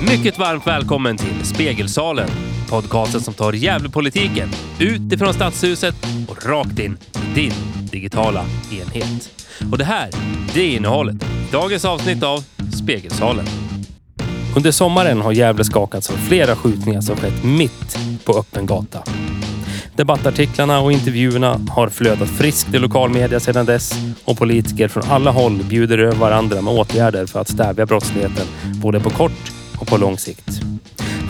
Mycket 0.00 0.38
varmt 0.38 0.66
välkommen 0.66 1.16
till 1.16 1.44
Spegelsalen. 1.44 2.28
Podcasten 2.70 3.20
som 3.20 3.34
tar 3.34 3.52
Gävlepolitiken 3.52 4.48
utifrån 4.78 5.34
Stadshuset 5.34 5.94
och 6.28 6.46
rakt 6.46 6.78
in 6.78 6.98
i 7.14 7.34
din 7.34 7.52
digitala 7.90 8.44
enhet. 8.70 9.30
Och 9.72 9.78
det 9.78 9.84
här, 9.84 10.10
det 10.54 10.60
är 10.60 10.76
innehållet 10.76 11.14
i 11.22 11.52
dagens 11.52 11.84
avsnitt 11.84 12.22
av 12.22 12.44
Spegelsalen. 12.82 13.46
Under 14.56 14.70
sommaren 14.70 15.20
har 15.20 15.32
Gävle 15.32 15.64
skakats 15.64 16.10
av 16.10 16.16
flera 16.16 16.56
skjutningar 16.56 17.00
som 17.00 17.16
skett 17.16 17.44
mitt 17.44 17.98
på 18.24 18.38
öppen 18.38 18.66
gata. 18.66 19.02
Debattartiklarna 19.96 20.80
och 20.80 20.92
intervjuerna 20.92 21.60
har 21.70 21.88
flödat 21.88 22.28
friskt 22.28 22.74
i 22.74 22.78
lokalmedia 22.78 23.40
sedan 23.40 23.66
dess 23.66 23.92
och 24.24 24.38
politiker 24.38 24.88
från 24.88 25.02
alla 25.10 25.30
håll 25.30 25.64
bjuder 25.64 25.98
över 25.98 26.16
varandra 26.16 26.62
med 26.62 26.74
åtgärder 26.74 27.26
för 27.26 27.40
att 27.40 27.48
stävja 27.48 27.86
brottsligheten 27.86 28.46
både 28.82 29.00
på 29.00 29.10
kort 29.10 29.57
och 29.80 29.86
på 29.86 29.96
lång 29.96 30.18
sikt. 30.18 30.60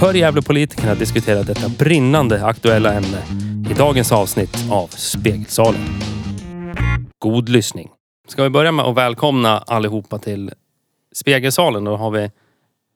Hör 0.01 0.15
Gävlepolitikerna 0.15 0.95
diskutera 0.95 1.43
detta 1.43 1.69
brinnande 1.69 2.45
aktuella 2.45 2.95
ämne 2.95 3.23
i 3.71 3.75
dagens 3.75 4.13
avsnitt 4.13 4.57
av 4.71 4.87
Spegelsalen. 4.87 5.81
God 7.19 7.49
lyssning. 7.49 7.91
Ska 8.29 8.43
vi 8.43 8.51
börja 8.51 8.73
med 8.73 8.85
att 8.85 8.97
välkomna 8.97 9.59
allihopa 9.59 10.19
till 10.19 10.51
Spegelsalen. 11.13 11.85
Då 11.85 11.97
har 11.97 12.11
vi 12.11 12.31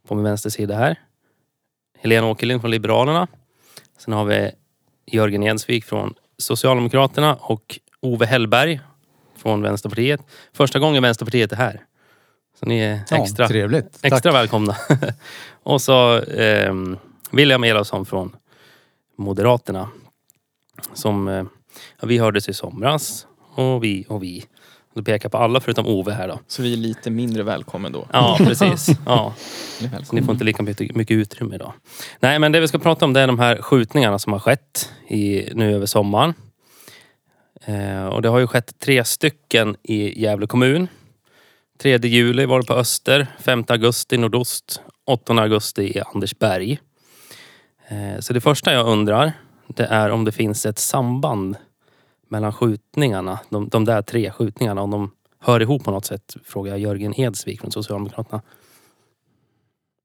på 0.08 0.14
min 0.14 0.24
vänster 0.24 0.50
sida 0.50 0.76
här 0.76 0.96
Helena 1.98 2.26
Åkerlind 2.26 2.60
från 2.60 2.70
Liberalerna. 2.70 3.26
Sen 3.98 4.14
har 4.14 4.24
vi 4.24 4.50
Jörgen 5.06 5.42
Jensvik 5.42 5.84
från 5.84 6.14
Socialdemokraterna 6.38 7.34
och 7.34 7.78
Ove 8.00 8.26
Hellberg 8.26 8.80
från 9.36 9.62
Vänsterpartiet. 9.62 10.20
Första 10.52 10.78
gången 10.78 11.02
Vänsterpartiet 11.02 11.52
är 11.52 11.56
här. 11.56 11.80
Så 12.62 12.68
ni 12.68 12.78
är 12.80 13.00
extra, 13.10 13.44
Ja, 13.44 13.48
trevligt. 13.48 13.98
extra 14.02 14.20
Tack. 14.20 14.34
välkomna. 14.34 14.76
och 15.62 15.82
så 15.82 16.18
eh, 16.18 16.74
William 17.30 17.64
Elofsson 17.64 18.06
från 18.06 18.36
Moderaterna. 19.18 19.88
Som, 20.94 21.28
eh, 21.28 21.44
ja, 22.00 22.06
vi 22.06 22.18
hördes 22.18 22.48
i 22.48 22.54
somras 22.54 23.26
och 23.54 23.84
vi 23.84 24.04
och 24.08 24.22
vi. 24.22 24.44
Du 24.94 25.02
pekar 25.02 25.28
på 25.28 25.38
alla 25.38 25.60
förutom 25.60 25.86
Ove 25.86 26.12
här 26.12 26.28
då. 26.28 26.40
Så 26.46 26.62
vi 26.62 26.72
är 26.72 26.76
lite 26.76 27.10
mindre 27.10 27.42
välkommen 27.42 27.92
då. 27.92 28.06
Ja, 28.12 28.36
precis. 28.44 28.88
Ja. 29.06 29.34
Ni 29.80 29.86
är 29.86 29.90
Så 29.90 29.94
ni 29.94 29.96
välkomna. 29.96 30.22
får 30.26 30.32
inte 30.32 30.44
lika 30.44 30.62
mycket, 30.62 30.96
mycket 30.96 31.14
utrymme 31.14 31.54
idag. 31.54 31.72
Nej, 32.20 32.38
men 32.38 32.52
det 32.52 32.60
vi 32.60 32.68
ska 32.68 32.78
prata 32.78 33.04
om 33.04 33.12
det 33.12 33.20
är 33.20 33.26
de 33.26 33.38
här 33.38 33.62
skjutningarna 33.62 34.18
som 34.18 34.32
har 34.32 34.40
skett 34.40 34.90
i, 35.08 35.48
nu 35.54 35.74
över 35.74 35.86
sommaren. 35.86 36.34
Eh, 37.64 38.06
och 38.06 38.22
det 38.22 38.28
har 38.28 38.38
ju 38.38 38.46
skett 38.46 38.78
tre 38.78 39.04
stycken 39.04 39.76
i 39.82 40.22
Gävle 40.22 40.46
kommun. 40.46 40.88
3 41.82 41.98
juli 41.98 42.46
var 42.46 42.60
det 42.60 42.66
på 42.66 42.74
Öster, 42.74 43.26
5 43.40 43.64
augusti 43.68 44.18
Nordost, 44.18 44.82
8 45.06 45.32
augusti 45.32 45.82
i 45.82 46.00
Andersberg. 46.14 46.78
Eh, 47.88 48.20
så 48.20 48.32
det 48.32 48.40
första 48.40 48.72
jag 48.72 48.86
undrar, 48.86 49.32
det 49.66 49.84
är 49.84 50.10
om 50.10 50.24
det 50.24 50.32
finns 50.32 50.66
ett 50.66 50.78
samband 50.78 51.56
mellan 52.28 52.52
skjutningarna, 52.52 53.38
de, 53.50 53.68
de 53.68 53.84
där 53.84 54.02
tre 54.02 54.30
skjutningarna, 54.30 54.82
om 54.82 54.90
de 54.90 55.10
hör 55.40 55.62
ihop 55.62 55.84
på 55.84 55.90
något 55.90 56.04
sätt, 56.04 56.36
frågar 56.44 56.72
jag 56.72 56.80
Jörgen 56.80 57.20
Edsvik 57.20 57.60
från 57.60 57.70
Socialdemokraterna. 57.70 58.42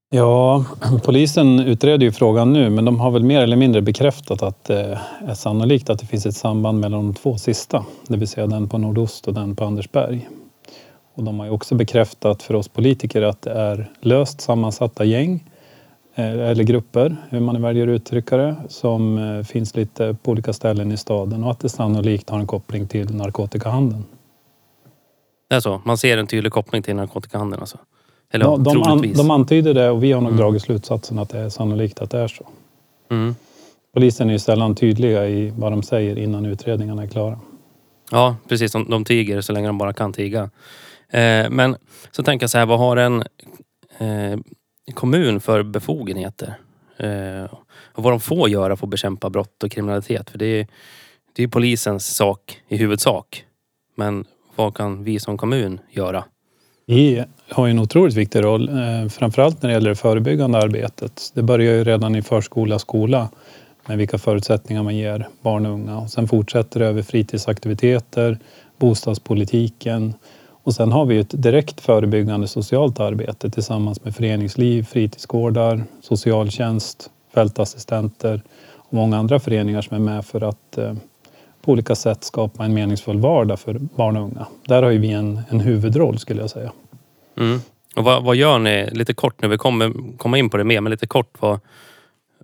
Ja, 0.10 0.66
polisen 1.04 1.60
utreder 1.60 2.06
ju 2.06 2.12
frågan 2.12 2.54
nu 2.54 2.70
men 2.70 2.86
de 2.86 3.00
har 3.00 3.12
väl 3.12 3.24
mer 3.24 3.42
eller 3.42 3.58
mindre 3.58 3.82
bekräftat 3.82 4.42
att 4.42 4.64
det 4.64 5.00
är 5.28 5.34
sannolikt 5.34 5.90
att 5.90 6.00
det 6.00 6.06
finns 6.06 6.26
ett 6.26 6.36
samband 6.36 6.80
mellan 6.80 7.06
de 7.06 7.14
två 7.14 7.38
sista. 7.38 7.86
Det 8.08 8.18
vill 8.18 8.28
säga 8.28 8.48
den 8.48 8.70
på 8.70 8.78
Nordost 8.78 9.28
och 9.28 9.34
den 9.34 9.56
på 9.56 9.66
Andersberg. 9.66 10.28
Och 11.18 11.24
de 11.24 11.40
har 11.40 11.46
ju 11.46 11.52
också 11.52 11.76
bekräftat 11.76 12.44
för 12.44 12.54
oss 12.54 12.68
politiker 12.68 13.22
att 13.22 13.42
det 13.42 13.52
är 13.52 13.92
löst 14.02 14.42
sammansatta 14.42 15.04
gäng 15.06 15.44
eh, 16.16 16.26
eller 16.50 16.64
grupper, 16.64 17.16
hur 17.30 17.40
man 17.40 17.62
väljer 17.62 17.88
att 17.88 17.92
uttrycka 17.92 18.38
det, 18.38 18.56
som 18.70 19.18
eh, 19.18 19.44
finns 19.44 19.76
lite 19.76 20.16
på 20.24 20.32
olika 20.32 20.54
ställen 20.54 20.92
i 20.92 20.98
staden 20.98 21.44
och 21.44 21.52
att 21.52 21.60
det 21.60 21.70
sannolikt 21.70 22.30
har 22.30 22.40
en 22.40 22.48
koppling 22.48 22.88
till 22.88 23.16
narkotikahandeln. 23.16 24.04
Det 25.50 25.56
är 25.56 25.60
så? 25.60 25.82
Man 25.86 25.98
ser 25.98 26.18
en 26.18 26.28
tydlig 26.28 26.52
koppling 26.54 26.84
till 26.84 26.96
narkotikahandeln 26.96 27.62
alltså? 27.62 27.78
Eller 28.32 28.46
Ja, 28.46 28.58
de, 28.58 28.84
an, 28.84 29.14
de 29.18 29.32
antyder 29.32 29.74
det 29.74 29.90
och 29.90 30.04
vi 30.04 30.12
har 30.12 30.22
nog 30.22 30.32
Mm. 30.32 30.40
dragit 30.42 30.62
slutsatsen 30.62 31.20
att 31.20 31.30
det 31.30 31.40
är 31.40 31.50
sannolikt 31.50 32.00
att 32.02 32.12
det 32.12 32.20
är 32.20 32.28
så. 32.28 32.46
mm. 33.12 33.36
Polisen 33.94 34.30
är 34.30 34.34
ju 34.34 34.40
sällan 34.40 34.76
tydliga 34.76 35.28
i 35.28 35.54
vad 35.58 35.72
de 35.72 35.84
säger 35.84 36.18
innan 36.18 36.46
utredningarna 36.46 37.04
är 37.04 37.08
klara. 37.08 37.40
Ja, 38.12 38.36
precis. 38.48 38.72
De, 38.72 38.90
de 38.90 39.06
tiger 39.06 39.42
så 39.42 39.54
länge 39.54 39.68
de 39.68 39.78
bara 39.78 39.94
kan 39.94 40.14
tiga. 40.14 40.50
Eh, 41.10 41.50
men 41.50 41.76
så 42.12 42.24
tänker 42.24 42.44
jag 42.44 42.50
så 42.50 42.58
här, 42.58 42.66
vad 42.66 42.80
har 42.80 42.98
en 42.98 43.24
eh, 43.98 44.40
kommun 44.94 45.40
för 45.40 45.64
befogenheter? 45.64 46.54
Eh, 46.98 47.54
och 47.94 48.04
vad 48.04 48.14
de 48.14 48.20
får 48.20 48.50
göra 48.50 48.76
för 48.76 48.86
att 48.86 48.92
bekämpa 48.92 49.30
brott 49.30 49.64
och 49.64 49.72
kriminalitet? 49.72 50.30
För 50.30 50.38
det 50.38 50.46
är, 50.46 50.68
det 51.34 51.44
är 51.44 51.48
polisens 51.48 52.16
sak 52.16 52.62
i 52.68 52.78
huvudsak. 52.78 53.44
Men 53.96 54.26
vad 54.56 54.76
kan 54.76 55.04
vi 55.04 55.20
som 55.20 55.38
kommun 55.38 55.80
göra? 55.90 56.24
Vi 56.86 57.24
har 57.50 57.66
ju 57.66 57.72
en 57.72 57.80
otroligt 57.80 58.16
viktig 58.16 58.44
roll, 58.44 58.70
eh, 58.70 59.10
framförallt 59.10 59.62
när 59.62 59.70
det 59.70 59.74
gäller 59.74 59.90
det 59.90 59.96
förebyggande 59.96 60.58
arbetet. 60.58 61.32
Det 61.34 61.44
börjar 61.44 61.74
ju 61.74 61.84
redan 61.84 62.16
i 62.16 62.22
förskola, 62.22 62.80
skola 62.80 63.30
med 63.86 63.98
vilka 63.98 64.18
förutsättningar 64.18 64.84
man 64.84 64.96
ger 64.96 65.28
barn 65.42 65.66
och 65.66 65.72
unga. 65.72 65.98
Och 65.98 66.10
sen 66.10 66.28
fortsätter 66.28 66.80
det 66.80 66.86
över 66.86 67.02
fritidsaktiviteter, 67.02 68.40
bostadspolitiken 68.78 70.14
och 70.68 70.74
sen 70.74 70.92
har 70.92 71.06
vi 71.06 71.18
ett 71.18 71.42
direkt 71.44 71.82
förebyggande 71.82 72.48
socialt 72.48 73.00
arbete 73.00 73.50
tillsammans 73.50 74.04
med 74.04 74.16
föreningsliv, 74.16 74.84
fritidsgårdar, 74.84 75.84
socialtjänst, 76.02 77.10
fältassistenter 77.34 78.42
och 78.76 78.94
många 78.94 79.18
andra 79.18 79.40
föreningar 79.40 79.82
som 79.82 79.96
är 79.96 80.00
med 80.00 80.26
för 80.26 80.50
att 80.50 80.78
eh, 80.78 80.94
på 81.62 81.72
olika 81.72 81.96
sätt 81.96 82.24
skapa 82.24 82.66
en 82.66 82.74
meningsfull 82.74 83.20
vardag 83.20 83.60
för 83.60 83.74
barn 83.74 84.18
och 84.18 84.24
unga. 84.24 84.48
Där 84.66 84.84
har 84.84 84.90
ju 84.90 84.98
vi 84.98 85.12
en, 85.12 85.42
en 85.50 85.60
huvudroll 85.60 86.20
skulle 86.20 86.42
jag 86.42 86.50
säga. 86.50 86.72
Mm. 87.38 87.60
Och 87.96 88.04
vad, 88.04 88.24
vad 88.24 88.36
gör 88.36 88.60
ni, 88.60 88.90
lite 88.92 89.14
kort 89.14 89.42
nu, 89.42 89.48
vi 89.48 89.58
kommer 89.58 90.18
komma 90.18 90.38
in 90.38 90.50
på 90.50 90.58
det 90.58 90.64
mer, 90.64 90.82
men 90.82 90.92
lite 90.92 91.08
kort 91.08 91.36
vad, 91.40 91.60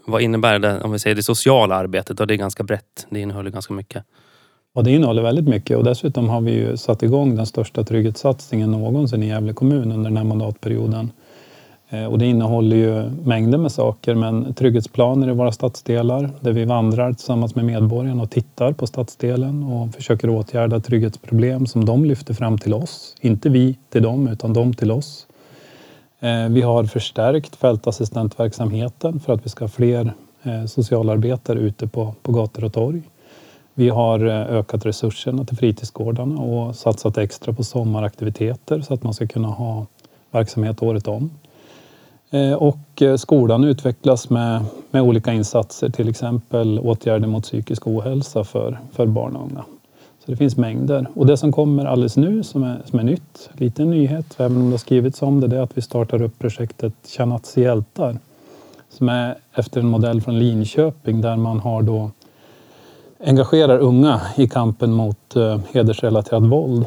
vad 0.05 0.21
innebär 0.21 0.59
det, 0.59 0.81
om 0.81 0.91
vi 0.91 0.99
säger 0.99 1.15
det 1.15 1.23
sociala 1.23 1.75
arbetet? 1.75 2.19
Och 2.19 2.27
det 2.27 2.33
är 2.33 2.37
ganska 2.37 2.63
brett, 2.63 3.07
det 3.09 3.19
innehåller 3.19 3.51
ganska 3.51 3.73
mycket. 3.73 4.05
Och 4.75 4.83
det 4.83 4.91
innehåller 4.91 5.21
väldigt 5.21 5.47
mycket 5.47 5.77
och 5.77 5.83
dessutom 5.83 6.29
har 6.29 6.41
vi 6.41 6.51
ju 6.51 6.77
satt 6.77 7.03
igång 7.03 7.35
den 7.35 7.45
största 7.45 7.83
trygghetssatsningen 7.83 8.71
någonsin 8.71 9.23
i 9.23 9.27
Gävle 9.27 9.53
kommun 9.53 9.91
under 9.91 10.09
den 10.09 10.17
här 10.17 10.23
mandatperioden. 10.23 11.11
Eh, 11.89 12.05
och 12.05 12.19
det 12.19 12.25
innehåller 12.25 12.75
ju 12.75 13.09
mängder 13.23 13.57
med 13.57 13.71
saker 13.71 14.15
men 14.15 14.53
trygghetsplaner 14.53 15.29
i 15.29 15.31
våra 15.31 15.51
stadsdelar 15.51 16.29
där 16.39 16.51
vi 16.51 16.65
vandrar 16.65 17.13
tillsammans 17.13 17.55
med 17.55 17.65
medborgarna 17.65 18.23
och 18.23 18.31
tittar 18.31 18.73
på 18.73 18.87
stadsdelen 18.87 19.63
och 19.63 19.95
försöker 19.95 20.29
åtgärda 20.29 20.79
trygghetsproblem 20.79 21.65
som 21.65 21.85
de 21.85 22.05
lyfter 22.05 22.33
fram 22.33 22.57
till 22.57 22.73
oss. 22.73 23.15
Inte 23.21 23.49
vi 23.49 23.77
till 23.89 24.03
dem 24.03 24.27
utan 24.27 24.53
de 24.53 24.73
till 24.73 24.91
oss. 24.91 25.27
Eh, 26.19 26.49
vi 26.49 26.61
har 26.61 26.83
förstärkt 26.83 27.55
fältassistentverksamheten 27.55 29.19
för 29.19 29.33
att 29.33 29.45
vi 29.45 29.49
ska 29.49 29.63
ha 29.63 29.69
fler 29.69 30.13
eh, 30.43 30.65
socialarbetare 30.65 31.59
ute 31.59 31.87
på, 31.87 32.15
på 32.21 32.31
gator 32.31 32.63
och 32.63 32.73
torg. 32.73 33.01
Vi 33.73 33.89
har 33.89 34.25
eh, 34.25 34.55
ökat 34.57 34.85
resurserna 34.85 35.45
till 35.45 35.57
fritidsgårdarna 35.57 36.41
och 36.41 36.75
satsat 36.75 37.17
extra 37.17 37.53
på 37.53 37.63
sommaraktiviteter 37.63 38.81
så 38.81 38.93
att 38.93 39.03
man 39.03 39.13
ska 39.13 39.27
kunna 39.27 39.47
ha 39.47 39.85
verksamhet 40.31 40.83
året 40.83 41.07
om. 41.07 41.31
Eh, 42.29 42.53
och 42.53 43.01
eh, 43.01 43.15
skolan 43.15 43.63
utvecklas 43.63 44.29
med, 44.29 44.65
med 44.91 45.01
olika 45.01 45.33
insatser, 45.33 45.89
till 45.89 46.09
exempel 46.09 46.79
åtgärder 46.79 47.27
mot 47.27 47.43
psykisk 47.43 47.87
ohälsa 47.87 48.43
för, 48.43 48.79
för 48.91 49.05
barn 49.05 49.35
och 49.35 49.43
unga. 49.51 49.65
Så 50.25 50.31
det 50.31 50.37
finns 50.37 50.57
mängder. 50.57 51.07
Och 51.15 51.25
det 51.25 51.37
som 51.37 51.51
kommer 51.51 51.85
alldeles 51.85 52.17
nu 52.17 52.43
som 52.43 52.63
är, 52.63 52.81
som 52.85 52.99
är 52.99 53.03
nytt, 53.03 53.49
lite 53.53 53.85
nyhet, 53.85 54.35
även 54.39 54.57
om 54.57 54.65
det 54.65 54.71
har 54.71 54.77
skrivits 54.77 55.21
om 55.21 55.39
det, 55.39 55.47
det 55.47 55.57
är 55.57 55.61
att 55.61 55.77
vi 55.77 55.81
startar 55.81 56.21
upp 56.21 56.39
projektet 56.39 56.93
Tjanats 57.07 57.57
hjältar. 57.57 58.17
Som 58.89 59.09
är 59.09 59.35
efter 59.53 59.79
en 59.79 59.87
modell 59.87 60.21
från 60.21 60.39
Linköping 60.39 61.21
där 61.21 61.37
man 61.37 61.59
har 61.59 61.81
då 61.81 62.11
engagerar 63.25 63.79
unga 63.79 64.21
i 64.35 64.47
kampen 64.47 64.93
mot 64.93 65.35
eh, 65.35 65.59
hedersrelaterat 65.73 66.43
våld. 66.43 66.85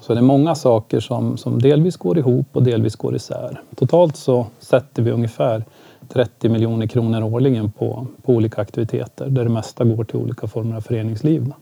Så 0.00 0.14
det 0.14 0.20
är 0.20 0.22
många 0.22 0.54
saker 0.54 1.00
som, 1.00 1.36
som 1.36 1.58
delvis 1.58 1.96
går 1.96 2.18
ihop 2.18 2.46
och 2.52 2.62
delvis 2.62 2.96
går 2.96 3.16
isär. 3.16 3.60
Totalt 3.76 4.16
så 4.16 4.46
sätter 4.60 5.02
vi 5.02 5.10
ungefär 5.10 5.64
30 6.08 6.48
miljoner 6.48 6.86
kronor 6.86 7.22
årligen 7.22 7.72
på, 7.72 8.06
på 8.22 8.32
olika 8.32 8.60
aktiviteter 8.62 9.26
där 9.26 9.44
det 9.44 9.50
mesta 9.50 9.84
går 9.84 10.04
till 10.04 10.16
olika 10.16 10.46
former 10.46 10.76
av 10.76 10.80
föreningsliv. 10.80 11.52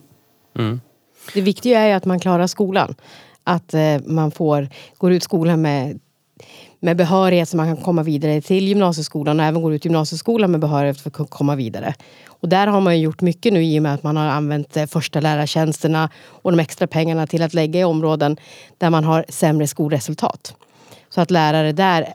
Mm. 0.59 0.81
Det 1.35 1.41
viktiga 1.41 1.81
är 1.81 1.88
ju 1.88 1.93
att 1.93 2.05
man 2.05 2.21
klarar 2.21 2.47
skolan. 2.47 2.94
Att 3.44 3.75
eh, 3.75 3.97
man 4.06 4.31
får, 4.31 4.69
går 4.99 5.12
ut 5.12 5.23
skolan 5.23 5.62
med, 5.62 6.00
med 6.81 6.97
behörighet 6.97 7.49
så 7.49 7.56
man 7.56 7.76
kan 7.76 7.85
komma 7.85 8.03
vidare 8.03 8.41
till 8.41 8.69
gymnasieskolan 8.69 9.41
och 9.41 9.47
även 9.47 9.62
går 9.62 9.75
ut 9.75 9.85
gymnasieskolan 9.85 10.50
med 10.50 10.61
behörighet 10.61 11.00
för 11.00 11.23
att 11.23 11.31
komma 11.31 11.56
vidare. 11.56 11.94
Och 12.41 12.49
där 12.49 12.67
har 12.67 12.81
man 12.81 12.97
ju 12.97 13.03
gjort 13.03 13.21
mycket 13.21 13.53
nu 13.53 13.65
i 13.65 13.79
och 13.79 13.83
med 13.83 13.95
att 13.95 14.03
man 14.03 14.17
har 14.17 14.27
använt 14.27 14.77
eh, 14.77 14.87
första 14.87 15.21
lärartjänsterna 15.21 16.11
och 16.27 16.51
de 16.51 16.61
extra 16.61 16.87
pengarna 16.87 17.27
till 17.27 17.43
att 17.43 17.55
lägga 17.55 17.81
i 17.81 17.85
områden 17.85 18.37
där 18.79 18.91
man 18.91 19.05
har 19.05 19.25
sämre 19.29 19.67
skolresultat. 19.67 20.55
Så 21.09 21.21
att 21.21 21.31
lärare 21.31 21.73
där 21.73 22.15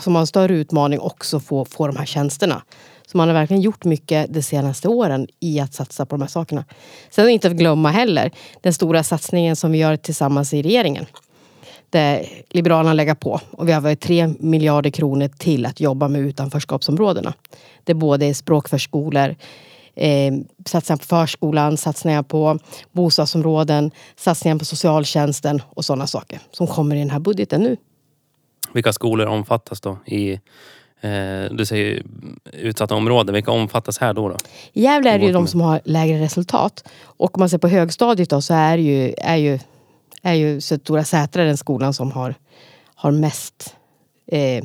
som 0.00 0.14
har 0.14 0.20
en 0.20 0.26
större 0.26 0.54
utmaning 0.54 1.00
också 1.00 1.40
får, 1.40 1.64
får 1.64 1.88
de 1.88 1.96
här 1.96 2.06
tjänsterna. 2.06 2.62
Så 3.06 3.16
man 3.16 3.28
har 3.28 3.34
verkligen 3.34 3.62
gjort 3.62 3.84
mycket 3.84 4.34
de 4.34 4.42
senaste 4.42 4.88
åren 4.88 5.26
i 5.40 5.60
att 5.60 5.74
satsa 5.74 6.06
på 6.06 6.16
de 6.16 6.22
här 6.22 6.28
sakerna. 6.28 6.64
Sen 7.10 7.28
inte 7.28 7.48
att 7.48 7.54
glömma 7.54 7.90
heller 7.90 8.30
den 8.60 8.72
stora 8.72 9.02
satsningen 9.02 9.56
som 9.56 9.72
vi 9.72 9.78
gör 9.78 9.96
tillsammans 9.96 10.54
i 10.54 10.62
regeringen. 10.62 11.06
Där 11.96 12.26
Liberalerna 12.50 12.92
lägger 12.92 13.14
på. 13.14 13.40
Och 13.50 13.68
vi 13.68 13.72
har 13.72 13.80
varit 13.80 14.00
3 14.00 14.34
miljarder 14.38 14.90
kronor 14.90 15.28
till 15.28 15.66
att 15.66 15.80
jobba 15.80 16.08
med 16.08 16.20
utanförskapsområdena. 16.20 17.34
Det 17.84 17.92
är 17.92 17.96
både 17.96 18.34
språkförskolor, 18.34 19.34
eh, 19.94 20.34
satsningar 20.66 20.98
på 20.98 21.04
förskolan, 21.04 21.76
satsningar 21.76 22.22
på 22.22 22.58
bostadsområden, 22.92 23.90
satsningar 24.16 24.58
på 24.58 24.64
socialtjänsten 24.64 25.62
och 25.68 25.84
sådana 25.84 26.06
saker 26.06 26.40
som 26.50 26.66
kommer 26.66 26.96
i 26.96 26.98
den 26.98 27.10
här 27.10 27.18
budgeten 27.18 27.62
nu. 27.62 27.76
Vilka 28.72 28.92
skolor 28.92 29.26
omfattas 29.26 29.80
då 29.80 29.98
i 30.06 30.32
eh, 31.00 31.44
du 31.50 31.66
säger 31.66 32.02
utsatta 32.52 32.94
områden. 32.94 33.34
Vilka 33.34 33.50
omfattas 33.50 33.98
här 33.98 34.14
då? 34.14 34.28
då? 34.28 34.36
I 34.72 34.82
Gävle 34.82 35.10
är 35.10 35.18
det 35.18 35.26
ju 35.26 35.32
de 35.32 35.46
som 35.46 35.60
har 35.60 35.80
lägre 35.84 36.20
resultat. 36.20 36.88
Och 37.02 37.36
om 37.36 37.40
man 37.40 37.48
ser 37.48 37.58
på 37.58 37.68
högstadiet 37.68 38.30
då 38.30 38.40
så 38.40 38.54
är 38.54 38.78
ju, 38.78 39.14
är 39.18 39.36
ju, 39.36 39.58
är 40.22 40.34
ju 40.34 40.60
Stora 40.60 41.04
Sätra 41.04 41.44
den 41.44 41.56
skolan 41.56 41.94
som 41.94 42.12
har, 42.12 42.34
har 42.94 43.10
mest 43.10 43.76
eh, 44.26 44.64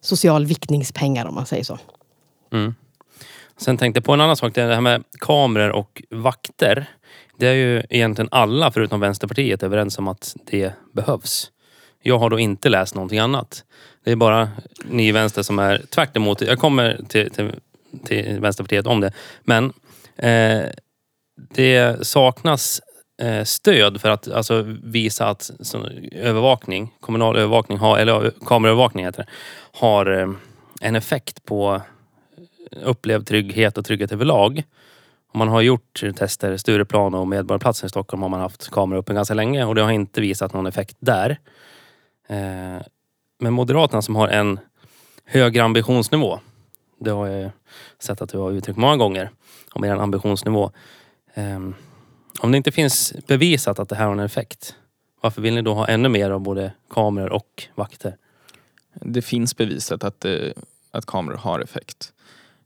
social 0.00 0.46
viktningspengar 0.46 1.26
om 1.26 1.34
man 1.34 1.46
säger 1.46 1.64
så. 1.64 1.78
Mm. 2.52 2.74
Sen 3.56 3.76
tänkte 3.76 3.98
jag 3.98 4.04
på 4.04 4.12
en 4.12 4.20
annan 4.20 4.36
sak. 4.36 4.54
Det 4.54 4.62
här 4.62 4.80
med 4.80 5.04
kameror 5.20 5.70
och 5.70 6.02
vakter. 6.10 6.86
Det 7.38 7.46
är 7.46 7.54
ju 7.54 7.82
egentligen 7.90 8.28
alla 8.30 8.70
förutom 8.70 9.00
Vänsterpartiet 9.00 9.62
överens 9.62 9.98
om 9.98 10.08
att 10.08 10.36
det 10.50 10.72
behövs. 10.92 11.50
Jag 12.02 12.18
har 12.18 12.30
då 12.30 12.38
inte 12.38 12.68
läst 12.68 12.94
någonting 12.94 13.18
annat. 13.18 13.64
Det 14.04 14.12
är 14.12 14.16
bara 14.16 14.48
ni 14.90 15.08
i 15.08 15.12
vänster 15.12 15.42
som 15.42 15.58
är 15.58 15.82
tvärt 15.90 16.16
emot. 16.16 16.40
Jag 16.40 16.58
kommer 16.58 17.00
till, 17.08 17.30
till, 17.30 17.52
till 18.04 18.40
Vänsterpartiet 18.40 18.86
om 18.86 19.00
det. 19.00 19.12
Men 19.42 19.72
eh, 20.16 20.62
det 21.54 22.06
saknas 22.06 22.80
Eh, 23.18 23.44
stöd 23.44 24.00
för 24.00 24.10
att 24.10 24.30
alltså, 24.30 24.62
visa 24.82 25.26
att 25.26 25.50
så, 25.60 25.88
övervakning, 26.12 26.94
kommunal 27.00 27.36
övervakning, 27.36 27.78
har, 27.78 27.98
eller 27.98 28.32
kameraövervakning 28.46 29.04
heter 29.04 29.22
det, 29.22 29.28
har 29.78 30.20
eh, 30.20 30.28
en 30.80 30.96
effekt 30.96 31.44
på 31.44 31.82
eh, 32.72 32.88
upplevd 32.88 33.26
trygghet 33.26 33.78
och 33.78 33.84
trygghet 33.84 34.12
överlag. 34.12 34.62
man 35.34 35.48
har 35.48 35.60
gjort 35.60 36.02
tester, 36.16 36.56
Stureplan 36.56 37.14
och 37.14 37.28
Medborgarplatsen 37.28 37.86
i 37.86 37.90
Stockholm 37.90 38.22
har 38.22 38.28
man 38.28 38.40
haft 38.40 38.70
kameror 38.70 39.00
uppe 39.00 39.14
ganska 39.14 39.34
länge 39.34 39.64
och 39.64 39.74
det 39.74 39.82
har 39.82 39.90
inte 39.90 40.20
visat 40.20 40.52
någon 40.52 40.66
effekt 40.66 40.96
där. 41.00 41.38
Eh, 42.28 42.82
men 43.38 43.52
Moderaterna 43.52 44.02
som 44.02 44.16
har 44.16 44.28
en 44.28 44.58
högre 45.24 45.62
ambitionsnivå. 45.62 46.40
Det 47.00 47.10
har 47.10 47.26
jag 47.26 47.50
sett 47.98 48.22
att 48.22 48.28
du 48.28 48.38
har 48.38 48.52
uttryckt 48.52 48.78
många 48.78 48.96
gånger 48.96 49.30
om 49.72 49.84
er 49.84 49.96
ambitionsnivå. 49.96 50.70
Ehm, 51.34 51.74
om 52.40 52.52
det 52.52 52.56
inte 52.56 52.72
finns 52.72 53.14
bevisat 53.26 53.78
att 53.78 53.88
det 53.88 53.96
här 53.96 54.04
har 54.04 54.12
en 54.12 54.20
effekt, 54.20 54.74
varför 55.20 55.42
vill 55.42 55.54
ni 55.54 55.62
då 55.62 55.74
ha 55.74 55.88
ännu 55.88 56.08
mer 56.08 56.30
av 56.30 56.40
både 56.40 56.72
kameror 56.90 57.32
och 57.32 57.68
vakter? 57.74 58.16
Det 58.94 59.22
finns 59.22 59.56
bevisat 59.56 60.04
att, 60.04 60.24
eh, 60.24 60.50
att 60.90 61.06
kameror 61.06 61.36
har 61.36 61.60
effekt. 61.60 62.12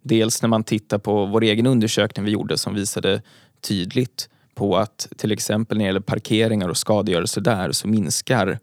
Dels 0.03 0.43
när 0.43 0.49
man 0.49 0.65
tittar 0.65 0.99
på 0.99 1.27
vår 1.27 1.43
egen 1.43 1.67
undersökning 1.67 2.25
vi 2.25 2.31
gjorde 2.31 2.59
som 2.59 2.75
visade 2.75 3.23
tydligt 3.61 4.29
på 4.55 4.77
att 4.77 5.09
till 5.17 5.33
exempel 5.33 5.79
när 5.79 5.85
det 5.85 5.87
gäller 5.87 6.01
parkeringar 6.01 6.69
och 6.69 6.77
skadegörelse 6.77 7.41
där 7.41 7.73
så 7.73 7.89
minskar 7.89 8.59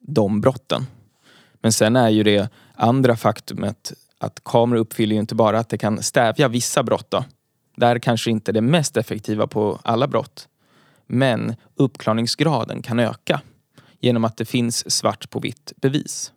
de 0.00 0.40
brotten. 0.40 0.86
Men 1.60 1.72
sen 1.72 1.96
är 1.96 2.08
ju 2.08 2.22
det 2.22 2.50
andra 2.74 3.16
faktumet 3.16 3.92
att 4.18 4.40
kameror 4.44 4.80
uppfyller 4.80 5.14
ju 5.14 5.20
inte 5.20 5.34
bara 5.34 5.58
att 5.58 5.68
det 5.68 5.78
kan 5.78 6.02
stävja 6.02 6.48
vissa 6.48 6.82
brott. 6.82 7.10
Då. 7.10 7.24
Där 7.76 7.98
kanske 7.98 8.30
inte 8.30 8.52
det 8.52 8.60
mest 8.60 8.96
effektiva 8.96 9.46
på 9.46 9.80
alla 9.82 10.08
brott. 10.08 10.48
Men 11.06 11.54
uppklarningsgraden 11.76 12.82
kan 12.82 12.98
öka 12.98 13.40
genom 14.00 14.24
att 14.24 14.36
det 14.36 14.44
finns 14.44 14.90
svart 14.90 15.30
på 15.30 15.40
vitt 15.40 15.72
bevis. 15.76 16.32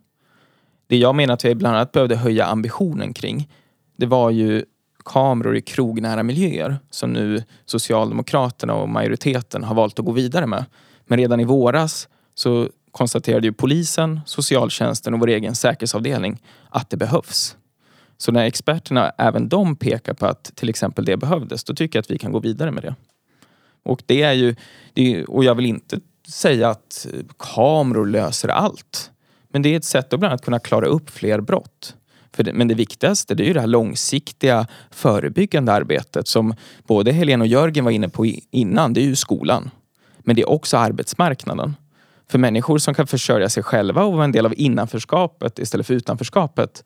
Det 0.86 0.96
jag 0.96 1.14
menar 1.14 1.34
att 1.34 1.44
vi 1.44 1.54
bland 1.54 1.76
annat 1.76 1.92
behövde 1.92 2.16
höja 2.16 2.46
ambitionen 2.46 3.12
kring 3.12 3.48
det 3.96 4.06
var 4.06 4.30
ju 4.30 4.64
kameror 5.04 5.56
i 5.56 5.60
krognära 5.60 6.22
miljöer 6.22 6.78
som 6.90 7.12
nu 7.12 7.44
Socialdemokraterna 7.66 8.74
och 8.74 8.88
majoriteten 8.88 9.64
har 9.64 9.74
valt 9.74 9.98
att 9.98 10.04
gå 10.04 10.12
vidare 10.12 10.46
med. 10.46 10.64
Men 11.06 11.18
redan 11.18 11.40
i 11.40 11.44
våras 11.44 12.08
så 12.34 12.68
konstaterade 12.90 13.46
ju 13.46 13.52
polisen, 13.52 14.20
socialtjänsten 14.26 15.14
och 15.14 15.20
vår 15.20 15.28
egen 15.28 15.54
säkerhetsavdelning 15.54 16.42
att 16.68 16.90
det 16.90 16.96
behövs. 16.96 17.56
Så 18.20 18.32
när 18.32 18.44
experterna, 18.44 19.12
även 19.18 19.48
de 19.48 19.76
pekar 19.76 20.14
på 20.14 20.26
att 20.26 20.44
till 20.54 20.68
exempel 20.68 21.04
det 21.04 21.16
behövdes, 21.16 21.64
då 21.64 21.74
tycker 21.74 21.98
jag 21.98 22.02
att 22.02 22.10
vi 22.10 22.18
kan 22.18 22.32
gå 22.32 22.38
vidare 22.38 22.70
med 22.70 22.82
det. 22.82 22.94
Och 23.82 24.02
det 24.06 24.22
är 24.22 24.32
ju, 24.32 24.54
det 24.94 25.14
är, 25.14 25.30
och 25.30 25.44
jag 25.44 25.54
vill 25.54 25.66
inte 25.66 26.00
säga 26.28 26.68
att 26.68 27.06
kameror 27.38 28.06
löser 28.06 28.48
allt. 28.48 29.10
Men 29.48 29.62
det 29.62 29.68
är 29.68 29.76
ett 29.76 29.84
sätt 29.84 30.12
att 30.12 30.20
bland 30.20 30.32
annat 30.32 30.44
kunna 30.44 30.58
klara 30.58 30.86
upp 30.86 31.10
fler 31.10 31.40
brott. 31.40 31.96
Det, 32.36 32.52
men 32.52 32.68
det 32.68 32.74
viktigaste 32.74 33.34
det 33.34 33.44
är 33.44 33.46
ju 33.46 33.52
det 33.52 33.60
här 33.60 33.66
långsiktiga 33.66 34.66
förebyggande 34.90 35.72
arbetet 35.72 36.28
som 36.28 36.54
både 36.86 37.12
Helene 37.12 37.44
och 37.44 37.48
Jörgen 37.48 37.84
var 37.84 37.92
inne 37.92 38.08
på 38.08 38.26
innan. 38.50 38.92
Det 38.92 39.00
är 39.00 39.06
ju 39.06 39.16
skolan. 39.16 39.70
Men 40.18 40.36
det 40.36 40.42
är 40.42 40.50
också 40.50 40.76
arbetsmarknaden. 40.76 41.76
För 42.28 42.38
människor 42.38 42.78
som 42.78 42.94
kan 42.94 43.06
försörja 43.06 43.48
sig 43.48 43.62
själva 43.62 44.04
och 44.04 44.12
vara 44.12 44.24
en 44.24 44.32
del 44.32 44.46
av 44.46 44.54
innanförskapet 44.56 45.58
istället 45.58 45.86
för 45.86 45.94
utanförskapet 45.94 46.84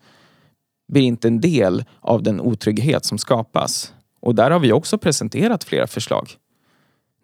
blir 0.89 1.03
inte 1.03 1.29
en 1.29 1.41
del 1.41 1.85
av 2.01 2.23
den 2.23 2.41
otrygghet 2.41 3.05
som 3.05 3.19
skapas. 3.19 3.93
Och 4.21 4.35
där 4.35 4.51
har 4.51 4.61
vi 4.61 4.73
också 4.73 4.99
presenterat 4.99 5.65
flera 5.65 5.87
förslag. 5.87 6.31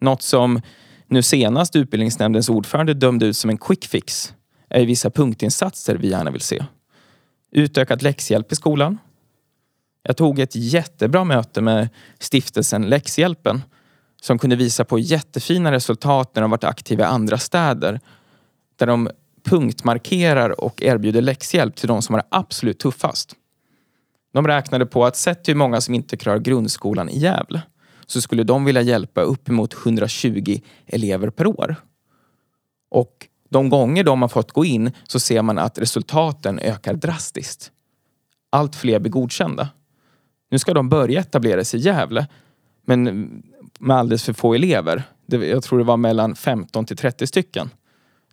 Något 0.01 0.21
som 0.21 0.61
nu 1.07 1.23
senast 1.23 1.75
utbildningsnämndens 1.75 2.49
ordförande 2.49 2.93
dömde 2.93 3.25
ut 3.25 3.37
som 3.37 3.49
en 3.49 3.57
quick 3.57 3.85
fix 3.85 4.33
är 4.69 4.85
vissa 4.85 5.09
punktinsatser 5.09 5.95
vi 5.95 6.09
gärna 6.09 6.31
vill 6.31 6.41
se. 6.41 6.65
Utökad 7.51 8.01
läxhjälp 8.01 8.51
i 8.51 8.55
skolan. 8.55 8.97
Jag 10.03 10.17
tog 10.17 10.39
ett 10.39 10.55
jättebra 10.55 11.23
möte 11.23 11.61
med 11.61 11.89
stiftelsen 12.19 12.89
Läxhjälpen 12.89 13.61
som 14.21 14.39
kunde 14.39 14.55
visa 14.55 14.85
på 14.85 14.99
jättefina 14.99 15.71
resultat 15.71 16.35
när 16.35 16.41
de 16.41 16.51
varit 16.51 16.63
aktiva 16.63 17.03
i 17.03 17.07
andra 17.07 17.37
städer. 17.37 17.99
Där 18.75 18.87
de 18.87 19.09
punktmarkerar 19.43 20.61
och 20.61 20.83
erbjuder 20.83 21.21
läxhjälp 21.21 21.75
till 21.75 21.87
de 21.87 22.01
som 22.01 22.13
har 22.13 22.21
det 22.21 22.27
absolut 22.31 22.79
tuffast. 22.79 23.35
De 24.31 24.47
räknade 24.47 24.85
på 24.85 25.05
att 25.05 25.15
sett 25.15 25.49
hur 25.49 25.55
många 25.55 25.81
som 25.81 25.93
inte 25.93 26.17
klarar 26.17 26.39
grundskolan 26.39 27.09
i 27.09 27.19
Gävle 27.19 27.61
så 28.05 28.21
skulle 28.21 28.43
de 28.43 28.65
vilja 28.65 28.81
hjälpa 28.81 29.21
uppemot 29.21 29.73
120 29.85 30.59
elever 30.85 31.29
per 31.29 31.47
år. 31.47 31.75
Och 32.89 33.27
de 33.49 33.69
gånger 33.69 34.03
de 34.03 34.21
har 34.21 34.29
fått 34.29 34.51
gå 34.51 34.65
in 34.65 34.91
så 35.03 35.19
ser 35.19 35.41
man 35.41 35.59
att 35.59 35.77
resultaten 35.77 36.59
ökar 36.59 36.93
drastiskt. 36.93 37.71
Allt 38.49 38.75
fler 38.75 38.99
blir 38.99 39.11
godkända. 39.11 39.69
Nu 40.51 40.59
ska 40.59 40.73
de 40.73 40.89
börja 40.89 41.19
etablera 41.19 41.63
sig 41.63 41.79
i 41.79 41.83
Gävle 41.83 42.27
men 42.85 43.29
med 43.79 43.97
alldeles 43.97 44.23
för 44.23 44.33
få 44.33 44.53
elever. 44.53 45.03
Jag 45.25 45.63
tror 45.63 45.79
det 45.79 45.85
var 45.85 45.97
mellan 45.97 46.35
15 46.35 46.85
till 46.85 46.97
30 46.97 47.27
stycken. 47.27 47.69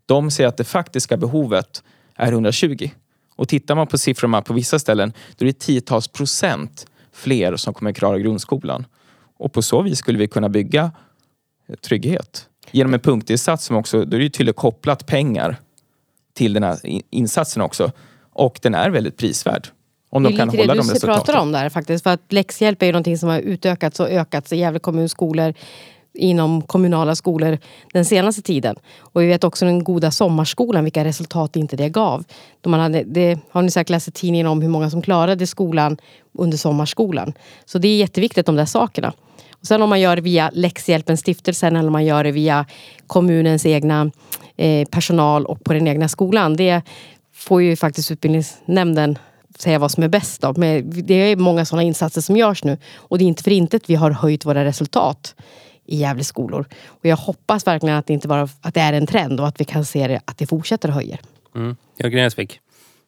De 0.07 0.31
ser 0.31 0.47
att 0.47 0.57
det 0.57 0.64
faktiska 0.64 1.17
behovet 1.17 1.83
är 2.14 2.33
120. 2.33 2.90
Och 3.38 3.49
tittar 3.49 3.75
man 3.75 3.87
på 3.87 3.99
siffrorna 3.99 4.42
på 4.42 4.54
vissa 4.54 4.78
ställen 4.78 5.12
då 5.37 5.45
är 5.45 5.47
det 5.47 5.59
tiotals 5.59 6.09
procent 6.09 6.87
fler 7.12 7.57
som 7.57 7.75
kommer 7.75 7.92
klara 7.92 8.18
grundskolan. 8.18 8.87
Och 9.38 9.52
på 9.52 9.62
så 9.62 9.83
vis 9.83 9.99
skulle 9.99 10.18
vi 10.18 10.28
kunna 10.28 10.49
bygga 10.49 10.90
trygghet 11.80 12.49
genom 12.71 12.95
en 12.95 13.00
punktinsats 13.00 13.64
som 13.64 13.76
också, 13.76 14.04
då 14.04 14.16
är 14.16 14.21
det 14.21 14.30
tydligt 14.30 14.57
kopplat 14.57 15.07
pengar 15.07 15.57
till 16.35 16.52
den 16.52 16.62
här 16.62 16.78
insatsen 17.11 17.62
också. 17.62 17.92
Och 18.33 18.59
den 18.62 18.75
är 18.75 18.90
väldigt 18.90 19.16
prisvärd. 19.16 19.68
Om 20.11 20.23
de 20.23 20.37
kan 20.37 20.49
hålla 20.49 20.75
de 20.75 20.78
resultaten. 20.78 21.09
Det 21.09 21.14
är 21.14 21.16
pratar 21.16 21.40
om 21.40 21.52
där 21.52 21.68
faktiskt. 21.68 22.02
För 22.02 22.11
att 22.11 22.33
läxhjälp 22.33 22.83
är 22.83 22.87
ju 22.87 22.92
någonting 22.92 23.18
som 23.18 23.28
har 23.28 23.38
utökats 23.38 24.00
och 24.00 24.11
ökats 24.11 24.52
i 24.52 24.57
Gävle 24.57 24.78
kommuns 24.78 25.12
skolor 25.12 25.54
inom 26.18 26.62
kommunala 26.62 27.14
skolor 27.14 27.58
den 27.92 28.04
senaste 28.04 28.42
tiden. 28.42 28.76
Och 28.98 29.22
vi 29.22 29.26
vet 29.26 29.44
också 29.44 29.64
den 29.64 29.84
goda 29.84 30.10
sommarskolan, 30.10 30.84
vilka 30.84 31.04
resultat 31.04 31.56
inte 31.56 31.76
det 31.76 31.88
gav. 31.88 32.25
De 32.60 32.70
man 32.70 32.80
hade, 32.80 33.02
det 33.02 33.38
har 33.50 33.62
ni 33.62 33.70
säkert 33.70 33.90
läst 33.90 34.08
i 34.08 34.10
tidningen 34.10 34.46
om 34.46 34.62
hur 34.62 34.68
många 34.68 34.90
som 34.90 35.02
klarade 35.02 35.46
skolan 35.46 35.96
under 36.38 36.56
sommarskolan. 36.56 37.32
Så 37.64 37.78
det 37.78 37.88
är 37.88 37.96
jätteviktigt 37.96 38.46
de 38.46 38.56
där 38.56 38.64
sakerna. 38.64 39.12
Och 39.60 39.66
sen 39.66 39.82
om 39.82 39.88
man 39.88 40.00
gör 40.00 40.16
det 40.16 40.22
via 40.22 40.50
Läxhjälpens 40.54 41.20
stiftelsen 41.20 41.76
eller 41.76 41.87
om 41.87 41.92
man 41.92 42.04
gör 42.04 42.25
det 42.25 42.32
via 42.32 42.66
kommunens 43.06 43.66
egna 43.66 44.10
eh, 44.56 44.88
personal 44.88 45.46
och 45.46 45.64
på 45.64 45.72
den 45.72 45.88
egna 45.88 46.08
skolan. 46.08 46.56
Det 46.56 46.82
får 47.34 47.62
ju 47.62 47.76
faktiskt 47.76 48.10
utbildningsnämnden 48.10 49.18
säga 49.58 49.78
vad 49.78 49.90
som 49.90 50.02
är 50.02 50.08
bäst 50.08 50.40
Då. 50.40 50.54
Men 50.56 50.90
det 51.06 51.14
är 51.14 51.37
många 51.37 51.64
sådana 51.64 51.82
insatser 51.82 52.20
som 52.20 52.37
görs 52.37 52.64
nu. 52.64 52.78
Och 52.96 53.18
det 53.18 53.25
är 53.25 53.26
inte 53.26 53.42
för 53.42 53.50
intet 53.50 53.90
vi 53.90 53.94
har 53.94 54.10
höjt 54.10 54.46
våra 54.46 54.64
resultat 54.64 55.34
i 55.88 55.97
Gävle 55.97 56.25
skolor. 56.25 56.66
Och 56.87 57.07
jag 57.07 57.16
hoppas 57.16 57.66
verkligen 57.66 57.97
att 57.97 58.07
det 58.07 58.12
inte 58.12 58.28
bara 58.28 58.49
att 58.61 58.75
det 58.75 58.80
är 58.80 58.92
en 58.92 59.07
trend 59.07 59.40
och 59.40 59.49
att 59.49 59.61
vi 59.61 59.64
kan 59.64 59.85
se 59.85 60.09
det, 60.09 60.21
att 60.25 60.38
det 60.38 60.47
fortsätter 60.47 60.88
att 60.88 60.95
höja. 60.95 61.18
Mm. 61.54 61.76
Jörgen 61.99 62.26
Esvik, 62.26 62.61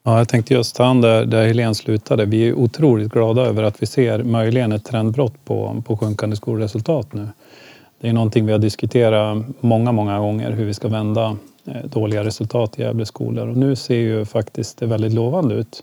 Ja, 0.02 0.18
jag 0.18 0.28
tänkte 0.28 0.54
just 0.54 0.76
ta 0.76 0.84
an 0.84 1.00
där, 1.00 1.24
där 1.24 1.46
Helene 1.46 1.74
slutade. 1.74 2.24
Vi 2.24 2.48
är 2.48 2.54
otroligt 2.54 3.12
glada 3.12 3.42
över 3.42 3.62
att 3.62 3.82
vi 3.82 3.86
ser 3.86 4.22
möjligen 4.22 4.72
ett 4.72 4.84
trendbrott 4.84 5.44
på, 5.44 5.82
på 5.86 5.96
sjunkande 5.96 6.36
skolresultat 6.36 7.12
nu. 7.12 7.28
Det 8.00 8.08
är 8.08 8.12
någonting 8.12 8.46
vi 8.46 8.52
har 8.52 8.58
diskuterat 8.58 9.44
många, 9.60 9.92
många 9.92 10.18
gånger 10.18 10.50
hur 10.50 10.64
vi 10.64 10.74
ska 10.74 10.88
vända 10.88 11.36
eh, 11.64 11.84
dåliga 11.84 12.24
resultat 12.24 12.78
i 12.78 12.82
Gävle 12.82 13.06
skolor 13.06 13.48
och 13.48 13.56
nu 13.56 13.76
ser 13.76 13.94
ju 13.94 14.24
faktiskt 14.24 14.78
det 14.78 14.86
väldigt 14.86 15.12
lovande 15.12 15.54
ut 15.54 15.82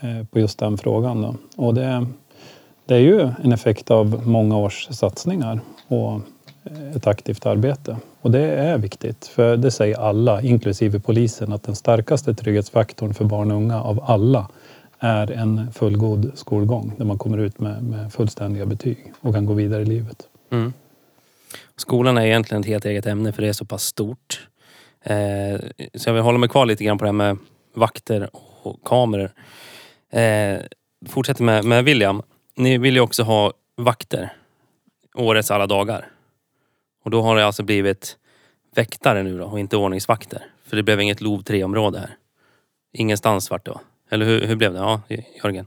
eh, 0.00 0.26
på 0.30 0.38
just 0.38 0.58
den 0.58 0.78
frågan. 0.78 1.22
Då. 1.22 1.34
Och 1.56 1.74
det, 1.74 2.06
det 2.86 2.94
är 2.94 3.00
ju 3.00 3.30
en 3.42 3.52
effekt 3.52 3.90
av 3.90 4.26
många 4.26 4.56
års 4.56 4.88
satsningar 4.90 5.60
och 5.92 6.20
eh, 6.64 6.96
ett 6.96 7.06
aktivt 7.06 7.46
arbete. 7.46 7.96
Och 8.20 8.30
det 8.30 8.40
är 8.40 8.78
viktigt, 8.78 9.26
för 9.26 9.56
det 9.56 9.70
säger 9.70 10.00
alla, 10.00 10.42
inklusive 10.42 11.00
polisen, 11.00 11.52
att 11.52 11.62
den 11.62 11.76
starkaste 11.76 12.34
trygghetsfaktorn 12.34 13.14
för 13.14 13.24
barn 13.24 13.50
och 13.50 13.56
unga 13.56 13.82
av 13.82 14.04
alla 14.06 14.48
är 14.98 15.30
en 15.30 15.72
fullgod 15.72 16.32
skolgång 16.34 16.94
där 16.98 17.04
man 17.04 17.18
kommer 17.18 17.38
ut 17.38 17.60
med, 17.60 17.82
med 17.82 18.12
fullständiga 18.12 18.66
betyg 18.66 19.12
och 19.20 19.34
kan 19.34 19.46
gå 19.46 19.54
vidare 19.54 19.82
i 19.82 19.84
livet. 19.84 20.16
Mm. 20.50 20.72
Skolan 21.76 22.18
är 22.18 22.26
egentligen 22.26 22.60
ett 22.60 22.68
helt 22.68 22.84
eget 22.84 23.06
ämne 23.06 23.32
för 23.32 23.42
det 23.42 23.48
är 23.48 23.52
så 23.52 23.64
pass 23.64 23.84
stort. 23.84 24.48
Eh, 25.04 25.60
så 25.94 26.08
jag 26.08 26.14
vill 26.14 26.22
hålla 26.22 26.38
mig 26.38 26.48
kvar 26.48 26.66
lite 26.66 26.84
grann 26.84 26.98
på 26.98 27.04
det 27.04 27.08
här 27.08 27.12
med 27.12 27.38
vakter 27.74 28.30
och 28.62 28.84
kameror. 28.84 29.30
Eh, 30.12 30.58
fortsätter 31.08 31.44
med, 31.44 31.64
med 31.64 31.84
William. 31.84 32.22
Ni 32.56 32.78
vill 32.78 32.94
ju 32.94 33.00
också 33.00 33.22
ha 33.22 33.52
vakter 33.76 34.32
årets 35.14 35.50
alla 35.50 35.66
dagar. 35.66 36.08
Och 37.04 37.10
då 37.10 37.22
har 37.22 37.36
det 37.36 37.46
alltså 37.46 37.62
blivit 37.62 38.16
väktare 38.74 39.22
nu 39.22 39.38
då 39.38 39.44
och 39.44 39.60
inte 39.60 39.76
ordningsvakter. 39.76 40.46
För 40.66 40.76
det 40.76 40.82
blev 40.82 41.00
inget 41.00 41.20
LOV 41.20 41.42
3-område 41.42 41.98
här. 41.98 42.16
Ingenstans 42.92 43.50
vart 43.50 43.64
det 43.64 43.70
va? 43.70 43.80
Eller 44.10 44.26
hur, 44.26 44.46
hur 44.46 44.56
blev 44.56 44.72
det? 44.72 44.78
Ja, 44.78 45.00
Jörgen? 45.44 45.66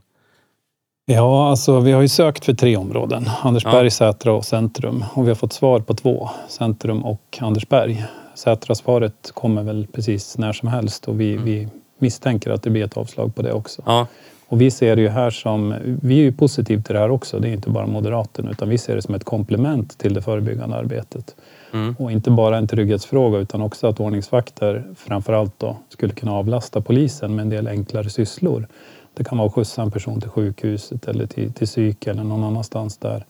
Ja, 1.06 1.50
alltså 1.50 1.80
vi 1.80 1.92
har 1.92 2.02
ju 2.02 2.08
sökt 2.08 2.44
för 2.44 2.54
tre 2.54 2.76
områden. 2.76 3.30
Andersberg, 3.42 3.84
ja. 3.84 3.90
Sätra 3.90 4.32
och 4.32 4.44
Centrum. 4.44 5.04
Och 5.14 5.24
vi 5.24 5.28
har 5.28 5.34
fått 5.34 5.52
svar 5.52 5.80
på 5.80 5.94
två. 5.94 6.30
Centrum 6.48 7.04
och 7.04 7.38
Andersberg. 7.40 8.04
Sätra-svaret 8.34 9.30
kommer 9.34 9.62
väl 9.62 9.86
precis 9.92 10.38
när 10.38 10.52
som 10.52 10.68
helst 10.68 11.08
och 11.08 11.20
vi, 11.20 11.32
mm. 11.32 11.44
vi 11.44 11.68
misstänker 11.98 12.50
att 12.50 12.62
det 12.62 12.70
blir 12.70 12.84
ett 12.84 12.96
avslag 12.96 13.34
på 13.34 13.42
det 13.42 13.52
också. 13.52 13.82
Ja. 13.86 14.06
Och 14.48 14.60
vi 14.60 14.70
ser 14.70 14.96
det 14.96 15.02
ju 15.02 15.08
här 15.08 15.30
som, 15.30 15.74
vi 16.02 16.18
är 16.18 16.22
ju 16.22 16.32
positiva 16.32 16.82
till 16.82 16.94
det 16.94 17.00
här 17.00 17.10
också, 17.10 17.38
det 17.38 17.48
är 17.48 17.52
inte 17.52 17.70
bara 17.70 17.86
Moderaterna, 17.86 18.50
utan 18.50 18.68
vi 18.68 18.78
ser 18.78 18.96
det 18.96 19.02
som 19.02 19.14
ett 19.14 19.24
komplement 19.24 19.98
till 19.98 20.14
det 20.14 20.22
förebyggande 20.22 20.76
arbetet. 20.76 21.34
Mm. 21.72 21.96
Och 21.98 22.12
inte 22.12 22.30
bara 22.30 22.56
en 22.56 22.68
trygghetsfråga 22.68 23.38
utan 23.38 23.62
också 23.62 23.86
att 23.86 24.00
ordningsvakter 24.00 24.84
framförallt 24.96 25.58
då 25.58 25.76
skulle 25.88 26.12
kunna 26.12 26.32
avlasta 26.32 26.80
polisen 26.80 27.34
med 27.34 27.42
en 27.42 27.50
del 27.50 27.68
enklare 27.68 28.10
sysslor. 28.10 28.66
Det 29.14 29.24
kan 29.24 29.38
vara 29.38 29.48
att 29.48 29.54
skjutsa 29.54 29.82
en 29.82 29.90
person 29.90 30.20
till 30.20 30.30
sjukhuset 30.30 31.08
eller 31.08 31.26
till, 31.26 31.52
till 31.52 31.66
psyk 31.66 32.06
eller 32.06 32.24
någon 32.24 32.44
annanstans 32.44 32.98
där, 32.98 33.24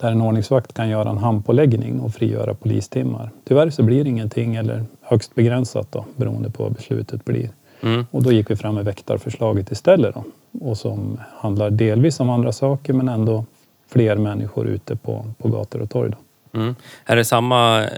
där 0.00 0.10
en 0.12 0.20
ordningsvakt 0.20 0.74
kan 0.74 0.88
göra 0.88 1.10
en 1.10 1.18
handpåläggning 1.18 2.00
och 2.00 2.14
frigöra 2.14 2.54
polistimmar. 2.54 3.30
Tyvärr 3.44 3.70
så 3.70 3.82
blir 3.82 4.04
det 4.04 4.10
ingenting 4.10 4.56
eller 4.56 4.84
högst 5.02 5.34
begränsat 5.34 5.92
då, 5.92 6.04
beroende 6.16 6.50
på 6.50 6.62
vad 6.62 6.72
beslutet 6.72 7.24
blir. 7.24 7.50
Mm. 7.80 8.06
Och 8.10 8.22
då 8.22 8.32
gick 8.32 8.50
vi 8.50 8.56
fram 8.56 8.74
med 8.74 8.84
väktarförslaget 8.84 9.70
istället. 9.70 10.14
Då, 10.14 10.24
och 10.52 10.78
som 10.78 11.20
handlar 11.36 11.70
delvis 11.70 12.20
om 12.20 12.30
andra 12.30 12.52
saker 12.52 12.92
men 12.92 13.08
ändå 13.08 13.44
fler 13.88 14.16
människor 14.16 14.66
ute 14.66 14.96
på, 14.96 15.26
på 15.38 15.48
gator 15.48 15.80
och 15.80 15.90
torg. 15.90 16.10
Då. 16.10 16.18
Mm. 16.58 16.74
Är 17.04 17.16
det 17.16 17.24
samma 17.24 17.82
eh, 17.82 17.88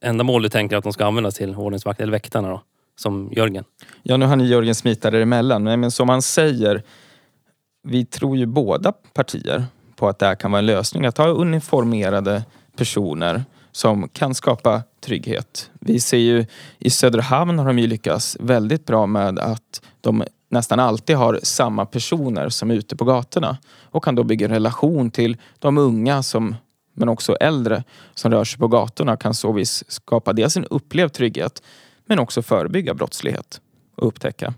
ändamål 0.00 0.42
du 0.42 0.48
tänker 0.48 0.76
att 0.76 0.84
de 0.84 0.92
ska 0.92 1.06
användas 1.06 1.34
till, 1.34 1.54
ordningsvakt 1.54 2.00
eller 2.00 2.12
väktarna 2.12 2.48
då? 2.48 2.62
Som 2.96 3.32
Jörgen? 3.32 3.64
Ja, 4.02 4.16
nu 4.16 4.26
har 4.26 4.36
ni 4.36 4.46
Jörgen 4.46 4.74
smita 4.74 5.20
emellan. 5.20 5.62
Men 5.62 5.90
som 5.90 6.08
han 6.08 6.22
säger, 6.22 6.82
vi 7.82 8.04
tror 8.04 8.36
ju 8.36 8.46
båda 8.46 8.92
partier 8.92 9.64
på 9.96 10.08
att 10.08 10.18
det 10.18 10.26
här 10.26 10.34
kan 10.34 10.50
vara 10.50 10.58
en 10.58 10.66
lösning. 10.66 11.06
Att 11.06 11.18
ha 11.18 11.26
uniformerade 11.26 12.44
personer 12.76 13.44
som 13.72 14.08
kan 14.08 14.34
skapa 14.34 14.82
trygghet. 15.00 15.70
Vi 15.80 16.00
ser 16.00 16.18
ju 16.18 16.46
i 16.78 16.90
Söderhamn 16.90 17.58
har 17.58 17.66
de 17.66 17.78
ju 17.78 17.86
lyckats 17.86 18.36
väldigt 18.40 18.86
bra 18.86 19.06
med 19.06 19.38
att 19.38 19.82
de 20.00 20.24
nästan 20.48 20.80
alltid 20.80 21.16
har 21.16 21.40
samma 21.42 21.86
personer 21.86 22.48
som 22.48 22.70
är 22.70 22.74
ute 22.74 22.96
på 22.96 23.04
gatorna 23.04 23.58
och 23.82 24.04
kan 24.04 24.14
då 24.14 24.24
bygga 24.24 24.46
en 24.46 24.52
relation 24.52 25.10
till 25.10 25.36
de 25.58 25.78
unga 25.78 26.22
som 26.22 26.56
men 26.98 27.08
också 27.08 27.34
äldre 27.34 27.84
som 28.14 28.32
rör 28.32 28.44
sig 28.44 28.58
på 28.58 28.68
gatorna 28.68 29.16
kan 29.16 29.34
så 29.34 29.52
vis 29.52 29.84
skapa 29.88 30.32
dels 30.32 30.56
en 30.56 30.64
upplevd 30.64 31.12
trygghet 31.12 31.62
men 32.06 32.18
också 32.18 32.42
förebygga 32.42 32.94
brottslighet 32.94 33.60
och 33.96 34.06
upptäcka. 34.06 34.54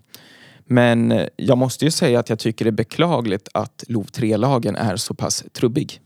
Men 0.64 1.12
eh, 1.12 1.26
jag 1.36 1.58
måste 1.58 1.84
ju 1.84 1.90
säga 1.90 2.20
att 2.20 2.28
jag 2.28 2.38
tycker 2.38 2.64
det 2.64 2.68
är 2.68 2.72
beklagligt 2.72 3.48
att 3.54 3.84
LOV 3.88 4.06
3-lagen 4.06 4.76
är 4.76 4.96
så 4.96 5.14
pass 5.14 5.44
trubbig. 5.52 6.00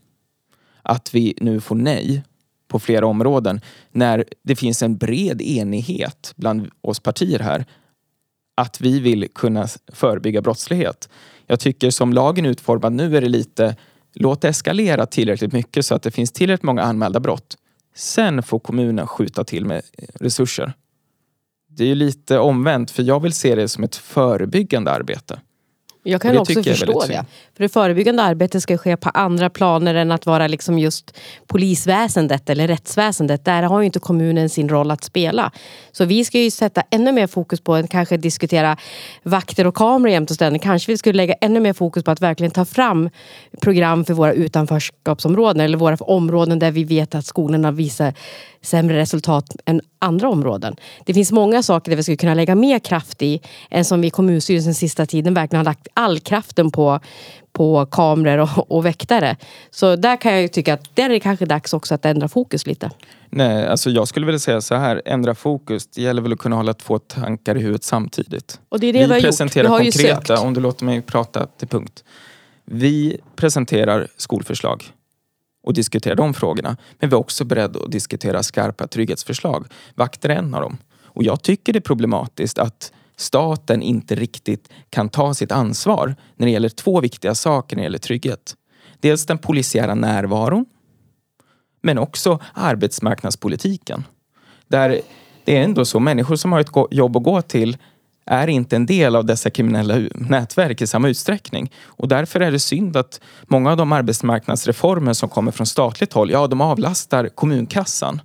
Att 0.82 1.14
vi 1.14 1.34
nu 1.40 1.60
får 1.60 1.74
nej 1.74 2.22
på 2.68 2.78
flera 2.78 3.06
områden 3.06 3.60
när 3.92 4.24
det 4.42 4.56
finns 4.56 4.82
en 4.82 4.96
bred 4.96 5.42
enighet 5.42 6.32
bland 6.36 6.70
oss 6.80 7.00
partier 7.00 7.38
här 7.38 7.66
att 8.54 8.80
vi 8.80 9.00
vill 9.00 9.28
kunna 9.34 9.68
förebygga 9.92 10.42
brottslighet. 10.42 11.08
Jag 11.46 11.60
tycker 11.60 11.90
som 11.90 12.12
lagen 12.12 12.46
är 12.46 12.50
utformad 12.50 12.92
nu 12.92 13.16
är 13.16 13.20
det 13.20 13.28
lite 13.28 13.76
låt 14.14 14.40
det 14.40 14.48
eskalera 14.48 15.06
tillräckligt 15.06 15.52
mycket 15.52 15.86
så 15.86 15.94
att 15.94 16.02
det 16.02 16.10
finns 16.10 16.32
tillräckligt 16.32 16.62
många 16.62 16.82
anmälda 16.82 17.20
brott. 17.20 17.56
Sen 17.94 18.42
får 18.42 18.58
kommunen 18.58 19.06
skjuta 19.06 19.44
till 19.44 19.66
med 19.66 19.82
eh, 19.98 20.04
resurser. 20.20 20.72
Det 21.68 21.84
är 21.84 21.88
ju 21.88 21.94
lite 21.94 22.38
omvänt 22.38 22.90
för 22.90 23.02
jag 23.02 23.20
vill 23.20 23.32
se 23.32 23.54
det 23.54 23.68
som 23.68 23.84
ett 23.84 23.96
förebyggande 23.96 24.90
arbete. 24.90 25.40
Jag 26.06 26.22
kan 26.22 26.38
också 26.38 26.62
förstå 26.62 27.04
det. 27.06 27.24
För 27.56 27.62
det 27.62 27.68
förebyggande 27.68 28.22
arbetet 28.22 28.62
ska 28.62 28.78
ske 28.78 28.96
på 28.96 29.08
andra 29.08 29.50
planer 29.50 29.94
än 29.94 30.12
att 30.12 30.26
vara 30.26 30.46
liksom 30.46 30.78
just 30.78 31.16
polisväsendet 31.46 32.50
eller 32.50 32.68
rättsväsendet. 32.68 33.44
Där 33.44 33.62
har 33.62 33.80
ju 33.80 33.86
inte 33.86 33.98
kommunen 33.98 34.48
sin 34.48 34.68
roll 34.68 34.90
att 34.90 35.04
spela. 35.04 35.52
Så 35.92 36.04
vi 36.04 36.24
ska 36.24 36.38
ju 36.38 36.50
sätta 36.50 36.82
ännu 36.90 37.12
mer 37.12 37.26
fokus 37.26 37.60
på 37.60 37.74
att 37.74 37.90
kanske 37.90 38.16
diskutera 38.16 38.76
vakter 39.22 39.66
och 39.66 39.74
kameror 39.74 40.12
jämt 40.12 40.30
och 40.30 40.34
ständigt. 40.34 40.62
Kanske 40.62 40.92
vi 40.92 40.98
skulle 40.98 41.16
lägga 41.16 41.34
ännu 41.40 41.60
mer 41.60 41.72
fokus 41.72 42.04
på 42.04 42.10
att 42.10 42.20
verkligen 42.20 42.50
ta 42.50 42.64
fram 42.64 43.10
program 43.60 44.04
för 44.04 44.14
våra 44.14 44.32
utanförskapsområden 44.32 45.60
eller 45.60 45.78
våra 45.78 45.96
områden 45.96 46.58
där 46.58 46.70
vi 46.70 46.84
vet 46.84 47.14
att 47.14 47.26
skolorna 47.26 47.70
visar 47.70 48.14
sämre 48.64 48.98
resultat 48.98 49.56
än 49.64 49.80
andra 49.98 50.28
områden. 50.28 50.76
Det 51.04 51.14
finns 51.14 51.32
många 51.32 51.62
saker 51.62 51.90
där 51.90 51.96
vi 51.96 52.02
skulle 52.02 52.16
kunna 52.16 52.34
lägga 52.34 52.54
mer 52.54 52.78
kraft 52.78 53.22
i 53.22 53.40
än 53.70 53.84
som 53.84 54.00
vi 54.00 54.06
i 54.06 54.10
kommunstyrelsen 54.10 54.74
sista 54.74 55.06
tiden 55.06 55.34
verkligen 55.34 55.58
har 55.58 55.64
lagt 55.64 55.88
all 55.94 56.20
kraften 56.20 56.70
på, 56.70 57.00
på 57.52 57.86
kameror 57.86 58.42
och, 58.42 58.70
och 58.70 58.86
väktare. 58.86 59.36
Så 59.70 59.96
där 59.96 60.16
kan 60.16 60.40
jag 60.40 60.52
tycka 60.52 60.74
att 60.74 60.96
där 60.96 61.04
är 61.04 61.08
det 61.08 61.20
kanske 61.20 61.46
dags 61.46 61.74
också 61.74 61.94
att 61.94 62.04
ändra 62.04 62.28
fokus 62.28 62.66
lite. 62.66 62.90
Nej, 63.30 63.66
alltså 63.66 63.90
jag 63.90 64.08
skulle 64.08 64.26
vilja 64.26 64.38
säga 64.38 64.60
så 64.60 64.74
här, 64.74 65.02
ändra 65.04 65.34
fokus. 65.34 65.86
Det 65.86 66.02
gäller 66.02 66.22
väl 66.22 66.32
att 66.32 66.38
kunna 66.38 66.56
hålla 66.56 66.74
två 66.74 66.98
tankar 66.98 67.56
i 67.56 67.60
huvudet 67.60 67.84
samtidigt. 67.84 68.60
Och 68.68 68.80
det 68.80 68.86
är 68.86 68.92
det 68.92 68.98
vi, 68.98 69.06
vi 69.06 69.12
har 69.12 69.20
presenterar 69.20 69.64
gjort. 69.64 69.96
Vi 69.96 70.08
har 70.08 70.14
konkreta, 70.14 70.40
om 70.40 70.54
du 70.54 70.60
låter 70.60 70.84
mig 70.84 71.02
prata 71.02 71.46
till 71.46 71.68
punkt. 71.68 72.04
Vi 72.64 73.20
presenterar 73.36 74.08
skolförslag 74.16 74.84
och 75.64 75.74
diskutera 75.74 76.14
de 76.14 76.34
frågorna. 76.34 76.76
Men 76.98 77.10
vi 77.10 77.14
är 77.16 77.20
också 77.20 77.44
beredda 77.44 77.80
att 77.80 77.92
diskutera 77.92 78.42
skarpa 78.42 78.86
trygghetsförslag. 78.86 79.66
Vakter 79.94 80.28
är 80.28 80.36
en 80.36 80.54
av 80.54 80.60
dem. 80.60 80.78
Och 81.02 81.22
jag 81.22 81.42
tycker 81.42 81.72
det 81.72 81.78
är 81.78 81.80
problematiskt 81.80 82.58
att 82.58 82.92
staten 83.16 83.82
inte 83.82 84.14
riktigt 84.14 84.68
kan 84.90 85.08
ta 85.08 85.34
sitt 85.34 85.52
ansvar 85.52 86.16
när 86.36 86.46
det 86.46 86.52
gäller 86.52 86.68
två 86.68 87.00
viktiga 87.00 87.34
saker 87.34 87.76
när 87.76 87.82
det 87.82 87.84
gäller 87.84 87.98
trygghet. 87.98 88.54
Dels 89.00 89.26
den 89.26 89.38
polisiära 89.38 89.94
närvaron 89.94 90.66
men 91.82 91.98
också 91.98 92.38
arbetsmarknadspolitiken. 92.54 94.04
Där 94.68 95.00
det 95.44 95.56
är 95.56 95.62
ändå 95.64 95.84
så, 95.84 96.00
människor 96.00 96.36
som 96.36 96.52
har 96.52 96.60
ett 96.60 96.70
jobb 96.90 97.16
att 97.16 97.22
gå 97.22 97.42
till 97.42 97.76
är 98.26 98.48
inte 98.48 98.76
en 98.76 98.86
del 98.86 99.16
av 99.16 99.24
dessa 99.24 99.50
kriminella 99.50 100.08
nätverk 100.14 100.82
i 100.82 100.86
samma 100.86 101.08
utsträckning. 101.08 101.72
Och 101.84 102.08
därför 102.08 102.40
är 102.40 102.50
det 102.50 102.58
synd 102.58 102.96
att 102.96 103.20
många 103.42 103.70
av 103.70 103.76
de 103.76 103.92
arbetsmarknadsreformer 103.92 105.12
som 105.12 105.28
kommer 105.28 105.52
från 105.52 105.66
statligt 105.66 106.12
håll, 106.12 106.30
ja 106.30 106.46
de 106.46 106.60
avlastar 106.60 107.28
kommunkassan. 107.28 108.20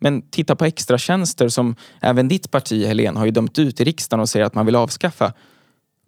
Men 0.00 0.22
titta 0.22 0.56
på 0.56 0.64
extratjänster 0.64 1.48
som 1.48 1.76
även 2.00 2.28
ditt 2.28 2.50
parti 2.50 2.86
Helen, 2.86 3.16
har 3.16 3.24
ju 3.24 3.30
dömt 3.30 3.58
ut 3.58 3.80
i 3.80 3.84
riksdagen 3.84 4.20
och 4.20 4.28
säger 4.28 4.46
att 4.46 4.54
man 4.54 4.66
vill 4.66 4.76
avskaffa. 4.76 5.32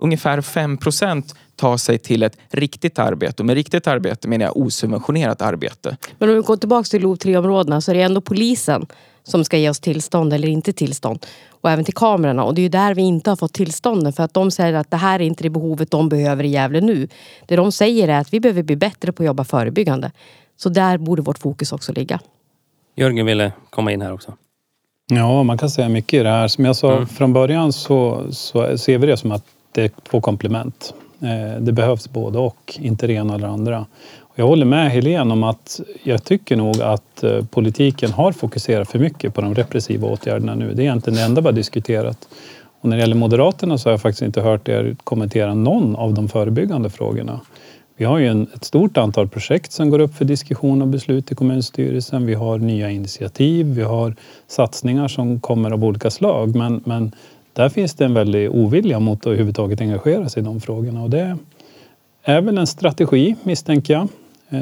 Ungefär 0.02 0.40
5% 0.40 1.34
tar 1.56 1.76
sig 1.76 1.98
till 1.98 2.22
ett 2.22 2.36
riktigt 2.50 2.98
arbete. 2.98 3.42
Och 3.42 3.46
med 3.46 3.54
riktigt 3.54 3.86
arbete 3.86 4.28
menar 4.28 4.44
jag 4.44 4.56
osubventionerat 4.56 5.42
arbete. 5.42 5.96
Men 6.18 6.28
om 6.28 6.34
vi 6.34 6.40
går 6.42 6.56
tillbaka 6.56 6.84
till 6.84 7.02
LOV 7.02 7.16
3-områdena 7.16 7.80
så 7.80 7.90
är 7.90 7.94
det 7.94 8.02
ändå 8.02 8.20
polisen 8.20 8.86
som 9.24 9.44
ska 9.44 9.58
ge 9.58 9.70
oss 9.70 9.80
tillstånd 9.80 10.32
eller 10.32 10.48
inte 10.48 10.72
tillstånd. 10.72 11.26
Och 11.60 11.70
även 11.70 11.84
till 11.84 11.94
kamerorna. 11.94 12.44
Och 12.44 12.54
det 12.54 12.60
är 12.60 12.62
ju 12.62 12.68
där 12.68 12.94
vi 12.94 13.02
inte 13.02 13.30
har 13.30 13.36
fått 13.36 13.52
tillstånden. 13.52 14.12
För 14.12 14.22
att 14.22 14.34
de 14.34 14.50
säger 14.50 14.74
att 14.74 14.90
det 14.90 14.96
här 14.96 15.20
är 15.20 15.24
inte 15.24 15.42
det 15.42 15.50
behovet 15.50 15.90
de 15.90 16.08
behöver 16.08 16.44
i 16.44 16.48
Gävle 16.48 16.80
nu. 16.80 17.08
Det 17.46 17.56
de 17.56 17.72
säger 17.72 18.08
är 18.08 18.18
att 18.18 18.32
vi 18.32 18.40
behöver 18.40 18.62
bli 18.62 18.76
bättre 18.76 19.12
på 19.12 19.22
att 19.22 19.26
jobba 19.26 19.44
förebyggande. 19.44 20.12
Så 20.56 20.68
där 20.68 20.98
borde 20.98 21.22
vårt 21.22 21.38
fokus 21.38 21.72
också 21.72 21.92
ligga. 21.92 22.20
Jörgen 22.96 23.26
ville 23.26 23.52
komma 23.70 23.92
in 23.92 24.02
här 24.02 24.12
också. 24.12 24.34
Ja, 25.10 25.42
man 25.42 25.58
kan 25.58 25.70
säga 25.70 25.88
mycket 25.88 26.20
i 26.20 26.22
det 26.22 26.28
här. 26.28 26.48
Som 26.48 26.64
jag 26.64 26.76
sa 26.76 26.92
mm. 26.92 27.06
från 27.06 27.32
början 27.32 27.72
så, 27.72 28.26
så 28.30 28.78
ser 28.78 28.98
vi 28.98 29.06
det 29.06 29.16
som 29.16 29.32
att 29.32 29.44
det 29.72 29.82
är 29.82 29.90
två 30.10 30.20
komplement. 30.20 30.94
Eh, 31.20 31.60
det 31.60 31.72
behövs 31.72 32.08
både 32.08 32.38
och, 32.38 32.78
inte 32.80 33.06
det 33.06 33.12
ena 33.12 33.34
eller 33.34 33.48
andra. 33.48 33.86
Jag 34.38 34.46
håller 34.46 34.66
med 34.66 34.90
Helene 34.90 35.32
om 35.32 35.42
att 35.42 35.80
jag 36.02 36.24
tycker 36.24 36.56
nog 36.56 36.82
att 36.82 37.24
eh, 37.24 37.44
politiken 37.44 38.12
har 38.12 38.32
fokuserat 38.32 38.90
för 38.90 38.98
mycket 38.98 39.34
på 39.34 39.40
de 39.40 39.54
repressiva 39.54 40.08
åtgärderna 40.08 40.54
nu. 40.54 40.74
Det 40.74 40.82
är 40.82 40.84
egentligen 40.84 41.16
det 41.16 41.22
enda 41.22 41.40
vi 41.40 41.46
har 41.46 41.52
diskuterat. 41.52 42.28
Och 42.80 42.88
när 42.88 42.96
det 42.96 43.00
gäller 43.00 43.16
Moderaterna 43.16 43.78
så 43.78 43.88
har 43.88 43.92
jag 43.92 44.00
faktiskt 44.00 44.22
inte 44.22 44.40
hört 44.40 44.68
er 44.68 44.96
kommentera 45.04 45.54
någon 45.54 45.96
av 45.96 46.14
de 46.14 46.28
förebyggande 46.28 46.90
frågorna. 46.90 47.40
Vi 47.96 48.04
har 48.04 48.18
ju 48.18 48.26
en, 48.26 48.46
ett 48.54 48.64
stort 48.64 48.96
antal 48.96 49.28
projekt 49.28 49.72
som 49.72 49.90
går 49.90 49.98
upp 49.98 50.14
för 50.14 50.24
diskussion 50.24 50.82
och 50.82 50.88
beslut 50.88 51.32
i 51.32 51.34
kommunstyrelsen. 51.34 52.26
Vi 52.26 52.34
har 52.34 52.58
nya 52.58 52.90
initiativ, 52.90 53.66
vi 53.66 53.82
har 53.82 54.14
satsningar 54.46 55.08
som 55.08 55.40
kommer 55.40 55.70
av 55.70 55.84
olika 55.84 56.10
slag. 56.10 56.56
Men, 56.56 56.80
men 56.84 57.12
där 57.52 57.68
finns 57.68 57.94
det 57.94 58.04
en 58.04 58.14
väldig 58.14 58.50
ovilja 58.50 59.00
mot 59.00 59.20
att 59.20 59.26
överhuvudtaget 59.26 59.80
engagera 59.80 60.28
sig 60.28 60.42
i 60.42 60.44
de 60.44 60.60
frågorna. 60.60 61.02
Och 61.02 61.10
det 61.10 61.36
är 62.22 62.40
väl 62.40 62.58
en 62.58 62.66
strategi, 62.66 63.36
misstänker 63.42 63.94
jag, 63.94 64.08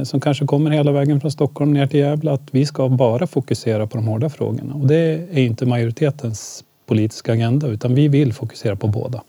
som 0.05 0.21
kanske 0.21 0.47
kommer 0.47 0.71
hela 0.71 0.93
vägen 0.93 1.21
från 1.21 1.31
Stockholm 1.31 1.73
ner 1.73 1.87
till 1.87 2.01
Gävle, 2.01 2.33
att 2.33 2.49
vi 2.51 2.67
ska 2.67 2.89
bara 2.89 3.27
fokusera 3.27 3.87
på 3.87 3.97
de 3.99 4.07
hårda 4.07 4.29
frågorna. 4.29 4.75
Och 4.75 4.87
det 4.87 5.29
är 5.33 5.39
inte 5.39 5.67
majoritetens 5.67 6.65
politiska 6.87 7.33
agenda, 7.33 7.67
utan 7.67 7.95
vi 7.95 8.09
vill 8.09 8.33
fokusera 8.33 8.77
på 8.77 8.87
båda. 8.87 9.23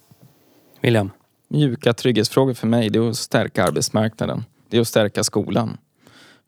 William? 0.81 1.11
Mjuka 1.47 1.93
trygghetsfrågor 1.93 2.53
för 2.53 2.67
mig, 2.67 2.89
det 2.89 2.99
är 2.99 3.09
att 3.09 3.15
stärka 3.15 3.63
arbetsmarknaden. 3.63 4.43
Det 4.69 4.77
är 4.77 4.81
att 4.81 4.87
stärka 4.87 5.23
skolan. 5.23 5.77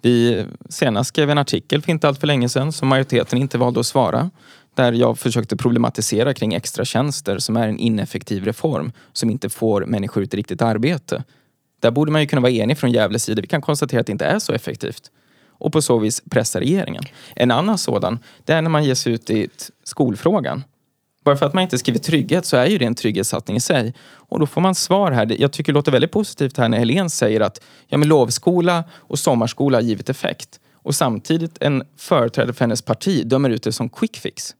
Vi 0.01 0.45
senast 0.69 1.07
skrev 1.07 1.29
en 1.29 1.37
artikel 1.37 1.81
för 1.81 1.91
inte 1.91 2.07
allt 2.07 2.19
för 2.19 2.27
länge 2.27 2.49
sedan 2.49 2.71
som 2.71 2.87
majoriteten 2.87 3.39
inte 3.39 3.57
valde 3.57 3.79
att 3.79 3.85
svara. 3.85 4.29
Där 4.75 4.91
jag 4.91 5.19
försökte 5.19 5.57
problematisera 5.57 6.33
kring 6.33 6.53
extratjänster 6.53 7.39
som 7.39 7.57
är 7.57 7.67
en 7.67 7.79
ineffektiv 7.79 8.45
reform 8.45 8.91
som 9.13 9.29
inte 9.29 9.49
får 9.49 9.85
människor 9.85 10.23
ut 10.23 10.33
i 10.33 10.37
riktigt 10.37 10.61
arbete. 10.61 11.23
Där 11.79 11.91
borde 11.91 12.11
man 12.11 12.21
ju 12.21 12.27
kunna 12.27 12.41
vara 12.41 12.51
enig 12.51 12.77
från 12.77 12.91
Gävles 12.91 13.23
sida. 13.23 13.41
Vi 13.41 13.47
kan 13.47 13.61
konstatera 13.61 13.99
att 13.99 14.07
det 14.07 14.11
inte 14.11 14.25
är 14.25 14.39
så 14.39 14.53
effektivt. 14.53 15.11
Och 15.47 15.73
på 15.73 15.81
så 15.81 15.99
vis 15.99 16.23
pressa 16.29 16.59
regeringen. 16.59 17.03
En 17.35 17.51
annan 17.51 17.77
sådan, 17.77 18.19
det 18.45 18.53
är 18.53 18.61
när 18.61 18.69
man 18.69 18.83
ger 18.83 18.95
sig 18.95 19.13
ut 19.13 19.29
i 19.29 19.49
skolfrågan. 19.83 20.63
Bara 21.23 21.37
för 21.37 21.45
att 21.45 21.53
man 21.53 21.63
inte 21.63 21.77
skriver 21.77 21.99
trygghet 21.99 22.45
så 22.45 22.57
är 22.57 22.65
ju 22.65 22.77
det 22.77 22.85
en 22.85 22.95
trygghetssatsning 22.95 23.57
i 23.57 23.59
sig. 23.59 23.93
Och 24.11 24.39
då 24.39 24.45
får 24.45 24.61
man 24.61 24.75
svar 24.75 25.11
här. 25.11 25.41
Jag 25.41 25.51
tycker 25.51 25.73
det 25.73 25.77
låter 25.77 25.91
väldigt 25.91 26.11
positivt 26.11 26.57
här 26.57 26.69
när 26.69 26.77
Helene 26.77 27.09
säger 27.09 27.41
att 27.41 27.61
ja, 27.87 27.97
men 27.97 28.07
lovskola 28.07 28.83
och 28.93 29.19
sommarskola 29.19 29.77
har 29.77 29.83
givit 29.83 30.09
effekt. 30.09 30.59
Och 30.73 30.95
samtidigt 30.95 31.57
en 31.61 31.83
företrädare 31.97 32.53
för 32.53 32.65
hennes 32.65 32.81
parti 32.81 33.27
dömer 33.27 33.49
ut 33.49 33.63
det 33.63 33.71
som 33.71 33.89
quick 33.89 34.17
fix. 34.17 34.55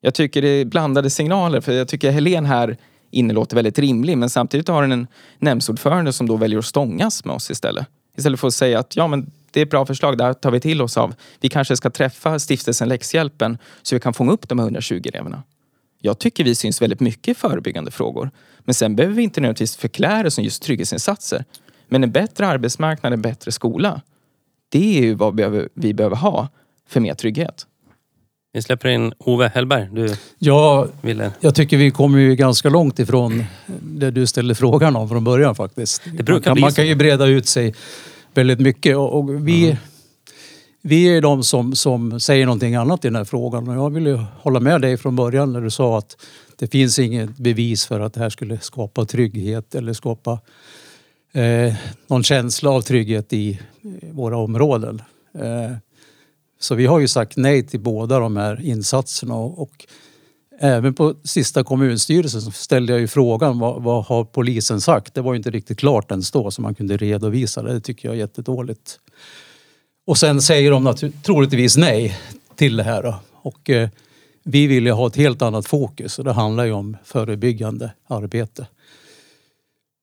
Jag 0.00 0.14
tycker 0.14 0.42
det 0.42 0.48
är 0.48 0.64
blandade 0.64 1.10
signaler 1.10 1.60
för 1.60 1.72
jag 1.72 1.88
tycker 1.88 2.10
Helene 2.10 2.48
här 2.48 2.76
inne 3.10 3.34
låter 3.34 3.56
väldigt 3.56 3.78
rimlig 3.78 4.18
men 4.18 4.30
samtidigt 4.30 4.68
har 4.68 4.82
den 4.82 4.92
en 4.92 5.06
nämndsordförande 5.38 6.12
som 6.12 6.28
då 6.28 6.36
väljer 6.36 6.58
att 6.58 6.64
stångas 6.64 7.24
med 7.24 7.34
oss 7.34 7.50
istället. 7.50 7.86
Istället 8.16 8.40
för 8.40 8.48
att 8.48 8.54
säga 8.54 8.78
att 8.78 8.96
ja 8.96 9.06
men 9.06 9.30
det 9.50 9.60
är 9.60 9.64
ett 9.64 9.70
bra 9.70 9.86
förslag, 9.86 10.18
det 10.18 10.24
här 10.24 10.32
tar 10.32 10.50
vi 10.50 10.60
till 10.60 10.82
oss 10.82 10.96
av. 10.96 11.14
Vi 11.40 11.48
kanske 11.48 11.76
ska 11.76 11.90
träffa 11.90 12.38
stiftelsen 12.38 12.88
Läxhjälpen 12.88 13.58
så 13.82 13.96
vi 13.96 14.00
kan 14.00 14.14
fånga 14.14 14.32
upp 14.32 14.48
de 14.48 14.58
här 14.58 14.66
120 14.66 15.02
eleverna. 15.04 15.42
Jag 16.00 16.18
tycker 16.18 16.44
vi 16.44 16.54
syns 16.54 16.82
väldigt 16.82 17.00
mycket 17.00 17.28
i 17.28 17.40
förebyggande 17.40 17.90
frågor. 17.90 18.30
Men 18.58 18.74
sen 18.74 18.96
behöver 18.96 19.16
vi 19.16 19.22
inte 19.22 19.40
nödvändigtvis 19.40 19.76
förklära 19.76 20.22
det 20.22 20.30
som 20.30 20.44
just 20.44 20.62
trygghetsinsatser. 20.62 21.44
Men 21.88 22.04
en 22.04 22.12
bättre 22.12 22.46
arbetsmarknad, 22.46 23.12
en 23.12 23.22
bättre 23.22 23.52
skola. 23.52 24.02
Det 24.68 24.98
är 24.98 25.02
ju 25.02 25.14
vad 25.14 25.32
vi 25.32 25.36
behöver, 25.36 25.68
vi 25.74 25.94
behöver 25.94 26.16
ha 26.16 26.48
för 26.88 27.00
mer 27.00 27.14
trygghet. 27.14 27.66
Vi 28.56 28.62
släpper 28.62 28.88
in 28.88 29.12
Ove 29.18 29.50
Hellberg. 29.54 29.88
Du 29.92 30.14
ja, 30.38 30.86
ville... 31.02 31.32
jag 31.40 31.54
tycker 31.54 31.76
vi 31.76 31.90
kommer 31.90 32.18
ju 32.18 32.36
ganska 32.36 32.68
långt 32.68 32.98
ifrån 32.98 33.44
det 33.82 34.10
du 34.10 34.26
ställde 34.26 34.54
frågan 34.54 34.96
om 34.96 35.08
från 35.08 35.24
början 35.24 35.54
faktiskt. 35.54 36.02
Det 36.04 36.22
brukar 36.22 36.32
man, 36.32 36.42
kan, 36.42 36.54
bli 36.54 36.62
man 36.62 36.72
kan 36.72 36.86
ju 36.86 36.94
breda 36.94 37.26
ut 37.26 37.48
sig 37.48 37.74
väldigt 38.34 38.60
mycket 38.60 38.96
och, 38.96 39.18
och 39.18 39.48
vi, 39.48 39.64
Mm. 39.64 39.76
vi 40.82 41.16
är 41.16 41.20
de 41.20 41.42
som, 41.42 41.74
som 41.74 42.20
säger 42.20 42.46
någonting 42.46 42.74
annat 42.74 43.04
i 43.04 43.08
den 43.08 43.16
här 43.16 43.24
frågan. 43.24 43.68
Och 43.68 43.76
jag 43.76 43.90
vill 43.90 44.06
ju 44.06 44.16
hålla 44.16 44.60
med 44.60 44.80
dig 44.80 44.96
från 44.96 45.16
början 45.16 45.52
när 45.52 45.60
du 45.60 45.70
sa 45.70 45.98
att 45.98 46.16
det 46.58 46.66
finns 46.66 46.98
inget 46.98 47.36
bevis 47.36 47.86
för 47.86 48.00
att 48.00 48.14
det 48.14 48.20
här 48.20 48.30
skulle 48.30 48.58
skapa 48.58 49.04
trygghet 49.04 49.74
eller 49.74 49.92
skapa 49.92 50.38
eh, 51.32 51.74
någon 52.06 52.22
känsla 52.22 52.70
av 52.70 52.80
trygghet 52.80 53.32
i 53.32 53.60
våra 54.12 54.36
områden. 54.36 55.02
Eh, 55.34 55.76
så 56.58 56.74
vi 56.74 56.86
har 56.86 57.00
ju 57.00 57.08
sagt 57.08 57.36
nej 57.36 57.66
till 57.66 57.80
båda 57.80 58.18
de 58.18 58.36
här 58.36 58.60
insatserna 58.60 59.34
och, 59.34 59.62
och 59.62 59.86
även 60.58 60.94
på 60.94 61.14
sista 61.24 61.64
kommunstyrelsen 61.64 62.42
så 62.42 62.50
ställde 62.50 62.92
jag 62.92 63.00
ju 63.00 63.08
frågan 63.08 63.58
vad, 63.58 63.82
vad 63.82 64.04
har 64.04 64.24
polisen 64.24 64.80
sagt? 64.80 65.14
Det 65.14 65.20
var 65.20 65.32
ju 65.32 65.36
inte 65.36 65.50
riktigt 65.50 65.78
klart 65.78 66.10
ens 66.10 66.30
då 66.30 66.50
så 66.50 66.62
man 66.62 66.74
kunde 66.74 66.96
redovisa 66.96 67.62
det. 67.62 67.72
Det 67.72 67.80
tycker 67.80 68.08
jag 68.08 68.14
är 68.14 68.18
jättedåligt. 68.18 68.98
Och 70.06 70.18
sen 70.18 70.42
säger 70.42 70.70
de 70.70 70.84
natur- 70.84 71.12
troligtvis 71.22 71.76
nej 71.76 72.18
till 72.56 72.76
det 72.76 72.82
här. 72.82 73.02
Då. 73.02 73.14
Och 73.32 73.70
eh, 73.70 73.88
vi 74.42 74.66
vill 74.66 74.86
ju 74.86 74.92
ha 74.92 75.06
ett 75.06 75.16
helt 75.16 75.42
annat 75.42 75.66
fokus 75.66 76.18
och 76.18 76.24
det 76.24 76.32
handlar 76.32 76.64
ju 76.64 76.72
om 76.72 76.96
förebyggande 77.04 77.90
arbete. 78.06 78.66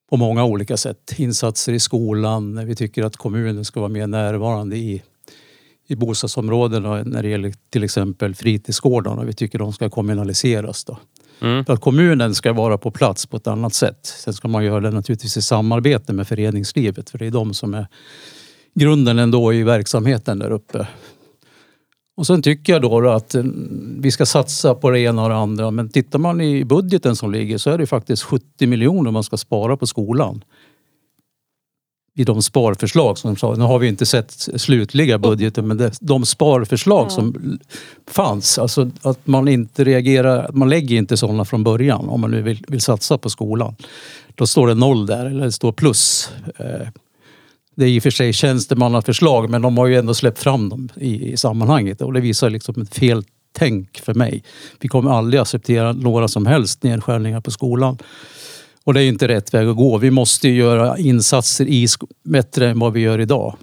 På 0.10 0.18
många 0.18 0.46
olika 0.46 0.78
sätt. 0.78 1.14
Insatser 1.18 1.74
i 1.74 1.80
skolan, 1.80 2.66
vi 2.66 2.76
tycker 2.76 3.04
att 3.04 3.18
kommunen 3.18 3.66
ska 3.66 3.80
vara 3.80 3.90
mer 3.90 4.08
närvarande 4.08 4.78
i, 4.78 5.02
i 5.94 5.96
bostadsområdena 5.96 7.04
när 7.04 7.24
det 7.24 7.30
gäller 7.30 7.54
till 7.70 7.84
exempel 7.84 8.36
fritidsgårdarna. 8.36 9.24
Vi 9.24 9.34
tycker 9.34 9.60
de 9.60 9.74
ska 9.74 9.90
kommunaliseras. 9.90 10.84
Då. 10.84 10.98
Mm. 11.42 11.66
För 11.66 11.74
att 11.74 11.82
kommunen 11.82 12.36
ska 12.36 12.54
vara 12.54 12.78
på 12.78 12.92
plats 12.92 13.26
på 13.26 13.38
ett 13.38 13.48
annat 13.48 13.74
sätt. 13.74 14.00
Sen 14.04 14.34
ska 14.34 14.48
man 14.48 14.66
göra 14.66 14.80
det 14.80 14.92
naturligtvis 14.92 15.38
i 15.38 15.42
samarbete 15.42 16.14
med 16.14 16.28
föreningslivet 16.28 17.10
för 17.10 17.18
det 17.18 17.26
är 17.26 17.32
de 17.32 17.54
som 17.54 17.74
är 17.74 17.88
grunden 18.76 19.20
ändå 19.20 19.54
i 19.54 19.64
verksamheten 19.64 20.40
där 20.40 20.52
uppe. 20.52 20.88
Och 22.16 22.28
sen 22.28 22.42
tycker 22.42 22.74
jag 22.74 22.82
då 22.82 23.10
att 23.10 23.36
eh, 23.36 23.44
vi 24.00 24.12
ska 24.12 24.26
satsa 24.26 24.76
på 24.76 24.90
det 24.90 25.00
ena 25.00 25.24
och 25.24 25.30
det 25.30 25.36
andra. 25.36 25.72
Men 25.72 25.90
tittar 25.90 26.20
man 26.20 26.42
i 26.42 26.66
budgeten 26.66 27.16
som 27.16 27.32
ligger 27.32 27.58
så 27.58 27.70
är 27.70 27.78
det 27.78 27.86
faktiskt 27.86 28.24
70 28.24 28.68
miljoner 28.68 29.12
man 29.12 29.24
ska 29.24 29.38
spara 29.38 29.78
på 29.78 29.88
skolan. 29.88 30.44
I 32.16 32.24
de 32.24 32.42
sparförslag 32.42 33.18
som 33.18 33.36
sa. 33.36 33.56
Nu 33.56 33.64
har 33.64 33.80
vi 33.80 33.88
inte 33.88 34.06
sett 34.06 34.32
slutliga 34.56 35.18
budgeten 35.18 35.68
men 35.68 35.78
det, 35.78 35.92
de 36.02 36.26
sparförslag 36.26 37.12
som 37.12 37.60
fanns. 38.08 38.60
Alltså 38.60 38.92
att 39.02 39.28
man 39.28 39.48
inte 39.48 39.84
reagerar, 39.84 40.50
man 40.54 40.70
lägger 40.70 40.98
inte 40.98 41.18
sådana 41.18 41.46
från 41.46 41.64
början 41.64 42.10
om 42.10 42.22
man 42.22 42.32
nu 42.32 42.42
vill, 42.42 42.66
vill 42.68 42.82
satsa 42.82 43.18
på 43.18 43.30
skolan. 43.30 43.76
Då 44.36 44.48
står 44.48 44.68
det 44.68 44.74
noll 44.74 45.06
där 45.06 45.26
eller 45.26 45.46
det 45.46 45.52
står 45.52 45.72
plus. 45.72 46.30
Eh, 46.58 46.88
det 47.76 47.86
är 47.86 47.90
i 47.90 48.00
och 48.00 48.04
för 48.04 48.10
sig 48.10 48.34
tjänstemannaförslag 48.34 49.50
men 49.50 49.62
de 49.62 49.78
har 49.78 49.88
ju 49.88 49.96
ändå 49.96 50.14
släppt 50.14 50.40
fram 50.40 50.70
dem 50.70 50.90
i, 50.96 51.32
i 51.32 51.38
sammanhanget 51.38 52.02
och 52.02 52.14
det 52.14 52.22
visar 52.22 52.50
liksom 52.50 52.82
ett 52.82 52.96
fel 52.96 53.24
tänk 53.54 54.00
för 54.00 54.14
mig. 54.14 54.44
Vi 54.80 54.88
kommer 54.88 55.12
aldrig 55.12 55.42
acceptera 55.42 55.94
några 55.94 56.28
som 56.28 56.46
helst 56.46 56.84
nedskärningar 56.84 57.42
på 57.42 57.52
skolan. 57.52 57.98
Och 58.84 58.94
det 58.94 59.00
är 59.00 59.04
ju 59.04 59.10
inte 59.10 59.28
rätt 59.28 59.54
väg 59.54 59.68
att 59.68 59.76
gå. 59.76 59.98
Vi 59.98 60.12
måste 60.12 60.48
ju 60.48 60.56
göra 60.56 60.98
insatser 60.98 61.66
i 61.66 61.88
bättre 62.24 62.70
än 62.70 62.80
vad 62.80 62.94
vi 62.94 63.00
gör 63.00 63.20
idag. 63.20 63.56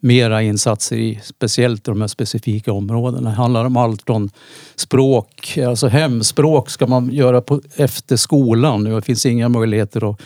Mera 0.00 0.42
insatser 0.42 0.96
i 0.96 1.20
speciellt 1.22 1.84
de 1.84 2.00
här 2.00 2.08
specifika 2.08 2.72
områdena. 2.72 3.30
Det 3.30 3.36
handlar 3.36 3.64
om 3.64 3.76
allt 3.76 4.02
från 4.02 4.30
språk, 4.76 5.58
alltså 5.58 5.88
hemspråk 5.88 6.70
ska 6.70 6.86
man 6.86 7.12
göra 7.12 7.40
på, 7.40 7.60
efter 7.76 8.16
skolan. 8.16 8.84
Det 8.84 9.02
finns 9.02 9.26
inga 9.26 9.48
möjligheter 9.48 10.10
att 10.10 10.20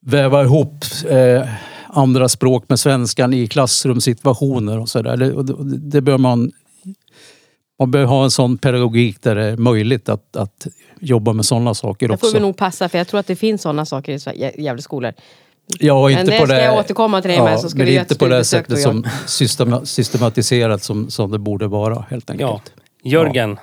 väva 0.00 0.42
ihop 0.42 0.84
eh, 1.08 1.48
andra 1.88 2.28
språk 2.28 2.64
med 2.68 2.80
svenskan 2.80 3.34
i 3.34 3.46
klassrumssituationer 3.46 4.78
och 4.78 4.88
sådär. 4.88 5.16
Det, 5.16 5.42
det, 5.42 5.78
det 5.78 6.00
bör 6.00 6.18
man... 6.18 6.52
Man 7.80 7.90
bör 7.90 8.04
ha 8.04 8.24
en 8.24 8.30
sån 8.30 8.58
pedagogik 8.58 9.22
där 9.22 9.34
det 9.34 9.44
är 9.44 9.56
möjligt 9.56 10.08
att, 10.08 10.36
att 10.36 10.66
jobba 11.00 11.32
med 11.32 11.44
sådana 11.44 11.74
saker 11.74 12.08
Det 12.08 12.14
också. 12.14 12.26
får 12.26 12.34
vi 12.34 12.40
nog 12.40 12.56
passa 12.56 12.88
för 12.88 12.98
jag 12.98 13.08
tror 13.08 13.20
att 13.20 13.26
det 13.26 13.36
finns 13.36 13.62
sådana 13.62 13.86
saker 13.86 14.32
i 14.34 14.62
Gävle 14.62 14.82
skolor. 14.82 15.12
Ja, 15.78 16.08
Men 16.08 16.18
inte 16.18 16.32
det 16.32 16.38
på 16.38 16.46
ska 16.46 16.54
det, 16.54 16.64
jag 16.64 16.78
återkomma 16.78 17.22
till 17.22 17.30
dig 17.30 17.42
med, 17.42 17.60
så 17.60 17.68
ska 17.68 17.78
men 17.78 17.86
vi 17.86 17.98
inte 17.98 18.18
på 18.18 18.26
det 18.26 18.44
sättet 18.44 18.80
som 18.80 19.06
systema, 19.26 19.84
systematiserat 19.84 20.82
som, 20.82 21.10
som 21.10 21.30
det 21.30 21.38
borde 21.38 21.66
vara 21.66 22.04
helt 22.10 22.30
enkelt. 22.30 22.50
Ja. 22.50 23.10
Jörgen, 23.10 23.58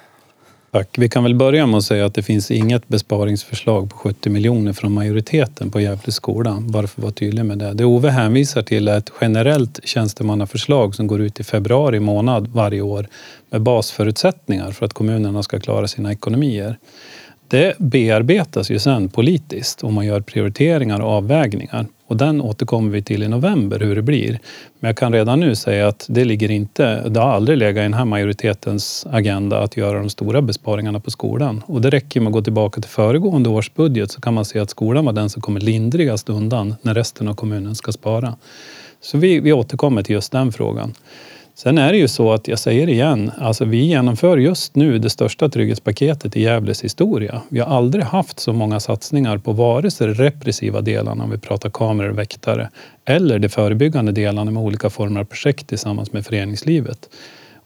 Tack. 0.78 0.98
Vi 0.98 1.10
kan 1.10 1.24
väl 1.24 1.36
börja 1.36 1.66
med 1.66 1.78
att 1.78 1.84
säga 1.84 2.06
att 2.06 2.14
det 2.14 2.24
finns 2.24 2.52
inget 2.52 2.88
besparingsförslag 2.88 3.90
på 3.90 3.98
70 3.98 4.30
miljoner 4.30 4.74
från 4.74 4.94
majoriteten 4.94 5.72
på 5.72 5.82
Gävle 5.82 6.12
skola. 6.12 6.58
Bara 6.62 6.88
för 6.88 7.00
att 7.02 7.04
vara 7.04 7.14
tydlig 7.14 7.46
med 7.46 7.58
det. 7.58 7.74
Det 7.74 7.86
Ove 7.86 8.10
hänvisar 8.10 8.62
till 8.62 8.88
är 8.88 8.98
ett 8.98 9.12
generellt 9.22 9.80
tjänstemannaförslag 9.84 10.96
som 10.96 11.08
går 11.08 11.22
ut 11.22 11.40
i 11.40 11.44
februari 11.44 12.00
månad 12.00 12.48
varje 12.48 12.82
år 12.82 13.08
med 13.50 13.62
basförutsättningar 13.62 14.72
för 14.72 14.86
att 14.86 14.94
kommunerna 14.94 15.44
ska 15.44 15.60
klara 15.60 15.88
sina 15.88 16.12
ekonomier. 16.12 16.78
Det 17.48 17.74
bearbetas 17.78 18.72
ju 18.72 18.80
sen 18.80 19.10
politiskt 19.10 19.84
och 19.84 19.94
man 19.94 20.06
gör 20.06 20.22
prioriteringar 20.22 21.00
och 21.00 21.10
avvägningar. 21.10 21.86
Och 22.08 22.18
den 22.18 22.42
återkommer 22.42 22.92
vi 22.92 23.02
till 23.02 23.24
i 23.24 23.28
november 23.28 23.80
hur 23.80 23.96
det 23.96 24.02
blir. 24.02 24.40
Men 24.80 24.90
jag 24.90 24.98
kan 24.98 25.14
redan 25.14 25.40
nu 25.40 25.56
säga 25.56 25.88
att 25.88 26.06
det 26.10 26.26
ligger 26.26 26.52
inte, 26.52 27.10
det 27.10 27.20
har 27.20 27.30
aldrig 27.30 27.58
legat 27.58 27.82
i 27.82 27.84
den 27.84 27.94
här 27.94 28.06
majoritetens 28.06 29.08
agenda 29.10 29.60
att 29.60 29.78
göra 29.78 30.00
de 30.00 30.10
stora 30.10 30.42
besparingarna 30.42 31.00
på 31.00 31.12
skolan. 31.12 31.64
Och 31.66 31.82
det 31.82 31.90
räcker 31.90 32.20
med 32.20 32.28
att 32.28 32.34
gå 32.34 32.42
tillbaka 32.42 32.82
till 32.82 32.90
föregående 32.90 33.50
års 33.50 33.74
budget 33.74 34.12
så 34.12 34.22
kan 34.22 34.34
man 34.34 34.46
se 34.46 34.60
att 34.60 34.70
skolan 34.70 35.06
var 35.06 35.14
den 35.14 35.30
som 35.30 35.42
kommer 35.42 35.60
lindrigast 35.60 36.30
undan 36.30 36.76
när 36.82 36.94
resten 36.94 37.28
av 37.28 37.34
kommunen 37.34 37.76
ska 37.76 37.92
spara. 37.92 38.36
Så 39.02 39.18
vi, 39.18 39.40
vi 39.40 39.54
återkommer 39.54 40.04
till 40.04 40.14
just 40.14 40.32
den 40.32 40.52
frågan. 40.52 40.94
Sen 41.58 41.78
är 41.78 41.92
det 41.92 41.98
ju 41.98 42.08
så 42.08 42.34
att, 42.34 42.48
jag 42.48 42.60
säger 42.60 42.90
igen, 42.90 43.32
alltså 43.38 43.66
vi 43.66 43.78
genomför 43.78 44.38
just 44.38 44.76
nu 44.76 45.00
det 45.00 45.10
största 45.10 45.50
trygghetspaketet 45.50 46.36
i 46.36 46.42
Gävles 46.42 46.84
historia. 46.84 47.42
Vi 47.50 47.60
har 47.60 47.78
aldrig 47.78 48.04
haft 48.04 48.40
så 48.40 48.54
många 48.54 48.80
satsningar 48.80 49.38
på 49.38 49.52
vare 49.52 49.92
sig 49.92 50.08
de 50.08 50.14
repressiva 50.14 50.82
delarna, 50.82 51.24
om 51.24 51.32
vi 51.32 51.38
pratar 51.38 51.70
kameror 51.70 52.10
och 52.10 52.18
väktare, 52.18 52.70
eller 53.06 53.40
de 53.40 53.50
förebyggande 53.50 54.12
delarna 54.12 54.52
med 54.52 54.64
olika 54.64 54.90
former 54.90 55.20
av 55.20 55.26
projekt 55.26 55.68
tillsammans 55.68 56.14
med 56.14 56.26
föreningslivet. 56.26 57.10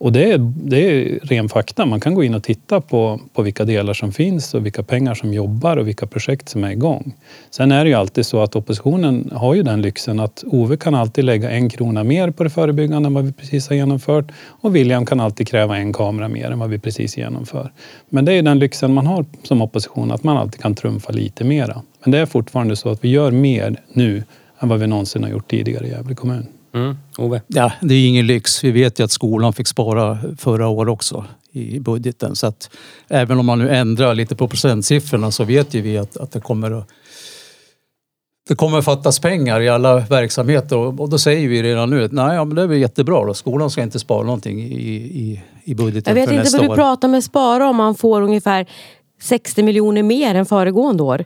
Och 0.01 0.11
det 0.11 0.31
är, 0.31 0.37
det 0.55 0.77
är 0.77 1.19
ren 1.23 1.49
fakta. 1.49 1.85
Man 1.85 1.99
kan 1.99 2.15
gå 2.15 2.23
in 2.23 2.33
och 2.33 2.43
titta 2.43 2.81
på, 2.81 3.19
på 3.33 3.41
vilka 3.41 3.65
delar 3.65 3.93
som 3.93 4.11
finns 4.11 4.53
och 4.53 4.65
vilka 4.65 4.83
pengar 4.83 5.13
som 5.13 5.33
jobbar 5.33 5.77
och 5.77 5.87
vilka 5.87 6.07
projekt 6.07 6.49
som 6.49 6.63
är 6.63 6.71
igång. 6.71 7.13
Sen 7.49 7.71
är 7.71 7.83
det 7.83 7.89
ju 7.89 7.95
alltid 7.95 8.25
så 8.25 8.43
att 8.43 8.55
oppositionen 8.55 9.31
har 9.35 9.55
ju 9.55 9.63
den 9.63 9.81
lyxen 9.81 10.19
att 10.19 10.43
Ove 10.47 10.77
kan 10.77 10.95
alltid 10.95 11.23
lägga 11.23 11.51
en 11.51 11.69
krona 11.69 12.03
mer 12.03 12.31
på 12.31 12.43
det 12.43 12.49
förebyggande 12.49 13.07
än 13.07 13.13
vad 13.13 13.25
vi 13.25 13.31
precis 13.31 13.69
har 13.69 13.75
genomfört 13.75 14.31
och 14.61 14.75
William 14.75 15.05
kan 15.05 15.19
alltid 15.19 15.47
kräva 15.47 15.77
en 15.77 15.93
kamera 15.93 16.27
mer 16.27 16.51
än 16.51 16.59
vad 16.59 16.69
vi 16.69 16.79
precis 16.79 17.17
genomför. 17.17 17.71
Men 18.09 18.25
det 18.25 18.33
är 18.33 18.41
den 18.41 18.59
lyxen 18.59 18.93
man 18.93 19.07
har 19.07 19.25
som 19.43 19.61
opposition, 19.61 20.11
att 20.11 20.23
man 20.23 20.37
alltid 20.37 20.61
kan 20.61 20.75
trumfa 20.75 21.11
lite 21.11 21.43
mera. 21.43 21.81
Men 22.03 22.11
det 22.11 22.17
är 22.17 22.25
fortfarande 22.25 22.75
så 22.75 22.89
att 22.89 23.03
vi 23.03 23.09
gör 23.09 23.31
mer 23.31 23.75
nu 23.93 24.23
än 24.59 24.69
vad 24.69 24.79
vi 24.79 24.87
någonsin 24.87 25.23
har 25.23 25.29
gjort 25.29 25.49
tidigare 25.49 25.87
i 25.87 25.89
Gävle 25.89 26.15
kommun. 26.15 26.47
Mm. 26.73 26.97
Ove? 27.17 27.41
Ja, 27.47 27.71
det 27.81 27.93
är 27.93 28.07
ingen 28.07 28.27
lyx. 28.27 28.63
Vi 28.63 28.71
vet 28.71 28.99
ju 28.99 29.03
att 29.03 29.11
skolan 29.11 29.53
fick 29.53 29.67
spara 29.67 30.17
förra 30.37 30.67
året 30.67 30.91
också 30.91 31.25
i 31.51 31.79
budgeten. 31.79 32.35
Så 32.35 32.47
att 32.47 32.69
även 33.07 33.39
om 33.39 33.45
man 33.45 33.59
nu 33.59 33.69
ändrar 33.69 34.15
lite 34.15 34.35
på 34.35 34.47
procentsiffrorna 34.47 35.31
så 35.31 35.43
vet 35.43 35.73
ju 35.73 35.81
vi 35.81 35.97
att, 35.97 36.17
att 36.17 36.31
det 36.31 36.39
kommer 36.39 36.71
att 36.71 36.87
det 38.47 38.55
kommer 38.55 38.77
att 38.77 38.85
fattas 38.85 39.19
pengar 39.19 39.61
i 39.61 39.69
alla 39.69 39.99
verksamheter 39.99 40.77
och, 40.77 40.99
och 40.99 41.09
då 41.09 41.17
säger 41.17 41.49
vi 41.49 41.63
redan 41.63 41.89
nu 41.89 42.03
att 42.03 42.11
nej, 42.11 42.35
ja, 42.35 42.45
men 42.45 42.55
det 42.55 42.61
är 42.61 42.67
väl 42.67 42.77
jättebra 42.77 43.25
då. 43.25 43.33
Skolan 43.33 43.69
ska 43.71 43.83
inte 43.83 43.99
spara 43.99 44.23
någonting 44.23 44.61
i, 44.61 44.73
i, 44.73 45.43
i 45.63 45.75
budgeten 45.75 46.17
Jag 46.17 46.27
vet 46.27 46.31
inte 46.31 46.57
vad 46.57 46.61
du 46.61 46.71
år. 46.71 46.75
pratar 46.75 47.07
med 47.07 47.23
Spara 47.23 47.69
om 47.69 47.75
man 47.75 47.95
får 47.95 48.21
ungefär 48.21 48.65
60 49.21 49.63
miljoner 49.63 50.03
mer 50.03 50.35
än 50.35 50.45
föregående 50.45 51.03
år. 51.03 51.25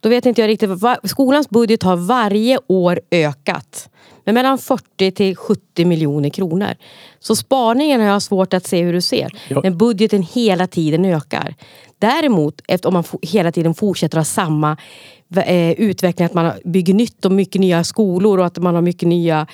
Då 0.00 0.08
vet 0.08 0.26
inte 0.26 0.40
jag 0.40 0.48
riktigt. 0.48 0.70
Skolans 1.04 1.50
budget 1.50 1.82
har 1.82 1.96
varje 1.96 2.58
år 2.66 3.00
ökat 3.10 3.88
med 4.24 4.34
mellan 4.34 4.58
40 4.58 5.10
till 5.10 5.36
70 5.36 5.84
miljoner 5.84 6.28
kronor. 6.28 6.74
Så 7.20 7.36
sparningen 7.36 8.00
har 8.00 8.08
jag 8.08 8.22
svårt 8.22 8.54
att 8.54 8.66
se 8.66 8.82
hur 8.82 8.92
du 8.92 9.00
ser. 9.00 9.30
Ja. 9.48 9.60
Men 9.62 9.78
budgeten 9.78 10.22
hela 10.22 10.66
tiden 10.66 11.04
ökar. 11.04 11.54
Däremot, 11.98 12.60
om 12.84 12.92
man 12.94 13.04
hela 13.22 13.52
tiden 13.52 13.74
fortsätter 13.74 14.18
ha 14.18 14.24
samma 14.24 14.76
eh, 15.36 15.70
utveckling, 15.70 16.26
att 16.26 16.34
man 16.34 16.52
bygger 16.64 16.94
nytt 16.94 17.24
och 17.24 17.32
mycket 17.32 17.60
nya 17.60 17.84
skolor 17.84 18.38
och 18.38 18.46
att 18.46 18.58
man 18.58 18.74
har 18.74 18.82
mycket 18.82 19.08
nya, 19.08 19.46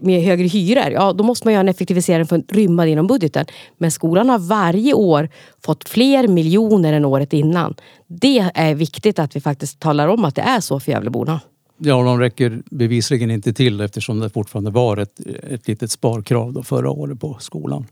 med 0.00 0.22
högre 0.22 0.46
hyror. 0.46 0.90
Ja, 0.90 1.12
då 1.12 1.24
måste 1.24 1.46
man 1.46 1.52
göra 1.52 1.60
en 1.60 1.68
effektivisering 1.68 2.26
för 2.26 2.38
att 2.38 2.52
rymma 2.52 2.84
det 2.84 2.90
inom 2.90 3.06
budgeten. 3.06 3.46
Men 3.78 3.90
skolan 3.90 4.28
har 4.28 4.38
varje 4.38 4.94
år 4.94 5.28
fått 5.64 5.88
fler 5.88 6.28
miljoner 6.28 6.92
än 6.92 7.04
året 7.04 7.32
innan. 7.32 7.74
Det 8.06 8.50
är 8.54 8.74
viktigt 8.74 9.18
att 9.18 9.36
vi 9.36 9.40
faktiskt 9.40 9.80
talar 9.80 10.08
om 10.08 10.24
att 10.24 10.34
det 10.34 10.42
är 10.42 10.60
så 10.60 10.80
för 10.80 10.92
Gävleborna. 10.92 11.40
Ja, 11.78 12.02
de 12.02 12.20
räcker 12.20 12.62
bevisligen 12.70 13.30
inte 13.30 13.52
till 13.52 13.80
eftersom 13.80 14.20
det 14.20 14.30
fortfarande 14.30 14.70
var 14.70 14.96
ett, 14.96 15.20
ett 15.50 15.68
litet 15.68 15.90
sparkrav 15.90 16.52
då 16.52 16.62
förra 16.62 16.90
året 16.90 17.20
på 17.20 17.36
skolan. 17.40 17.86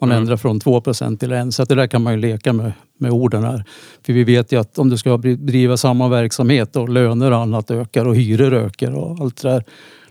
Man 0.00 0.10
Mm. 0.10 0.22
ändrar 0.22 0.36
från 0.36 0.60
2% 0.60 1.16
till 1.18 1.32
1 1.32 1.54
så 1.54 1.62
att 1.62 1.68
det 1.68 1.74
där 1.74 1.86
kan 1.86 2.02
man 2.02 2.12
ju 2.12 2.18
leka 2.18 2.52
med, 2.52 2.72
med 2.98 3.10
orden 3.10 3.44
här. 3.44 3.64
För 4.06 4.12
vi 4.12 4.24
vet 4.24 4.52
ju 4.52 4.60
att 4.60 4.78
om 4.78 4.90
du 4.90 4.98
ska 4.98 5.18
bedriva 5.18 5.76
samma 5.76 6.08
verksamhet 6.08 6.76
och 6.76 6.88
löner 6.88 7.30
och 7.30 7.38
annat 7.38 7.70
ökar 7.70 8.04
och 8.04 8.16
hyror 8.16 8.54
ökar 8.54 8.94
och 8.94 9.20
allt 9.20 9.42
det 9.42 9.48
där. 9.48 9.64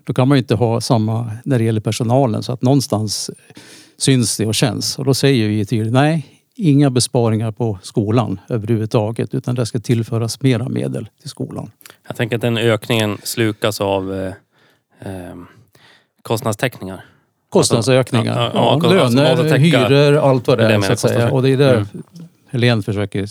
Då 0.03 0.13
kan 0.13 0.27
man 0.27 0.37
ju 0.37 0.39
inte 0.39 0.55
ha 0.55 0.81
samma 0.81 1.31
när 1.45 1.57
det 1.59 1.63
gäller 1.65 1.81
personalen 1.81 2.43
så 2.43 2.51
att 2.53 2.61
någonstans 2.61 3.29
syns 3.97 4.37
det 4.37 4.45
och 4.45 4.55
känns. 4.55 4.99
Och 4.99 5.05
då 5.05 5.13
säger 5.13 5.47
vi 5.47 5.65
tydligt 5.65 5.93
nej, 5.93 6.32
inga 6.55 6.89
besparingar 6.89 7.51
på 7.51 7.77
skolan 7.81 8.39
överhuvudtaget 8.49 9.33
utan 9.33 9.55
det 9.55 9.65
ska 9.65 9.79
tillföras 9.79 10.41
mera 10.41 10.69
medel 10.69 11.07
till 11.21 11.29
skolan. 11.29 11.71
Jag 12.07 12.15
tänker 12.15 12.35
att 12.35 12.41
den 12.41 12.57
ökningen 12.57 13.17
slukas 13.23 13.81
av 13.81 14.13
eh, 14.13 14.27
eh, 14.99 15.35
kostnadstäckningar. 16.21 17.05
Kostnadsökningar. 17.49 18.35
Ja, 18.35 18.51
Ja, 18.53 18.79
ja, 18.83 18.95
ja, 18.95 19.01
alltså 19.01 19.17
löner, 19.19 19.57
hyror, 19.57 20.17
allt 20.17 20.47
vad 20.47 20.57
det 20.57 20.67
Det 20.67 20.73
är 20.73 20.89
det 20.89 20.97
Så 20.97 21.07
att. 21.07 21.31
Och 21.31 21.43
det 21.43 21.49
är 21.49 21.57
där 21.57 21.75
Mm. 21.75 21.87
Helene 22.49 22.81
försöker 22.81 23.27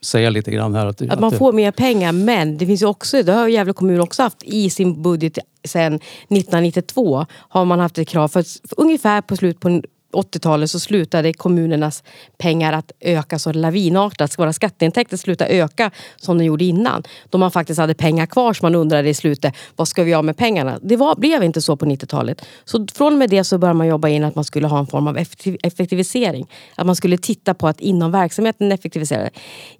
säga 0.00 0.30
lite 0.30 0.50
grann 0.50 0.74
här. 0.74 0.86
Att, 0.86 1.02
Att 1.02 1.20
man 1.20 1.30
det- 1.30 1.36
får 1.36 1.52
mer 1.52 1.70
pengar 1.70 2.12
men 2.12 2.58
det 2.58 2.66
finns 2.66 2.82
ju 2.82 2.86
också, 2.86 3.22
det 3.22 3.32
har 3.32 3.48
Gävle 3.48 3.72
kommun 3.72 4.00
också 4.00 4.22
haft 4.22 4.42
i 4.42 4.70
sin 4.70 5.02
budget 5.02 5.38
sedan 5.64 5.94
1992 5.94 7.26
har 7.30 7.64
man 7.64 7.80
haft 7.80 7.98
ett 7.98 8.08
krav 8.08 8.28
för, 8.28 8.40
att 8.40 8.46
ungefär 8.76 9.20
på 9.20 9.36
slut 9.36 9.60
på 9.60 9.82
80-talet 10.12 10.70
så 10.70 10.80
slutade 10.80 11.32
kommunernas 11.32 12.02
pengar 12.38 12.72
att 12.72 12.92
öka 13.00 13.38
så 13.38 13.52
lavinartat. 13.52 14.38
Våra 14.38 14.52
skatteintäkter 14.52 15.16
slutade 15.16 15.50
öka 15.50 15.90
som 16.16 16.38
de 16.38 16.44
gjorde 16.44 16.64
innan. 16.64 17.02
Då 17.30 17.38
man 17.38 17.50
faktiskt 17.50 17.80
hade 17.80 17.94
pengar 17.94 18.26
kvar 18.26 18.52
som 18.52 18.66
man 18.66 18.74
undrade 18.74 19.08
i 19.08 19.14
slutet, 19.14 19.54
vad 19.76 19.88
ska 19.88 20.02
vi 20.02 20.10
göra 20.10 20.22
med 20.22 20.36
pengarna? 20.36 20.78
Det 20.82 20.96
var, 20.96 21.16
blev 21.16 21.42
inte 21.42 21.62
så 21.62 21.76
på 21.76 21.86
90-talet. 21.86 22.42
Så 22.64 22.86
från 22.94 23.12
och 23.12 23.18
med 23.18 23.30
det 23.30 23.44
så 23.44 23.58
började 23.58 23.78
man 23.78 23.86
jobba 23.86 24.08
in 24.08 24.24
att 24.24 24.34
man 24.34 24.44
skulle 24.44 24.66
ha 24.66 24.78
en 24.78 24.86
form 24.86 25.06
av 25.08 25.18
effektivisering. 25.62 26.46
Att 26.74 26.86
man 26.86 26.96
skulle 26.96 27.18
titta 27.18 27.54
på 27.54 27.68
att 27.68 27.80
inom 27.80 28.10
verksamheten 28.10 28.72
effektivisera. 28.72 29.30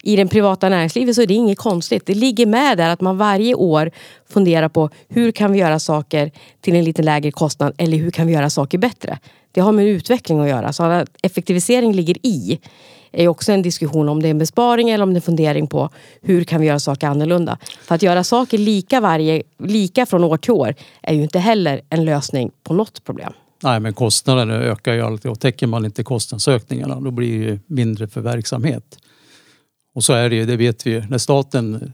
I 0.03 0.17
det 0.17 0.27
privata 0.27 0.69
näringslivet 0.69 1.15
så 1.15 1.23
är 1.23 1.27
det 1.27 1.35
inget 1.35 1.59
konstigt. 1.59 2.07
Det 2.07 2.15
ligger 2.15 2.47
med 2.47 2.79
där 2.79 2.89
att 2.89 3.01
man 3.01 3.19
varje 3.19 3.55
år 3.55 3.91
funderar 4.29 4.69
på 4.69 4.91
hur 5.09 5.33
kan 5.33 5.53
vi 5.53 5.59
göra 5.59 5.79
saker 5.79 6.31
till 6.61 6.77
en 6.77 6.85
lite 6.85 7.03
lägre 7.03 7.31
kostnad 7.31 7.75
eller 7.79 7.99
hur 7.99 8.11
kan 8.11 8.27
vi 8.27 8.33
göra 8.33 8.51
saker 8.51 8.79
bättre. 8.79 9.19
Det 9.53 9.61
har 9.61 9.73
med 9.73 9.87
utveckling 9.87 10.41
att 10.41 10.49
göra. 10.49 10.73
Så 10.73 10.83
att 10.83 11.09
effektivisering 11.23 11.93
ligger 11.93 12.27
i 12.27 12.59
är 13.13 13.29
också 13.29 13.53
en 13.53 13.63
diskussion 13.63 14.09
om 14.09 14.23
det 14.23 14.29
är 14.29 14.31
en 14.31 14.39
besparing 14.39 14.91
eller 14.91 15.03
om 15.03 15.11
det 15.11 15.15
är 15.15 15.17
en 15.17 15.23
fundering 15.23 15.67
på 15.67 15.91
hur 16.23 16.45
kan 16.45 16.61
vi 16.61 16.67
göra 16.67 16.81
saker 16.81 17.07
annorlunda. 17.07 17.59
För 17.83 17.95
att 17.95 18.03
göra 18.03 18.25
saker 18.25 18.59
lika, 18.59 19.01
varje, 19.01 19.43
lika 19.59 20.07
från 20.07 20.25
år 20.25 20.37
till 20.37 20.53
år 20.53 20.75
är 21.03 21.15
ju 21.15 21.23
inte 21.23 21.39
heller 21.39 21.81
en 21.91 22.05
lösning 22.05 22.51
på 22.63 22.75
något 22.75 23.05
problem. 23.05 23.33
Nej, 23.63 23.81
men 23.81 23.95
kostnaderna 23.95 24.55
ökar 24.55 24.93
ju 24.93 25.03
alltid 25.03 25.31
och 25.31 25.41
täcker 25.41 25.67
man 25.67 25.85
inte 25.85 26.05
kostnadsökningarna 26.05 27.01
då 27.01 27.11
blir 27.11 27.39
det 27.39 27.45
ju 27.45 27.59
mindre 27.67 28.09
för 28.09 28.21
verksamhet. 28.21 28.99
Och 29.95 30.05
så 30.05 30.13
är 30.13 30.31
det 30.31 30.37
ju, 30.37 30.47
det 30.47 30.57
vet 30.57 30.87
vi 30.87 30.91
ju. 30.91 31.05
När 31.09 31.19
staten, 31.19 31.93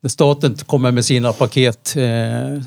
när 0.00 0.10
staten 0.10 0.54
kommer 0.54 0.92
med 0.92 1.04
sina 1.04 1.32
paket 1.32 1.96
eh, 1.96 2.62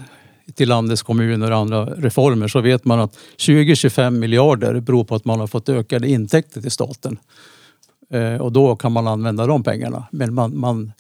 till 0.56 0.70
landets 0.70 1.02
kommuner 1.02 1.52
och 1.52 1.58
andra 1.58 1.86
reformer 1.86 2.48
så 2.48 2.62
vet 2.62 2.86
man 2.86 3.00
att 3.00 3.18
20-25 3.38 4.10
miljarder 4.10 4.80
beror 4.80 5.04
på 5.04 5.16
att 5.16 5.26
man 5.26 5.40
har 5.40 5.48
fått 5.48 5.70
ökade 5.70 6.08
intäkter 6.10 6.62
till 6.62 6.72
staten. 6.72 7.18
Eh, 8.14 8.42
och 8.42 8.52
då 8.52 8.76
kan 8.76 8.92
man 8.92 9.08
använda 9.08 9.46
de 9.46 9.64
pengarna. 9.64 10.08
Men 10.12 10.34
man, 10.34 10.60
man, 10.60 10.92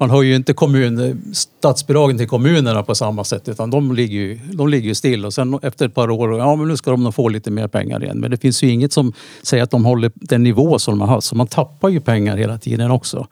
man 0.00 0.10
har 0.10 0.22
ju 0.22 0.36
inte 0.36 0.54
kommun, 0.54 1.22
statsbidragen 1.32 2.18
till 2.18 2.28
kommunerna 2.28 2.82
på 2.82 2.94
samma 2.94 3.24
sätt 3.24 3.48
utan 3.48 3.70
de 3.70 3.94
ligger 3.94 4.18
ju, 4.18 4.38
de 4.52 4.68
ligger 4.68 4.88
ju 4.88 4.94
still 4.94 5.24
och 5.24 5.34
sen 5.34 5.58
efter 5.62 5.86
ett 5.86 5.94
par 5.94 6.10
år, 6.10 6.38
ja 6.38 6.56
men 6.56 6.68
nu 6.68 6.76
ska 6.76 6.90
de 6.90 7.04
nog 7.04 7.14
få 7.14 7.28
lite 7.28 7.50
mer 7.50 7.68
pengar 7.68 8.04
igen. 8.04 8.20
Men 8.20 8.30
det 8.30 8.36
finns 8.36 8.62
ju 8.62 8.70
inget 8.70 8.92
som 8.92 9.12
säger 9.42 9.62
att 9.62 9.70
de 9.70 9.84
håller 9.84 10.12
den 10.14 10.42
nivå 10.42 10.78
som 10.78 10.98
de 10.98 11.00
har 11.00 11.14
haft. 11.14 11.26
Så 11.26 11.36
man 11.36 11.46
tappar 11.46 11.88
ju 11.88 12.00
pengar 12.00 12.36
hela 12.36 12.58
tiden 12.58 12.90
också. 12.90 13.26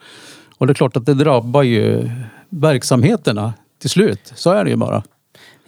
Och 0.58 0.66
det 0.66 0.72
är 0.72 0.74
klart 0.74 0.96
att 0.96 1.06
det 1.06 1.14
drabbar 1.14 1.62
ju 1.62 2.10
verksamheterna 2.48 3.52
till 3.80 3.90
slut. 3.90 4.32
Så 4.34 4.50
är 4.50 4.64
det 4.64 4.70
ju 4.70 4.76
bara. 4.76 5.02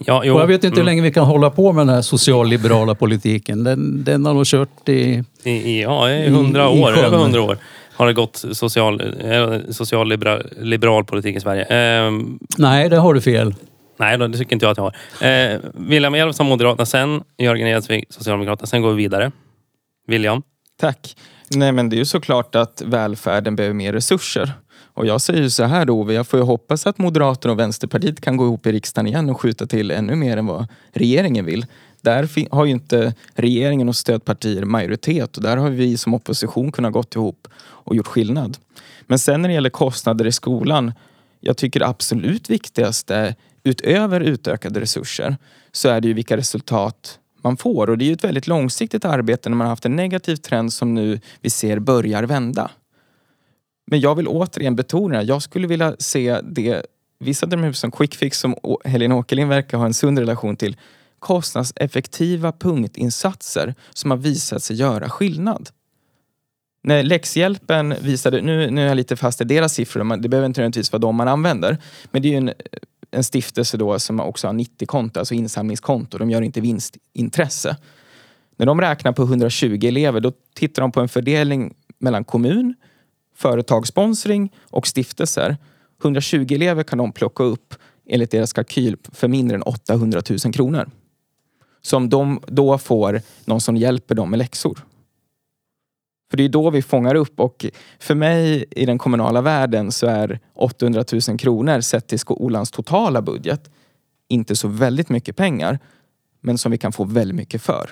Ja, 0.07 0.23
jo, 0.25 0.35
Och 0.35 0.41
jag 0.41 0.47
vet 0.47 0.65
inte 0.65 0.67
hur 0.75 0.83
mm. 0.83 0.87
länge 0.87 1.03
vi 1.03 1.11
kan 1.13 1.25
hålla 1.25 1.51
på 1.51 1.73
med 1.73 1.87
den 1.87 1.95
här 1.95 2.03
socialliberala 2.03 2.95
politiken. 2.95 3.65
Den, 3.65 4.05
den 4.05 4.27
har 4.27 4.35
nog 4.35 4.47
kört 4.47 4.89
i... 4.89 5.25
I, 5.43 5.51
i, 5.51 5.83
ja, 5.83 6.11
i 6.11 6.29
hundra 6.29 6.71
I- 6.71 6.79
i 6.79 6.83
år, 6.83 6.93
sjön. 6.93 7.05
över 7.05 7.19
hundra 7.19 7.43
år 7.43 7.59
har 7.97 8.07
det 8.07 8.13
gått 8.13 8.45
social, 8.53 9.01
eh, 9.21 9.59
social 9.71 10.09
liberal, 10.09 10.43
liberal 10.61 11.05
politik 11.05 11.37
i 11.37 11.41
Sverige. 11.41 11.65
Ehm, 11.65 12.39
Nej, 12.59 12.89
det 12.89 12.97
har 12.97 13.15
du 13.15 13.21
fel. 13.21 13.55
nej, 13.97 14.19
det 14.19 14.39
tycker 14.39 14.53
inte 14.53 14.67
jag 14.67 14.71
att 14.71 14.79
jag 14.79 14.85
har. 15.21 15.53
Eh, 15.55 15.61
William 15.75 16.15
Elfsson, 16.15 16.47
Moderaterna, 16.47 16.87
sen 16.87 17.23
Jörgen 17.39 17.69
Edsvik, 17.69 18.05
Socialdemokraterna. 18.11 18.67
Sen 18.67 18.83
går 18.83 18.91
vi 18.91 18.97
vidare. 18.97 19.31
William? 20.07 20.43
Tack. 20.81 21.17
Nej 21.55 21.73
men 21.73 21.89
det 21.89 21.97
är 21.97 21.99
ju 21.99 22.05
såklart 22.05 22.55
att 22.55 22.83
välfärden 22.87 23.57
behöver 23.57 23.75
mer 23.75 23.93
resurser. 23.93 24.53
Och 24.95 25.07
jag 25.07 25.21
säger 25.21 25.49
så 25.49 25.65
här 25.65 25.85
då, 25.85 26.01
Ove, 26.01 26.15
jag 26.15 26.27
får 26.27 26.39
ju 26.41 26.45
hoppas 26.45 26.87
att 26.87 26.99
Moderaterna 26.99 27.53
och 27.53 27.59
Vänsterpartiet 27.59 28.21
kan 28.21 28.37
gå 28.37 28.45
ihop 28.45 28.67
i 28.67 28.73
riksdagen 28.73 29.07
igen 29.07 29.31
och 29.31 29.41
skjuta 29.41 29.67
till 29.67 29.91
ännu 29.91 30.17
mer 30.17 30.37
än 30.37 30.47
vad 30.47 30.67
regeringen 30.93 31.45
vill. 31.45 31.67
Där 32.01 32.55
har 32.55 32.65
ju 32.65 32.71
inte 32.71 33.15
regeringen 33.35 33.89
och 33.89 33.97
stödpartier 33.97 34.65
majoritet 34.65 35.37
och 35.37 35.43
där 35.43 35.57
har 35.57 35.71
vi 35.71 35.97
som 35.97 36.15
opposition 36.15 36.73
kunnat 36.73 36.93
gått 36.93 37.15
ihop 37.15 37.49
och 37.59 37.97
gjort 37.97 38.07
skillnad. 38.07 38.59
Men 39.07 39.19
sen 39.19 39.43
när 39.43 39.49
det 39.49 39.55
gäller 39.55 39.71
kostnader 39.71 40.27
i 40.27 40.33
skolan, 40.33 40.93
jag 41.41 41.57
tycker 41.57 41.81
det 41.81 41.87
absolut 41.87 42.51
viktigaste 42.51 43.35
utöver 43.65 44.21
utökade 44.21 44.81
resurser 44.81 45.37
så 45.73 45.89
är 45.89 46.01
det 46.01 46.09
ju 46.09 46.15
vilka 46.15 46.37
resultat 46.37 47.19
man 47.43 47.57
får. 47.57 47.91
Och 47.91 47.99
det 47.99 48.05
är 48.05 48.07
ju 48.07 48.13
ett 48.13 48.25
väldigt 48.25 48.47
långsiktigt 48.47 49.05
arbete 49.05 49.49
när 49.49 49.57
man 49.57 49.65
har 49.65 49.73
haft 49.73 49.87
en 49.87 49.97
negativ 49.97 50.37
trend 50.37 50.73
som 50.73 50.95
nu 50.95 51.21
vi 51.41 51.51
ser 51.51 51.79
börjar 51.79 52.23
vända. 52.23 52.71
Men 53.93 54.01
jag 54.01 54.15
vill 54.15 54.29
återigen 54.29 54.77
betona, 54.77 55.23
jag 55.23 55.43
skulle 55.43 55.67
vilja 55.67 55.97
se 55.99 56.41
det 56.41 56.83
vissa 57.19 57.47
drömhus 57.47 57.79
som 57.79 57.91
quick 57.91 58.15
fix 58.15 58.39
som 58.39 58.51
Helena 58.53 58.91
Helene 58.93 59.15
Åkerlind 59.15 59.49
verkar 59.49 59.79
ha 59.79 59.87
en 59.87 59.95
sund 59.95 60.19
relation 60.19 60.57
till 60.57 60.77
kostnadseffektiva 61.19 62.53
punktinsatser 62.53 63.75
som 63.91 64.11
har 64.11 64.19
visat 64.19 64.63
sig 64.63 64.77
göra 64.77 65.09
skillnad. 65.09 65.69
När 66.83 67.03
läxhjälpen 67.03 67.95
visade, 68.01 68.41
nu, 68.41 68.71
nu 68.71 68.83
är 68.83 68.87
jag 68.87 68.97
lite 68.97 69.17
fast 69.17 69.41
i 69.41 69.45
deras 69.45 69.75
siffror, 69.75 70.05
men 70.05 70.23
det 70.23 70.29
behöver 70.29 70.47
inte 70.47 70.61
nödvändigtvis 70.61 70.93
vara 70.93 71.01
de 71.01 71.17
man 71.17 71.29
använder. 71.29 71.79
Men 72.11 72.23
det 72.23 72.29
är 72.29 72.31
ju 72.31 72.37
en, 72.37 72.53
en 73.11 73.25
stiftelse 73.25 73.77
då 73.77 73.99
som 73.99 74.21
också 74.21 74.47
har 74.47 74.55
90-konto, 74.55 75.19
alltså 75.19 75.35
insamlingskonto. 75.35 76.19
De 76.19 76.31
gör 76.31 76.43
inte 76.43 76.61
vinstintresse. 76.61 77.77
När 78.57 78.67
de 78.67 78.81
räknar 78.81 79.13
på 79.13 79.23
120 79.23 79.81
elever, 79.83 80.21
då 80.21 80.33
tittar 80.55 80.83
de 80.83 80.93
på 80.93 81.01
en 81.01 81.09
fördelning 81.09 81.75
mellan 81.99 82.25
kommun, 82.25 82.75
företagssponsring 83.35 84.53
och 84.71 84.87
stiftelser. 84.87 85.57
120 86.03 86.47
elever 86.51 86.83
kan 86.83 86.99
de 86.99 87.13
plocka 87.13 87.43
upp 87.43 87.75
enligt 88.07 88.31
deras 88.31 88.53
kalkyl 88.53 88.97
för 89.13 89.29
mindre 89.29 89.55
än 89.57 89.63
800 89.63 90.23
000 90.45 90.53
kronor. 90.55 90.91
Som 91.81 92.09
de 92.09 92.41
då 92.47 92.79
får 92.79 93.21
någon 93.45 93.61
som 93.61 93.77
hjälper 93.77 94.15
dem 94.15 94.31
med 94.31 94.39
läxor. 94.39 94.79
För 96.31 96.37
det 96.37 96.45
är 96.45 96.49
då 96.49 96.71
vi 96.71 96.83
fångar 96.83 97.15
upp 97.15 97.41
och 97.41 97.67
för 97.99 98.15
mig 98.15 98.65
i 98.71 98.87
den 98.87 98.99
kommunala 98.99 99.41
världen 99.41 99.93
så 99.93 100.07
är 100.07 100.41
800 100.55 101.05
000 101.29 101.39
kronor 101.39 101.81
sett 101.81 102.07
till 102.09 102.19
skolans 102.19 102.71
totala 102.71 103.23
budget 103.23 103.71
inte 104.29 104.57
så 104.57 104.69
väldigt 104.69 105.09
mycket 105.09 105.37
pengar. 105.37 105.79
Men 106.41 106.59
som 106.59 106.73
vi 106.73 106.79
kan 106.79 106.93
få 106.93 107.05
väldigt 107.05 107.37
mycket 107.37 107.63
för. 107.63 107.91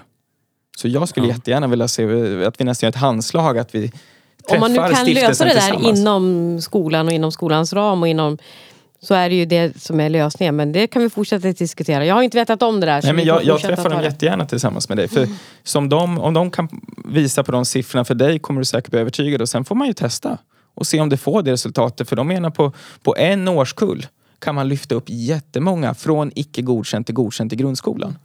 Så 0.76 0.88
jag 0.88 1.08
skulle 1.08 1.26
Ja. 1.26 1.32
jättegärna 1.34 1.66
vilja 1.66 1.88
se 1.88 2.04
att 2.44 2.60
vi 2.60 2.64
nästan 2.64 2.86
gör 2.86 2.90
ett 2.90 2.96
handslag 2.96 3.58
att 3.58 3.74
vi 3.74 3.92
Om 4.50 4.60
man 4.60 4.72
nu 4.72 4.78
kan 4.94 5.12
lösa 5.12 5.44
det 5.44 5.54
där 5.54 5.88
inom 5.88 6.58
skolan 6.62 7.06
och 7.06 7.12
inom 7.12 7.32
skolans 7.32 7.72
ram 7.72 8.02
och 8.02 8.08
inom 8.08 8.38
så 9.02 9.14
är 9.14 9.28
det 9.28 9.34
ju 9.34 9.44
det 9.44 9.82
som 9.82 10.00
är 10.00 10.08
lösningen. 10.08 10.56
Men 10.56 10.72
det 10.72 10.86
kan 10.86 11.02
vi 11.02 11.10
fortsätta 11.10 11.52
diskutera. 11.52 12.06
Jag 12.06 12.14
har 12.14 12.22
inte 12.22 12.38
vetat 12.38 12.62
om 12.62 12.80
det 12.80 12.86
där. 12.86 13.02
Nej, 13.02 13.12
men 13.12 13.24
jag, 13.24 13.44
jag 13.44 13.60
träffar 13.60 13.90
dem 13.90 14.02
jättegärna 14.02 14.46
tillsammans 14.46 14.88
med 14.88 14.98
dig. 14.98 15.08
För 15.08 15.28
som 15.62 15.88
de, 15.88 16.18
om 16.18 16.34
de 16.34 16.50
kan 16.50 16.68
visa 17.04 17.44
på 17.44 17.52
de 17.52 17.64
siffrorna 17.64 18.04
för 18.04 18.14
dig 18.14 18.38
kommer 18.38 18.60
du 18.60 18.64
säkert 18.64 18.90
bli 18.90 19.00
övertygad. 19.00 19.40
Och 19.40 19.48
sen 19.48 19.64
får 19.64 19.74
man 19.74 19.86
ju 19.86 19.92
testa 19.92 20.38
och 20.74 20.86
se 20.86 21.00
om 21.00 21.08
det 21.08 21.16
får 21.16 21.42
det 21.42 21.52
resultatet. 21.52 22.08
För 22.08 22.16
de 22.16 22.28
menar 22.28 22.50
på, 22.50 22.72
på 23.02 23.16
en 23.16 23.48
årskull 23.48 24.06
kan 24.38 24.54
man 24.54 24.68
lyfta 24.68 24.94
upp 24.94 25.04
jättemånga 25.06 25.94
från 25.94 26.32
icke 26.34 26.62
godkänt 26.62 27.06
till 27.06 27.14
godkänt 27.14 27.52
i 27.52 27.56
grundskolan. 27.56 28.18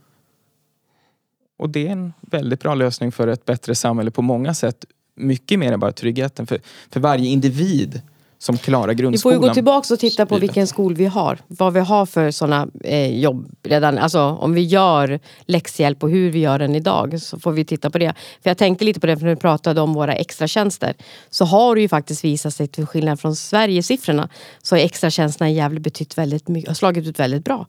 Och 1.57 1.69
det 1.69 1.88
är 1.88 1.91
en 1.91 2.13
väldigt 2.21 2.59
bra 2.59 2.75
lösning 2.75 3.11
för 3.11 3.27
ett 3.27 3.45
bättre 3.45 3.75
samhälle 3.75 4.11
på 4.11 4.21
många 4.21 4.53
sätt. 4.53 4.85
Mycket 5.15 5.60
mer 5.60 5.71
än 5.71 5.80
bara 5.80 5.91
tryggheten. 5.91 6.47
För, 6.47 6.60
för 6.89 6.99
varje 6.99 7.30
individ 7.30 8.01
som 8.38 8.58
klarar 8.58 8.88
Vi 8.88 8.95
får 8.95 9.01
grundskolan. 9.01 9.41
ju 9.41 9.47
gå 9.47 9.54
tillbaka 9.54 9.93
och 9.93 9.99
titta 9.99 10.25
på 10.25 10.38
vilken 10.38 10.67
skol 10.67 10.95
vi 10.95 11.06
har. 11.06 11.38
Vad 11.47 11.73
vi 11.73 11.80
har 11.80 12.06
för 12.06 12.32
sådana 12.32 12.67
eh, 12.84 13.19
jobb 13.19 13.51
redan. 13.63 13.97
Alltså 13.97 14.19
om 14.19 14.54
vi 14.54 14.62
gör 14.62 15.19
läxhjälp 15.45 16.04
och 16.04 16.10
hur 16.10 16.32
vi 16.32 16.39
gör 16.39 16.60
den 16.60 16.75
idag. 16.75 17.21
Så 17.21 17.39
får 17.39 17.51
vi 17.51 17.65
titta 17.65 17.89
på 17.89 17.97
det. 17.97 18.13
För 18.43 18.49
jag 18.49 18.58
tänkte 18.58 18.86
lite 18.86 18.99
på 18.99 19.08
det 19.08 19.17
för 19.17 19.25
när 19.25 19.36
vi 19.36 19.41
pratade 19.41 19.82
om 19.82 19.93
våra 19.93 20.13
extratjänster. 20.15 20.93
Så 21.30 21.45
har 21.45 21.75
det 21.75 21.82
ju 21.82 21.88
faktiskt 21.88 22.23
visat 22.23 22.54
sig 22.54 22.67
till 22.67 22.86
skillnad 22.86 23.19
från 23.19 23.36
Sverigesiffrorna. 23.36 24.30
Så 24.62 24.75
har 24.75 24.82
extratjänsterna 24.82 25.49
i 25.49 25.54
Gävle 25.54 25.80
betytt 25.80 26.17
väldigt 26.17 26.47
mycket, 26.47 26.67
har 26.67 26.75
slagit 26.75 27.08
ut 27.08 27.19
väldigt 27.19 27.43
bra. 27.43 27.67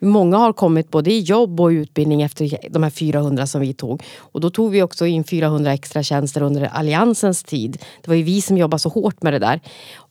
Många 0.00 0.36
har 0.36 0.52
kommit 0.52 0.90
både 0.90 1.12
i 1.12 1.20
jobb 1.20 1.60
och 1.60 1.68
utbildning 1.68 2.22
efter 2.22 2.58
de 2.70 2.82
här 2.82 2.90
400 2.90 3.46
som 3.46 3.60
vi 3.60 3.74
tog. 3.74 4.02
Och 4.18 4.40
då 4.40 4.50
tog 4.50 4.70
vi 4.70 4.82
också 4.82 5.06
in 5.06 5.24
400 5.24 5.72
extra 5.72 6.02
tjänster 6.02 6.42
under 6.42 6.64
Alliansens 6.64 7.42
tid. 7.42 7.78
Det 8.02 8.08
var 8.08 8.14
ju 8.14 8.22
vi 8.22 8.40
som 8.40 8.58
jobbade 8.58 8.78
så 8.78 8.88
hårt 8.88 9.22
med 9.22 9.32
det 9.32 9.38
där. 9.38 9.60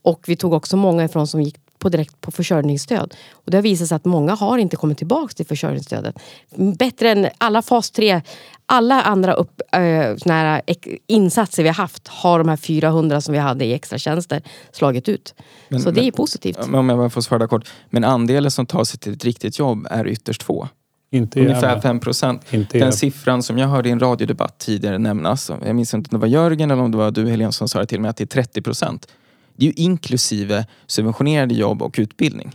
Och 0.01 0.23
vi 0.27 0.35
tog 0.35 0.53
också 0.53 0.77
många 0.77 1.03
ifrån 1.03 1.27
som 1.27 1.41
gick 1.41 1.55
på 1.79 1.89
direkt 1.89 2.21
på 2.21 2.31
försörjningsstöd. 2.31 3.13
Och 3.31 3.51
det 3.51 3.57
har 3.57 3.61
visat 3.61 3.87
sig 3.87 3.95
att 3.95 4.05
många 4.05 4.35
har 4.35 4.57
inte 4.57 4.75
kommit 4.75 4.97
tillbaka 4.97 5.33
till 5.33 5.45
försörjningsstödet. 5.45 6.15
Bättre 6.79 7.09
än 7.11 7.27
alla 7.37 7.61
fas 7.61 7.91
3, 7.91 8.21
alla 8.65 9.01
andra 9.01 9.33
upp, 9.33 9.61
äh, 9.71 10.15
såna 10.17 10.33
här 10.33 10.61
ek- 10.67 10.87
insatser 11.07 11.63
vi 11.63 11.69
har 11.69 11.73
haft 11.75 12.07
har 12.07 12.39
de 12.39 12.49
här 12.49 12.57
400 12.57 13.21
som 13.21 13.33
vi 13.33 13.39
hade 13.39 13.65
i 13.65 13.73
extra 13.73 13.97
tjänster 13.97 14.41
slagit 14.71 15.09
ut. 15.09 15.33
Men- 15.69 15.81
så 15.81 15.91
det 15.91 16.01
är 16.01 16.03
men- 16.03 16.11
positivt. 16.11 16.57
Men 16.67 16.75
Om 16.75 16.89
jag 16.89 16.97
bara 16.97 17.09
får 17.09 17.21
svara 17.21 17.47
kort. 17.47 17.69
Men 17.89 18.03
andelen 18.03 18.51
som 18.51 18.65
tar 18.65 18.83
sig 18.83 18.99
till 18.99 19.13
ett 19.13 19.25
riktigt 19.25 19.59
jobb 19.59 19.87
är 19.91 20.07
ytterst 20.07 20.43
få. 20.43 20.67
Inte 21.11 21.39
Ungefär 21.39 21.67
Gävle. 21.67 21.81
5 21.81 21.99
procent. 21.99 22.41
Den 22.71 22.93
siffran 22.93 23.43
som 23.43 23.57
jag 23.57 23.67
hörde 23.67 23.89
i 23.89 23.91
en 23.91 23.99
radiodebatt 23.99 24.57
tidigare 24.59 24.97
nämnas, 24.97 25.51
jag 25.65 25.75
minns 25.75 25.93
inte 25.93 26.07
om 26.15 26.19
det 26.19 26.21
var 26.21 26.27
Jörgen 26.27 26.71
eller 26.71 26.83
om 26.83 26.91
det 26.91 26.97
var 26.97 27.11
du 27.11 27.29
Helene 27.29 27.51
som 27.51 27.67
sa 27.69 27.79
det 27.79 27.85
till 27.85 28.01
mig, 28.01 28.09
att 28.09 28.17
det 28.17 28.23
är 28.23 28.25
30 28.25 28.61
procent. 28.61 29.07
Det 29.59 29.65
är 29.65 29.67
ju 29.67 29.73
inklusive 29.73 30.65
subventionerade 30.87 31.53
jobb 31.53 31.81
och 31.81 31.95
utbildning. 31.97 32.51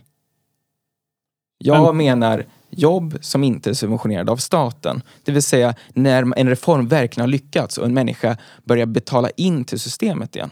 Jag 1.59 1.83
Men- 1.83 1.97
menar 1.97 2.47
jobb 2.71 3.19
som 3.21 3.45
inte 3.45 3.71
är 3.71 3.75
subventionerade 3.75 4.33
av 4.33 4.37
staten. 4.37 5.03
Det 5.25 5.33
vill 5.33 5.43
säga 5.43 5.75
när 5.89 6.39
en 6.39 6.49
reform 6.49 6.89
verkligen 6.89 7.23
har 7.23 7.29
lyckats 7.33 7.79
och 7.79 7.87
en 7.87 7.95
människa 7.95 8.37
börjar 8.65 8.87
betala 8.87 9.31
in 9.31 9.65
till 9.65 9.81
systemet 9.81 10.37
igen. 10.37 10.51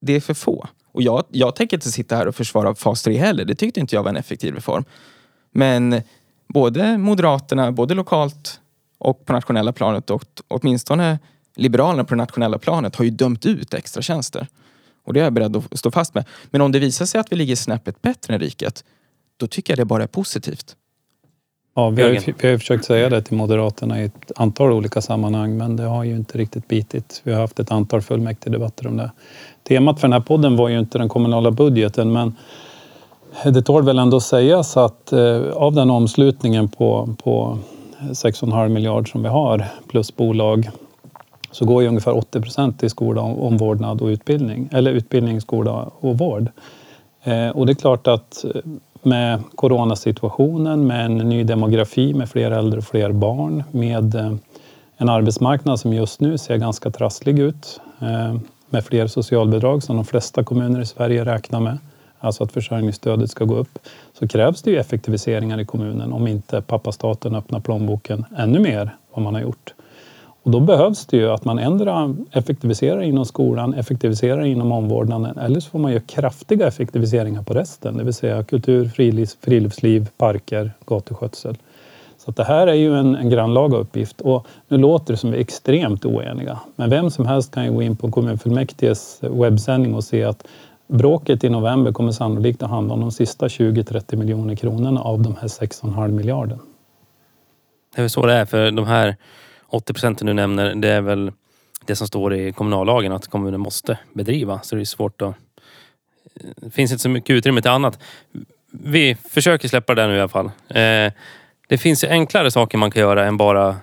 Det 0.00 0.12
är 0.12 0.20
för 0.20 0.34
få. 0.34 0.68
Och 0.92 1.02
jag, 1.02 1.24
jag 1.30 1.56
tänker 1.56 1.76
inte 1.76 1.92
sitta 1.92 2.16
här 2.16 2.28
och 2.28 2.34
försvara 2.34 2.74
fas 2.74 3.02
3 3.02 3.18
heller. 3.18 3.44
Det 3.44 3.54
tyckte 3.54 3.80
inte 3.80 3.94
jag 3.94 4.02
var 4.02 4.10
en 4.10 4.16
effektiv 4.16 4.54
reform. 4.54 4.84
Men 5.50 6.02
både 6.48 6.98
Moderaterna, 6.98 7.72
både 7.72 7.94
lokalt 7.94 8.60
och 8.98 9.26
på 9.26 9.32
nationella 9.32 9.72
planet 9.72 10.10
och 10.10 10.24
åtminstone 10.48 11.18
Liberalerna 11.56 12.04
på 12.04 12.14
det 12.14 12.18
nationella 12.18 12.58
planet 12.58 12.96
har 12.96 13.04
ju 13.04 13.10
dömt 13.10 13.46
ut 13.46 13.74
extra 13.74 14.02
tjänster. 14.02 14.46
Och 15.06 15.12
det 15.12 15.20
är 15.20 15.24
jag 15.24 15.32
beredd 15.32 15.56
att 15.56 15.78
stå 15.78 15.90
fast 15.90 16.14
med. 16.14 16.24
Men 16.50 16.60
om 16.60 16.72
det 16.72 16.78
visar 16.78 17.06
sig 17.06 17.20
att 17.20 17.32
vi 17.32 17.36
ligger 17.36 17.56
snäppet 17.56 18.02
bättre 18.02 18.34
än 18.34 18.40
riket, 18.40 18.84
då 19.36 19.46
tycker 19.46 19.72
jag 19.72 19.78
det 19.78 19.84
bara 19.84 20.02
är 20.02 20.06
positivt. 20.06 20.76
Ja, 21.74 21.90
vi, 21.90 22.02
har 22.02 22.08
ju, 22.08 22.20
vi 22.26 22.46
har 22.46 22.48
ju 22.48 22.58
försökt 22.58 22.84
säga 22.84 23.08
det 23.08 23.22
till 23.22 23.36
Moderaterna 23.36 24.02
i 24.02 24.04
ett 24.04 24.32
antal 24.36 24.72
olika 24.72 25.00
sammanhang 25.00 25.56
men 25.56 25.76
det 25.76 25.82
har 25.82 26.04
ju 26.04 26.16
inte 26.16 26.38
riktigt 26.38 26.68
bitit. 26.68 27.20
Vi 27.24 27.32
har 27.32 27.40
haft 27.40 27.60
ett 27.60 27.70
antal 27.70 28.02
fullmäktigedebatter 28.02 28.86
om 28.86 28.96
det. 28.96 29.10
Temat 29.68 30.00
för 30.00 30.08
den 30.08 30.12
här 30.12 30.20
podden 30.20 30.56
var 30.56 30.68
ju 30.68 30.78
inte 30.78 30.98
den 30.98 31.08
kommunala 31.08 31.50
budgeten 31.50 32.12
men 32.12 32.36
det 33.44 33.62
tål 33.62 33.84
väl 33.84 33.98
ändå 33.98 34.20
sägas 34.20 34.76
att 34.76 35.12
eh, 35.12 35.50
av 35.52 35.74
den 35.74 35.90
omslutningen 35.90 36.68
på, 36.68 37.14
på 37.22 37.58
6,5 38.00 38.68
miljard 38.68 39.10
som 39.12 39.22
vi 39.22 39.28
har 39.28 39.64
plus 39.88 40.16
bolag 40.16 40.70
så 41.56 41.64
går 41.64 41.82
ju 41.82 41.88
ungefär 41.88 42.16
80 42.16 42.40
procent 42.40 42.80
till 42.80 42.90
skola, 42.90 43.20
omvårdnad 43.20 44.02
och 44.02 44.06
utbildning. 44.06 44.68
Eller 44.72 44.90
utbildning, 44.90 45.40
skola 45.40 45.90
och 46.00 46.18
vård. 46.18 46.48
Eh, 47.22 47.48
och 47.48 47.66
det 47.66 47.72
är 47.72 47.74
klart 47.74 48.06
att 48.06 48.44
eh, 48.44 48.60
med 49.02 49.42
coronasituationen, 49.54 50.86
med 50.86 51.06
en 51.06 51.16
ny 51.16 51.44
demografi, 51.44 52.14
med 52.14 52.30
fler 52.30 52.50
äldre 52.50 52.78
och 52.78 52.84
fler 52.84 53.12
barn, 53.12 53.64
med 53.70 54.14
eh, 54.14 54.34
en 54.96 55.08
arbetsmarknad 55.08 55.80
som 55.80 55.92
just 55.92 56.20
nu 56.20 56.38
ser 56.38 56.56
ganska 56.56 56.90
trasslig 56.90 57.38
ut, 57.38 57.80
med 58.70 58.84
fler 58.84 59.06
socialbidrag 59.06 59.82
som 59.82 59.96
de 59.96 60.04
flesta 60.04 60.44
kommuner 60.44 60.80
i 60.80 60.86
Sverige 60.86 61.24
räknar 61.24 61.60
med, 61.60 61.78
alltså 62.18 62.44
att 62.44 62.52
försörjningsstödet 62.52 63.30
ska 63.30 63.44
gå 63.44 63.56
upp, 63.56 63.78
så 64.18 64.28
krävs 64.28 64.62
det 64.62 64.70
ju 64.70 64.78
effektiviseringar 64.78 65.60
i 65.60 65.64
kommunen 65.64 66.12
om 66.12 66.26
inte 66.26 66.62
pappa 66.62 66.92
staten 66.92 67.34
öppnar 67.34 67.60
plånboken 67.60 68.24
ännu 68.36 68.58
mer 68.58 68.96
vad 69.14 69.22
man 69.22 69.34
har 69.34 69.42
gjort. 69.42 69.75
Och 70.46 70.52
då 70.52 70.60
behövs 70.60 71.06
det 71.06 71.16
ju 71.16 71.30
att 71.30 71.44
man 71.44 71.58
ändrar, 71.58 72.14
effektiviserar 72.32 73.02
inom 73.02 73.24
skolan, 73.24 73.74
effektiviserar 73.74 74.44
inom 74.44 74.72
omvårdnaden 74.72 75.38
eller 75.38 75.60
så 75.60 75.70
får 75.70 75.78
man 75.78 75.92
göra 75.92 76.02
kraftiga 76.02 76.66
effektiviseringar 76.66 77.42
på 77.42 77.54
resten, 77.54 77.96
det 77.96 78.04
vill 78.04 78.14
säga 78.14 78.44
kultur, 78.44 78.90
friluftsliv, 79.40 80.08
parker, 80.16 80.70
gatuskötsel. 80.86 81.56
Så 82.18 82.30
att 82.30 82.36
det 82.36 82.44
här 82.44 82.66
är 82.66 82.74
ju 82.74 82.98
en, 82.98 83.16
en 83.16 83.30
grannlaga 83.30 83.76
uppgift 83.76 84.20
och 84.20 84.46
nu 84.68 84.78
låter 84.78 85.12
det 85.12 85.16
som 85.16 85.30
vi 85.30 85.36
är 85.36 85.40
extremt 85.40 86.04
oeniga. 86.04 86.60
Men 86.76 86.90
vem 86.90 87.10
som 87.10 87.26
helst 87.26 87.54
kan 87.54 87.64
ju 87.64 87.72
gå 87.72 87.82
in 87.82 87.96
på 87.96 88.10
kommunfullmäktiges 88.10 89.18
webbsändning 89.20 89.94
och 89.94 90.04
se 90.04 90.24
att 90.24 90.46
bråket 90.88 91.44
i 91.44 91.48
november 91.48 91.92
kommer 91.92 92.12
sannolikt 92.12 92.62
att 92.62 92.70
handla 92.70 92.94
om 92.94 93.00
de 93.00 93.10
sista 93.10 93.46
20-30 93.46 94.16
miljoner 94.16 94.54
kronorna 94.54 95.00
av 95.00 95.22
de 95.22 95.36
här 95.40 95.48
6,5 95.48 96.08
miljarden. 96.08 96.58
Det 97.94 98.00
är 98.00 98.02
väl 98.02 98.10
så 98.10 98.26
det 98.26 98.32
är 98.32 98.44
för 98.44 98.70
de 98.70 98.86
här 98.86 99.16
80 99.68 99.92
procenten 99.92 100.26
du 100.26 100.32
nämner, 100.32 100.74
det 100.74 100.88
är 100.88 101.00
väl 101.00 101.32
det 101.84 101.96
som 101.96 102.06
står 102.06 102.34
i 102.34 102.52
kommunallagen 102.52 103.12
att 103.12 103.26
kommunen 103.26 103.60
måste 103.60 103.98
bedriva. 104.12 104.60
Så 104.62 104.76
det 104.76 104.82
är 104.82 104.84
svårt 104.84 105.22
att... 105.22 105.34
Det 106.56 106.70
finns 106.70 106.90
inte 106.92 107.02
så 107.02 107.08
mycket 107.08 107.30
utrymme 107.30 107.62
till 107.62 107.70
annat. 107.70 107.98
Vi 108.70 109.14
försöker 109.14 109.68
släppa 109.68 109.94
det 109.94 110.02
där 110.02 110.08
nu 110.08 110.16
i 110.16 110.20
alla 110.20 110.28
fall. 110.28 110.50
Eh, 110.68 111.12
det 111.68 111.78
finns 111.78 112.04
ju 112.04 112.08
enklare 112.08 112.50
saker 112.50 112.78
man 112.78 112.90
kan 112.90 113.00
göra 113.00 113.26
än 113.26 113.36
bara 113.36 113.76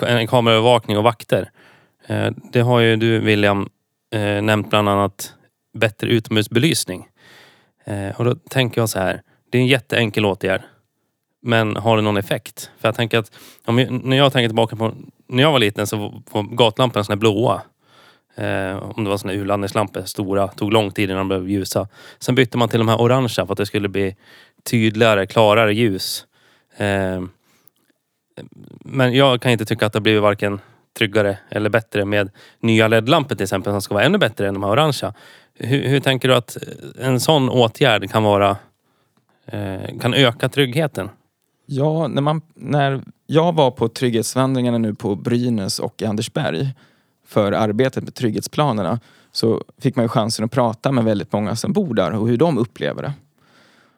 en 0.00 0.26
kameraövervakning 0.26 0.98
och 0.98 1.04
vakter. 1.04 1.50
Eh, 2.06 2.30
det 2.52 2.60
har 2.60 2.80
ju 2.80 2.96
du 2.96 3.18
William 3.18 3.68
eh, 4.14 4.42
nämnt 4.42 4.70
bland 4.70 4.88
annat 4.88 5.34
bättre 5.74 6.08
utomhusbelysning. 6.08 7.06
Eh, 7.84 8.20
och 8.20 8.24
då 8.24 8.34
tänker 8.34 8.80
jag 8.80 8.88
så 8.88 8.98
här. 8.98 9.22
Det 9.50 9.58
är 9.58 9.62
en 9.62 9.68
jätteenkel 9.68 10.26
åtgärd. 10.26 10.62
Men 11.42 11.76
har 11.76 11.96
det 11.96 12.02
någon 12.02 12.16
effekt? 12.16 12.70
För 12.78 12.88
jag 12.88 12.94
tänker 12.94 13.18
att 13.18 13.30
om 13.64 13.78
jag, 13.78 13.90
när 13.90 14.16
jag 14.16 14.32
tänker 14.32 14.48
tillbaka 14.48 14.76
på 14.76 14.94
när 15.26 15.42
jag 15.42 15.52
var 15.52 15.58
liten 15.58 15.86
så 15.86 16.22
var 16.32 16.42
gatlamporna 16.42 17.04
såna 17.04 17.14
här 17.14 17.20
blåa. 17.20 17.62
Eh, 18.36 18.76
om 18.76 19.04
det 19.04 19.10
var 19.10 19.16
såna 19.16 19.32
här 19.32 19.40
urladdningslampor, 19.40 20.02
stora. 20.02 20.48
Tog 20.48 20.72
lång 20.72 20.90
tid 20.90 21.10
innan 21.10 21.18
de 21.18 21.28
blev 21.28 21.50
ljusa. 21.50 21.88
Sen 22.18 22.34
bytte 22.34 22.58
man 22.58 22.68
till 22.68 22.78
de 22.78 22.88
här 22.88 23.00
orangea 23.00 23.46
för 23.46 23.52
att 23.52 23.58
det 23.58 23.66
skulle 23.66 23.88
bli 23.88 24.16
tydligare, 24.62 25.26
klarare 25.26 25.74
ljus. 25.74 26.26
Eh, 26.76 27.22
men 28.80 29.14
jag 29.14 29.42
kan 29.42 29.52
inte 29.52 29.64
tycka 29.64 29.86
att 29.86 29.92
det 29.92 29.96
har 29.96 30.02
blivit 30.02 30.22
varken 30.22 30.60
tryggare 30.98 31.38
eller 31.48 31.70
bättre 31.70 32.04
med 32.04 32.30
nya 32.60 32.88
LED-lampor 32.88 33.34
till 33.34 33.42
exempel 33.42 33.72
som 33.72 33.82
ska 33.82 33.94
vara 33.94 34.04
ännu 34.04 34.18
bättre 34.18 34.48
än 34.48 34.54
de 34.54 34.62
här 34.62 34.70
orangea. 34.70 35.14
Hur, 35.54 35.88
hur 35.88 36.00
tänker 36.00 36.28
du 36.28 36.34
att 36.34 36.56
en 37.00 37.20
sån 37.20 37.48
åtgärd 37.48 38.10
kan 38.10 38.22
vara 38.22 38.56
eh, 39.46 39.98
kan 40.00 40.14
öka 40.14 40.48
tryggheten? 40.48 41.10
Ja, 41.66 42.08
när, 42.08 42.22
man, 42.22 42.42
när 42.54 43.02
jag 43.26 43.54
var 43.54 43.70
på 43.70 43.88
trygghetsvandringarna 43.88 44.78
nu 44.78 44.94
på 44.94 45.16
Brynäs 45.16 45.78
och 45.78 46.02
Andersberg 46.02 46.68
för 47.26 47.52
arbetet 47.52 48.04
med 48.04 48.14
trygghetsplanerna 48.14 49.00
så 49.32 49.62
fick 49.78 49.96
man 49.96 50.04
ju 50.04 50.08
chansen 50.08 50.44
att 50.44 50.50
prata 50.50 50.92
med 50.92 51.04
väldigt 51.04 51.32
många 51.32 51.56
som 51.56 51.72
bor 51.72 51.94
där 51.94 52.10
och 52.10 52.28
hur 52.28 52.36
de 52.36 52.58
upplever 52.58 53.02
det. 53.02 53.12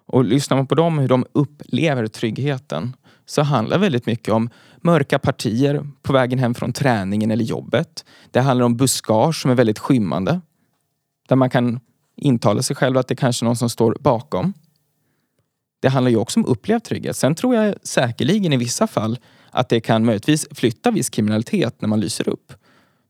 Och 0.06 0.24
lyssnar 0.24 0.56
man 0.56 0.66
på 0.66 0.74
dem 0.74 0.98
hur 0.98 1.08
de 1.08 1.26
upplever 1.32 2.06
tryggheten 2.06 2.96
så 3.26 3.42
handlar 3.42 3.78
väldigt 3.78 4.06
mycket 4.06 4.34
om 4.34 4.50
mörka 4.76 5.18
partier 5.18 5.86
på 6.02 6.12
vägen 6.12 6.38
hem 6.38 6.54
från 6.54 6.72
träningen 6.72 7.30
eller 7.30 7.44
jobbet. 7.44 8.04
Det 8.30 8.40
handlar 8.40 8.66
om 8.66 8.76
buskage 8.76 9.42
som 9.42 9.50
är 9.50 9.54
väldigt 9.54 9.78
skymmande. 9.78 10.40
Där 11.28 11.36
man 11.36 11.50
kan 11.50 11.80
intala 12.16 12.62
sig 12.62 12.76
själv 12.76 12.98
att 12.98 13.08
det 13.08 13.16
kanske 13.16 13.44
är 13.44 13.46
någon 13.46 13.56
som 13.56 13.70
står 13.70 13.96
bakom. 14.00 14.52
Det 15.80 15.88
handlar 15.88 16.10
ju 16.10 16.16
också 16.16 16.40
om 16.40 16.46
upplevd 16.46 16.84
trygghet. 16.84 17.16
Sen 17.16 17.34
tror 17.34 17.54
jag 17.54 17.74
säkerligen 17.82 18.52
i 18.52 18.56
vissa 18.56 18.86
fall 18.86 19.18
att 19.50 19.68
det 19.68 19.80
kan 19.80 20.04
möjligtvis 20.04 20.46
flytta 20.50 20.90
viss 20.90 21.10
kriminalitet 21.10 21.80
när 21.80 21.88
man 21.88 22.00
lyser 22.00 22.28
upp. 22.28 22.52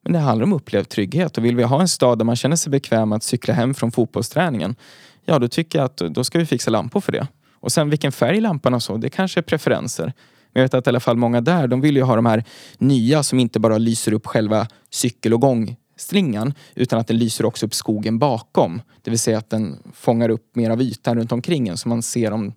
Men 0.02 0.12
det 0.12 0.18
handlar 0.18 0.44
om 0.44 0.52
upplevd 0.52 0.88
trygghet 0.88 1.38
och 1.38 1.44
vill 1.44 1.56
vi 1.56 1.62
ha 1.62 1.80
en 1.80 1.88
stad 1.88 2.18
där 2.18 2.24
man 2.24 2.36
känner 2.36 2.56
sig 2.56 2.70
bekväm 2.70 3.12
att 3.12 3.22
cykla 3.22 3.54
hem 3.54 3.74
från 3.74 3.92
fotbollsträningen, 3.92 4.76
ja 5.24 5.38
då 5.38 5.48
tycker 5.48 5.78
jag 5.78 5.86
att 5.86 5.96
då 5.96 6.24
ska 6.24 6.38
vi 6.38 6.46
fixa 6.46 6.70
lampor 6.70 7.00
för 7.00 7.12
det. 7.12 7.26
Och 7.52 7.72
sen 7.72 7.90
vilken 7.90 8.12
färg 8.12 8.40
lamporna 8.40 8.80
så, 8.80 8.96
det 8.96 9.10
kanske 9.10 9.40
är 9.40 9.42
preferenser. 9.42 10.04
Men 10.52 10.60
jag 10.60 10.62
vet 10.62 10.74
att 10.74 10.86
i 10.86 10.88
alla 10.88 11.00
fall 11.00 11.16
många 11.16 11.40
där, 11.40 11.66
de 11.66 11.80
vill 11.80 11.96
ju 11.96 12.02
ha 12.02 12.16
de 12.16 12.26
här 12.26 12.44
nya 12.78 13.22
som 13.22 13.38
inte 13.38 13.60
bara 13.60 13.78
lyser 13.78 14.12
upp 14.12 14.26
själva 14.26 14.68
cykel 14.90 15.34
och 15.34 15.40
gång 15.40 15.76
gångstringan 15.96 16.54
utan 16.74 16.98
att 16.98 17.06
den 17.06 17.18
lyser 17.18 17.44
också 17.44 17.66
upp 17.66 17.74
skogen 17.74 18.18
bakom. 18.18 18.82
Det 19.02 19.10
vill 19.10 19.18
säga 19.18 19.38
att 19.38 19.50
den 19.50 19.78
fångar 19.94 20.28
upp 20.28 20.56
mer 20.56 20.70
av 20.70 20.82
ytan 20.82 21.18
runt 21.18 21.32
omkring 21.32 21.68
en 21.68 21.76
så 21.76 21.88
man 21.88 22.02
ser 22.02 22.32
om 22.32 22.52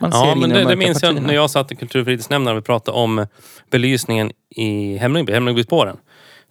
man 0.00 0.10
Ja, 0.12 0.34
men 0.34 0.50
det, 0.50 0.58
de 0.58 0.64
det 0.64 0.76
minns 0.76 1.02
jag 1.02 1.10
partierna. 1.10 1.26
när 1.26 1.34
jag 1.34 1.50
satt 1.50 1.72
i 1.72 1.76
kulturfritidsnämnden 1.76 2.54
och 2.54 2.58
vi 2.58 2.62
pratade 2.64 2.98
om 2.98 3.26
belysningen 3.70 4.32
i 4.50 4.96
Hemlingby, 4.96 5.32
Hemlingbyspåren. 5.32 5.96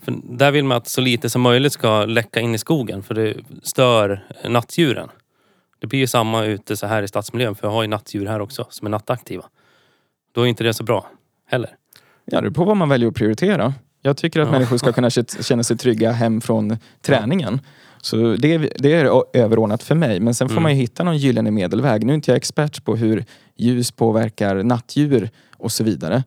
För 0.02 0.14
där 0.24 0.52
vill 0.52 0.64
man 0.64 0.78
att 0.78 0.88
så 0.88 1.02
lite 1.02 1.30
som 1.30 1.42
möjligt 1.42 1.74
ska 1.74 2.06
läcka 2.06 2.40
in 2.40 2.56
i 2.56 2.58
skogen 2.58 3.04
för 3.04 3.14
det 3.16 3.36
stör 3.64 4.24
nattdjuren. 4.50 5.10
Det 5.80 5.88
blir 5.88 6.00
ju 6.00 6.08
samma 6.08 6.46
ute 6.46 6.78
så 6.78 6.88
här 6.88 7.04
i 7.04 7.08
stadsmiljön 7.08 7.56
för 7.56 7.68
jag 7.68 7.74
har 7.74 7.82
ju 7.82 7.88
nattdjur 7.88 8.26
här 8.26 8.40
också 8.40 8.68
som 8.70 8.88
är 8.88 8.92
nattaktiva. 8.92 9.44
Då 10.32 10.42
är 10.42 10.46
inte 10.46 10.64
det 10.64 10.74
så 10.74 10.84
bra 10.84 11.10
heller. 11.48 11.70
Ja, 12.26 12.36
det 12.36 12.42
beror 12.42 12.54
på 12.54 12.64
vad 12.66 12.78
man 12.78 12.90
väljer 12.90 13.10
att 13.10 13.16
prioritera. 13.16 13.74
Jag 14.06 14.18
tycker 14.18 14.40
att 14.40 14.48
Ja. 14.48 14.52
människor 14.52 14.78
ska 14.78 14.92
kunna 14.92 15.10
kä- 15.10 15.44
känna 15.44 15.64
sig 15.64 15.78
trygga 15.78 16.12
hem 16.12 16.42
från 16.42 16.78
träningen. 17.02 17.62
Så 18.02 18.16
det, 18.36 18.54
är- 18.54 18.70
det 18.80 18.94
är 18.94 19.24
överordnat 19.34 19.84
för 19.84 19.96
mig. 19.96 20.20
Men 20.20 20.34
sen 20.36 20.48
får 20.50 20.54
Mm. 20.54 20.64
man 20.64 20.72
ju 20.76 20.82
hitta 20.82 21.04
någon 21.04 21.18
gyllene 21.18 21.52
medelväg. 21.52 22.06
Nu 22.06 22.14
är 22.14 22.16
inte 22.16 22.32
jag 22.32 22.38
expert 22.38 22.84
på 22.86 22.96
hur 22.96 23.26
ljus 23.56 23.92
påverkar 23.92 24.64
nattdjur 24.64 25.30
och 25.58 25.72
så 25.72 25.84
vidare. 25.84 26.24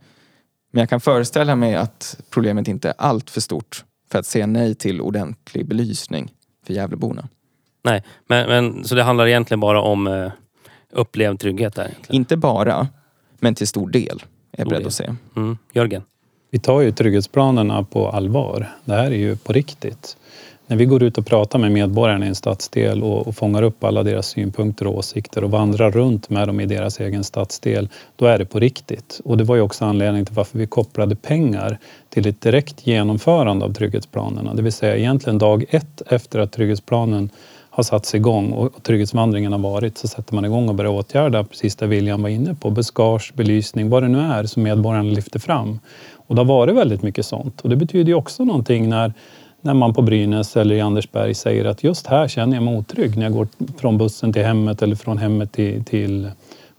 Men 0.73 0.81
jag 0.81 0.89
kan 0.91 1.01
föreställa 1.01 1.57
mig 1.57 1.75
att 1.75 2.21
problemet 2.31 2.69
inte 2.69 2.89
är 2.89 2.95
allt 2.99 3.31
för 3.31 3.41
stort 3.41 3.85
för 4.13 4.19
att 4.19 4.27
säga 4.27 4.47
nej 4.47 4.75
till 4.75 5.01
ordentlig 5.01 5.67
belysning 5.67 6.33
för 6.67 6.75
Gävleborna. 6.75 7.29
Nej, 7.85 8.03
men, 8.29 8.49
men 8.49 8.85
så 8.85 8.95
det 8.95 9.03
handlar 9.03 9.27
egentligen 9.27 9.61
bara 9.61 9.81
om 9.83 10.07
eh, 10.07 10.31
upplevd 10.93 11.41
trygghet 11.41 11.75
där. 11.75 11.83
egentligen. 11.85 12.15
Inte 12.17 12.37
bara, 12.37 12.89
men 13.41 13.55
till 13.55 13.69
stor 13.69 13.91
del 13.91 14.23
är 14.53 14.59
jag 14.61 14.69
beredd 14.69 14.87
att 14.87 14.93
säga. 14.95 15.17
Mm. 15.37 15.59
Jörgen? 15.73 16.03
Vi 16.51 16.59
tar 16.59 16.81
ju 16.81 16.93
trygghetsplanerna 16.93 17.83
på 17.83 18.09
allvar. 18.09 18.69
Det 18.85 18.95
här 18.95 19.11
är 19.11 19.17
ju 19.17 19.37
på 19.37 19.53
riktigt. 19.53 20.17
När 20.67 20.77
vi 20.77 20.85
går 20.85 21.03
ut 21.03 21.19
och 21.19 21.27
pratar 21.27 21.59
med 21.59 21.73
medborgarna 21.73 22.25
i 22.25 22.29
en 22.29 22.35
stadsdel 22.35 23.03
och, 23.03 23.27
och 23.27 23.37
fångar 23.37 23.63
upp 23.63 23.85
alla 23.85 24.03
deras 24.03 24.27
synpunkter 24.27 24.87
och 24.87 24.99
åsikter 24.99 25.45
och 25.45 25.51
vandrar 25.51 25.91
runt 25.91 26.31
med 26.31 26.49
dem 26.49 26.61
i 26.61 26.67
deras 26.67 27.01
egen 27.01 27.25
stadsdel, 27.25 27.89
då 28.17 28.27
är 28.27 28.39
det 28.39 28.45
på 28.45 28.61
riktigt. 28.61 29.21
Och 29.25 29.37
det 29.37 29.45
var 29.45 29.57
ju 29.57 29.63
också 29.63 29.85
anledningen 29.85 30.27
till 30.27 30.35
varför 30.35 30.59
vi 30.59 30.67
kopplade 30.67 31.17
pengar 31.17 31.79
till 32.09 32.29
ett 32.29 32.41
direkt 32.41 32.87
genomförande 32.87 33.65
av 33.65 33.73
trygghetsplanerna. 33.73 34.55
Det 34.55 34.63
vill 34.63 34.73
säga 34.73 34.97
egentligen 34.97 35.39
dag 35.39 35.65
ett 35.71 36.03
efter 36.07 36.39
att 36.39 36.53
trygghetsplanen 36.53 37.31
har 37.71 37.83
satts 37.83 38.15
igång 38.15 38.53
och 38.53 38.77
och 38.77 38.83
trygghetsvandringen 38.83 39.53
har 39.53 39.59
varit 39.59 39.99
så 39.99 40.09
sätter 40.09 40.35
man 40.35 40.45
igång 40.45 40.69
och 40.69 40.75
börjar 40.75 40.93
åtgärda 40.93 41.45
precis 41.45 41.77
det 41.77 41.87
William 41.87 42.23
var 42.23 42.29
inne 42.29 42.55
på. 42.55 42.71
Buskage, 42.71 43.33
belysning, 43.35 43.91
vad 43.91 44.03
det 44.03 44.09
nu 44.09 44.19
är 44.19 44.45
som 44.45 44.63
medborgarna 44.63 45.11
lyfter 45.11 45.39
fram. 45.39 45.79
Och 46.29 46.35
det 46.35 46.41
har 46.41 46.47
varit 46.47 46.77
väldigt 46.77 47.03
mycket 47.03 47.27
sånt. 47.27 47.61
Och 47.61 47.69
det 47.69 47.77
betyder 47.77 48.09
ju 48.09 48.15
också 48.15 48.45
någonting 48.45 48.89
när, 48.89 49.13
när 49.61 49.75
man 49.75 49.95
på 49.95 50.03
Brynäs 50.03 50.57
eller 50.57 50.75
i 50.75 50.81
Andersberg 50.81 51.35
säger 51.35 51.65
att 51.65 51.85
just 51.85 52.07
här 52.07 52.29
känner 52.29 52.57
jag 52.57 52.63
mig 52.63 52.77
otrygg 52.77 53.17
när 53.17 53.23
jag 53.23 53.33
går 53.33 53.49
från 53.79 53.99
bussen 53.99 54.33
till 54.33 54.45
hemmet 54.45 54.83
eller 54.83 54.97
från 54.97 55.19
hemmet 55.19 55.53
till, 55.53 55.85
till 55.85 56.31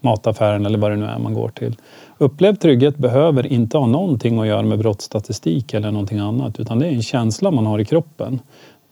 mataffären 0.01 0.65
eller 0.65 0.77
vad 0.77 0.91
det 0.91 0.97
nu 0.97 1.05
är 1.05 1.19
man 1.19 1.33
går 1.33 1.49
till. 1.49 1.75
Upplevd 2.17 2.59
trygghet 2.59 2.97
behöver 2.97 3.47
inte 3.47 3.77
ha 3.77 3.87
någonting 3.87 4.39
att 4.39 4.47
göra 4.47 4.61
med 4.61 4.79
brottsstatistik 4.79 5.73
eller 5.73 5.91
någonting 5.91 6.19
annat 6.19 6.59
utan 6.59 6.79
det 6.79 6.87
är 6.87 6.91
en 6.91 7.01
känsla 7.01 7.51
man 7.51 7.65
har 7.65 7.79
i 7.79 7.85
kroppen 7.85 8.39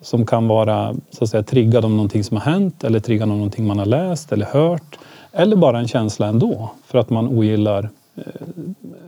som 0.01 0.25
kan 0.25 0.47
vara 0.47 0.95
så 1.09 1.23
att 1.23 1.29
säga, 1.29 1.43
triggad 1.43 1.85
av 1.85 1.91
någonting 1.91 2.23
som 2.23 2.37
har 2.37 2.51
hänt 2.51 2.83
eller 2.83 2.99
triggad 2.99 3.29
av 3.31 3.35
någonting 3.37 3.67
man 3.67 3.79
har 3.79 3.85
läst 3.85 4.31
eller 4.31 4.45
hört. 4.45 4.99
Eller 5.31 5.55
bara 5.55 5.79
en 5.79 5.87
känsla 5.87 6.27
ändå 6.27 6.71
för 6.85 6.97
att 6.97 7.09
man 7.09 7.27
ogillar 7.27 7.89
Eh, 8.17 8.23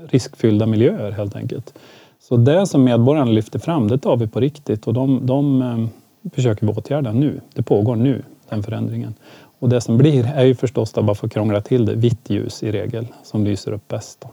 riskfyllda 0.10 0.66
miljöer 0.66 1.12
helt 1.12 1.36
enkelt. 1.36 1.74
Så 2.20 2.38
det 2.38 2.68
som 2.68 2.84
medborgarna 2.84 3.32
lyfter 3.32 3.60
fram, 3.60 3.88
det 3.88 3.98
tar 3.98 4.18
vi 4.18 4.28
på 4.28 4.40
riktigt 4.40 4.88
och 4.88 4.94
de, 4.94 5.26
de 5.26 5.62
eh, 5.62 5.88
försöker 6.34 6.68
vi 6.68 6.74
åtgärda 6.74 7.12
nu. 7.12 7.42
Det 7.54 7.64
pågår 7.64 7.96
nu, 7.96 8.24
den 8.50 8.64
förändringen. 8.64 9.14
Och 9.60 9.70
det 9.70 9.82
som 9.82 9.98
blir 9.98 10.26
är 10.36 10.46
ju 10.46 10.56
förstås, 10.56 10.98
att 10.98 11.06
bara 11.06 11.16
för 11.16 11.28
att 11.28 11.34
krångla 11.34 11.62
till 11.62 11.86
det, 11.86 11.96
vitt 11.96 12.30
ljus 12.30 12.64
i 12.64 12.72
regel 12.72 13.08
som 13.24 13.44
lyser 13.44 13.72
upp 13.72 13.88
bäst. 13.88 14.26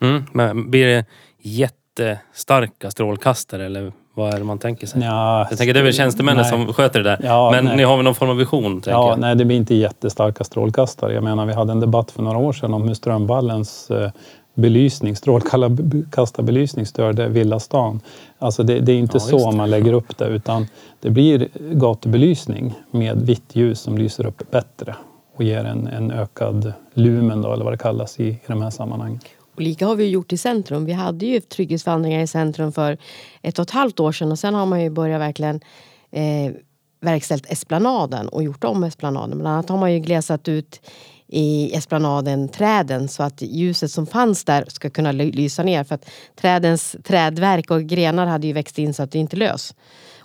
Mm. 0.00 0.22
Men 0.32 0.70
blir 0.70 0.86
det 0.86 1.04
jättestarka 1.38 2.90
strålkastare 2.90 3.66
eller 3.66 3.92
vad 4.18 4.34
är 4.34 4.38
det 4.38 4.44
man 4.44 4.58
tänker 4.58 4.86
sig? 4.86 5.02
Ja, 5.02 5.46
Jag 5.50 5.58
tänker 5.58 5.74
det 5.74 5.80
är 5.80 5.84
väl 5.84 5.92
tjänstemännen 5.92 6.42
nej. 6.42 6.50
som 6.50 6.72
sköter 6.72 7.02
det 7.02 7.10
där. 7.10 7.20
Ja, 7.22 7.50
men 7.50 7.64
nej. 7.64 7.76
ni 7.76 7.82
har 7.82 7.96
väl 7.96 8.04
någon 8.04 8.14
form 8.14 8.30
av 8.30 8.36
vision? 8.36 8.82
Ja, 8.86 8.92
jag. 9.10 9.18
nej, 9.18 9.36
det 9.36 9.44
blir 9.44 9.56
inte 9.56 9.74
jättestarka 9.74 10.44
strålkastare. 10.44 11.14
Jag 11.14 11.24
menar, 11.24 11.46
vi 11.46 11.52
hade 11.52 11.72
en 11.72 11.80
debatt 11.80 12.10
för 12.10 12.22
några 12.22 12.38
år 12.38 12.52
sedan 12.52 12.74
om 12.74 12.88
hur 12.88 12.94
Strömvallens 12.94 13.90
eh, 13.90 14.10
belysning, 14.54 15.16
strålkastarbelysning 15.16 16.86
störde 16.86 17.28
villastan. 17.28 18.00
Alltså 18.38 18.62
det, 18.62 18.80
det 18.80 18.92
är 18.92 18.96
inte 18.98 19.16
Ja, 19.16 19.20
så 19.20 19.50
det. 19.50 19.56
man 19.56 19.70
lägger 19.70 19.92
upp 19.92 20.18
det 20.18 20.24
utan 20.26 20.66
det 21.00 21.10
blir 21.10 21.48
gatubelysning 21.72 22.74
med 22.90 23.20
vitt 23.26 23.56
ljus 23.56 23.80
som 23.80 23.98
lyser 23.98 24.26
upp 24.26 24.50
bättre 24.50 24.94
och 25.36 25.42
ger 25.44 25.64
en, 25.64 25.86
en 25.86 26.10
ökad 26.10 26.72
lumen 26.94 27.42
då, 27.42 27.52
eller 27.52 27.64
vad 27.64 27.72
det 27.72 27.78
kallas 27.78 28.20
i, 28.20 28.24
i 28.28 28.40
de 28.46 28.62
här 28.62 28.70
sammanhangen. 28.70 29.20
Och 29.58 29.62
lika 29.62 29.86
har 29.86 29.96
vi 29.96 30.08
gjort 30.08 30.32
i 30.32 30.36
centrum. 30.36 30.84
Vi 30.84 30.92
hade 30.92 31.26
ju 31.26 31.40
trygghetsvandringar 31.40 32.20
i 32.20 32.26
centrum 32.26 32.72
för 32.72 32.98
ett 33.42 33.58
och 33.58 33.62
ett 33.62 33.70
halvt 33.70 34.00
år 34.00 34.12
sedan 34.12 34.32
och 34.32 34.38
sen 34.38 34.54
har 34.54 34.66
man 34.66 34.82
ju 34.82 34.90
börjat 34.90 35.20
verkligen 35.20 35.60
eh, 36.10 36.52
verkställt 37.00 37.52
Esplanaden 37.52 38.28
och 38.28 38.42
gjort 38.42 38.64
om 38.64 38.84
Esplanaden. 38.84 39.38
Bland 39.38 39.54
annat 39.54 39.68
har 39.68 39.78
man 39.78 39.92
ju 39.92 39.98
glesat 39.98 40.48
ut 40.48 40.80
i 41.26 41.74
Esplanaden 41.74 42.48
träden 42.48 43.08
så 43.08 43.22
att 43.22 43.42
ljuset 43.42 43.90
som 43.90 44.06
fanns 44.06 44.44
där 44.44 44.64
ska 44.68 44.90
kunna 44.90 45.12
lysa 45.12 45.62
ner 45.62 45.84
för 45.84 45.94
att 45.94 46.10
trädens 46.40 46.96
trädverk 47.04 47.70
och 47.70 47.82
grenar 47.82 48.26
hade 48.26 48.46
ju 48.46 48.52
växt 48.52 48.78
in 48.78 48.94
så 48.94 49.02
att 49.02 49.12
det 49.12 49.18
inte 49.18 49.36
lös 49.36 49.74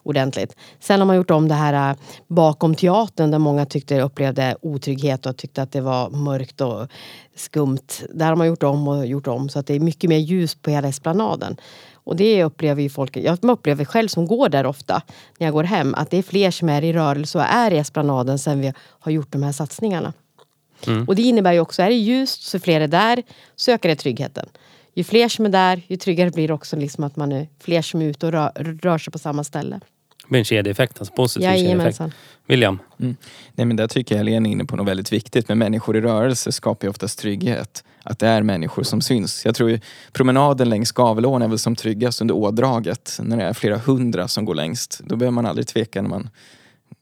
ordentligt. 0.03 0.55
Sen 0.79 0.99
har 0.99 1.07
man 1.07 1.15
gjort 1.15 1.31
om 1.31 1.47
det 1.47 1.55
här 1.55 1.89
äh, 1.89 1.97
bakom 2.27 2.75
teatern 2.75 3.31
där 3.31 3.39
många 3.39 3.65
tyckte 3.65 4.01
upplevde 4.01 4.55
otrygghet 4.61 5.25
och 5.25 5.37
tyckte 5.37 5.61
att 5.61 5.71
det 5.71 5.81
var 5.81 6.09
mörkt 6.09 6.61
och 6.61 6.87
skumt. 7.35 7.87
Där 8.13 8.25
har 8.25 8.35
man 8.35 8.47
gjort 8.47 8.63
om 8.63 8.87
och 8.87 9.05
gjort 9.07 9.27
om 9.27 9.49
så 9.49 9.59
att 9.59 9.67
det 9.67 9.73
är 9.73 9.79
mycket 9.79 10.09
mer 10.09 10.17
ljus 10.17 10.55
på 10.55 10.69
hela 10.69 10.87
esplanaden. 10.87 11.57
Och 11.93 12.15
det 12.15 12.43
upplever 12.43 12.81
ju 12.81 12.89
folk, 12.89 13.17
jag 13.17 13.37
upplever 13.41 13.85
själv 13.85 14.07
som 14.07 14.27
går 14.27 14.49
där 14.49 14.65
ofta 14.65 15.01
när 15.37 15.47
jag 15.47 15.53
går 15.53 15.63
hem 15.63 15.93
att 15.93 16.11
det 16.11 16.17
är 16.17 16.23
fler 16.23 16.51
som 16.51 16.69
är 16.69 16.81
i 16.81 16.93
rörelse 16.93 17.37
och 17.37 17.43
är 17.43 17.71
i 17.71 17.77
esplanaden 17.77 18.39
sen 18.39 18.61
vi 18.61 18.73
har 18.77 19.11
gjort 19.11 19.31
de 19.31 19.43
här 19.43 19.51
satsningarna. 19.51 20.13
Och 21.07 21.15
det 21.15 21.21
innebär 21.21 21.53
ju 21.53 21.59
också, 21.59 21.81
är 21.81 21.89
det 21.89 21.95
ljust 21.95 22.43
så 22.43 22.59
fler 22.59 22.81
är 22.81 22.87
där, 22.87 23.23
så 23.55 23.71
ökar 23.71 23.89
det 23.89 23.95
tryggheten. 23.95 24.49
Ju 24.93 25.03
fler 25.03 25.29
som 25.29 25.45
är 25.45 25.49
där, 25.49 25.81
ju 25.87 25.97
tryggare 25.97 26.31
blir 26.31 26.47
det 26.47 26.53
också 26.53 26.75
liksom 26.75 27.03
att 27.03 27.15
man 27.15 27.31
är 27.31 27.47
fler 27.59 27.81
som 27.81 28.01
är 28.01 28.05
ute 28.05 28.25
och 28.25 28.31
rör, 28.31 28.79
rör 28.81 28.97
sig 28.97 29.11
på 29.11 29.19
samma 29.19 29.43
ställe. 29.43 29.79
Det 30.24 30.30
blir 30.30 30.39
en 30.39 30.45
kedjeeffekt, 30.45 30.99
alltså 30.99 31.13
positiv 31.13 31.47
kedjeeffekt. 31.47 32.15
William? 32.47 32.80
Nej, 32.97 33.65
men 33.65 33.76
där 33.76 33.88
tycker 33.88 34.15
jag 34.15 34.19
Helene 34.19 34.49
är 34.49 34.51
inne 34.51 34.65
på 34.65 34.76
något 34.76 34.88
väldigt 34.88 35.13
viktigt. 35.13 35.47
Men 35.47 35.57
människor 35.57 35.97
i 35.97 36.01
rörelse 36.01 36.51
skapar 36.51 36.88
ju 36.88 36.89
oftast 36.89 37.19
trygghet. 37.19 37.84
Att 38.03 38.19
det 38.19 38.28
är 38.28 38.43
människor 38.43 38.84
som 38.84 39.01
syns. 39.01 39.45
Jag 39.45 39.55
tror 39.55 39.69
ju 39.69 39.80
promenaden 40.11 40.69
längs 40.69 40.91
Gavelån 40.91 41.41
är 41.41 41.47
väl 41.47 41.59
som 41.59 41.76
tryggast 41.76 42.21
under 42.21 42.36
ådraget. 42.36 43.19
När 43.21 43.38
det 43.38 43.43
är 43.43 43.53
flera 43.53 43.78
hundra 43.78 44.28
som 44.28 44.45
går 44.45 44.55
längst. 44.55 45.01
Då 45.03 45.15
behöver 45.15 45.32
man 45.32 45.45
aldrig 45.45 45.67
tveka 45.67 46.01
när 46.01 46.09
man 46.09 46.30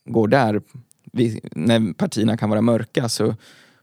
går 0.05 0.28
där. 0.28 0.61
Vi, 1.11 1.41
när 1.51 1.93
partierna 1.93 2.38
kan 2.38 2.49
vara 2.49 2.61
mörka. 2.61 3.09
Så 3.09 3.36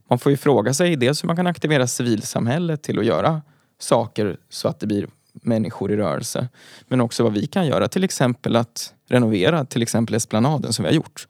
man 0.09 0.19
får 0.19 0.31
ju 0.31 0.37
fråga 0.37 0.75
sig 0.75 0.97
dels 0.97 1.23
hur 1.23 1.27
man 1.27 1.37
kan 1.37 1.47
aktivera 1.47 1.87
civilsamhället 1.87 2.83
till 2.83 2.99
att 2.99 3.07
göra 3.07 3.43
saker 3.79 4.37
så 4.49 4.69
att 4.69 4.81
det 4.81 4.87
blir 4.87 5.09
människor 5.33 5.93
i 5.93 5.97
rörelse. 5.97 6.49
Men 6.89 7.01
också 7.01 7.23
vad 7.23 7.33
vi 7.33 7.47
kan 7.47 7.67
göra. 7.67 7.89
Till 7.89 8.05
exempel 8.05 8.57
att 8.57 8.95
renovera 9.09 9.65
till 9.65 9.83
exempel 9.83 10.15
Esplanaden 10.15 10.73
som 10.73 10.83
vi 10.83 10.89
har 10.89 10.95
gjort. 10.95 11.27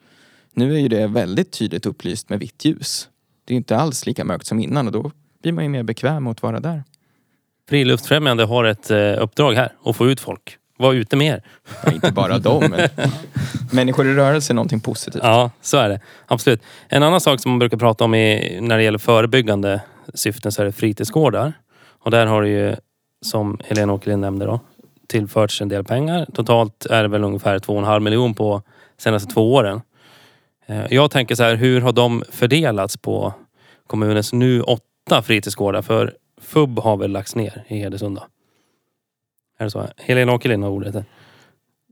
Nu 0.52 0.74
är 0.74 0.78
ju 0.78 0.88
det 0.88 1.06
väldigt 1.06 1.52
tydligt 1.52 1.86
upplyst 1.86 2.28
med 2.28 2.38
vitt 2.38 2.64
ljus. 2.64 3.08
Det 3.44 3.54
är 3.54 3.56
inte 3.56 3.76
alls 3.76 4.06
lika 4.06 4.24
mörkt 4.24 4.46
som 4.46 4.60
innan 4.60 4.86
och 4.86 4.92
då 4.92 5.10
blir 5.42 5.52
man 5.52 5.64
ju 5.64 5.70
mer 5.70 5.82
bekväm 5.82 6.24
med 6.24 6.30
att 6.30 6.42
vara 6.42 6.60
där. 6.60 6.84
Friluftsfrämjande 7.68 8.44
har 8.44 8.64
ett 8.64 8.90
eh, 8.90 9.22
uppdrag 9.22 9.52
här. 9.52 9.72
Att 9.84 9.96
få 9.96 10.06
ut 10.06 10.20
folk. 10.20 10.56
Var 10.78 10.92
ute 10.92 11.16
mer. 11.16 11.42
Ja, 11.84 11.92
inte 11.92 12.12
bara 12.12 12.38
dem, 12.48 12.64
men 12.70 12.88
människor 13.72 14.06
i 14.06 14.14
rörelse 14.14 14.52
är 14.52 14.54
någonting 14.54 14.80
positivt. 14.80 15.22
Ja, 15.22 15.50
så 15.60 15.76
är 15.76 15.88
det. 15.88 16.00
Absolut. 16.26 16.62
En 16.88 17.02
annan 17.02 17.20
sak 17.20 17.40
som 17.40 17.50
man 17.50 17.58
brukar 17.58 17.76
prata 17.76 18.04
om 18.04 18.14
är, 18.14 18.60
när 18.60 18.76
det 18.76 18.82
gäller 18.82 18.98
förebyggande 18.98 19.80
syften 20.14 20.52
så 20.52 20.62
är 20.62 20.66
det 20.66 20.72
fritidsgårdar. 20.72 21.52
Och 22.04 22.10
där 22.10 22.26
har 22.26 22.42
det 22.42 22.48
ju, 22.48 22.76
som 23.22 23.58
Helena 23.64 23.92
Åkerlind 23.92 24.20
nämnde 24.20 24.44
då, 24.44 24.60
tillförts 25.08 25.60
en 25.60 25.68
del 25.68 25.84
pengar. 25.84 26.26
Totalt 26.34 26.86
är 26.86 27.02
det 27.02 27.08
väl 27.08 27.24
ungefär 27.24 27.58
2,5 27.58 28.00
miljon 28.00 28.34
på 28.34 28.62
senaste 28.96 29.34
två 29.34 29.54
åren. 29.54 29.80
Eh, 30.66 30.84
jag 30.90 31.10
tänker 31.10 31.34
så 31.34 31.42
här, 31.42 31.54
hur 31.54 31.80
har 31.80 31.92
de 31.92 32.22
fördelats 32.30 32.96
på 32.96 33.32
kommunens 33.86 34.32
nu 34.32 34.62
åtta 34.62 35.22
fritidsgårdar? 35.22 35.82
För 35.82 36.14
FUB 36.40 36.78
har 36.78 36.96
väl 36.96 37.10
lagts 37.10 37.36
ner 37.36 37.64
i 37.68 37.78
Hedesunda? 37.78 38.22
Är 39.58 39.64
det 39.64 39.70
så? 39.70 39.86
Helena 39.96 40.32
Åkerlind 40.32 40.64
har 40.64 40.70
ordet. 40.70 41.04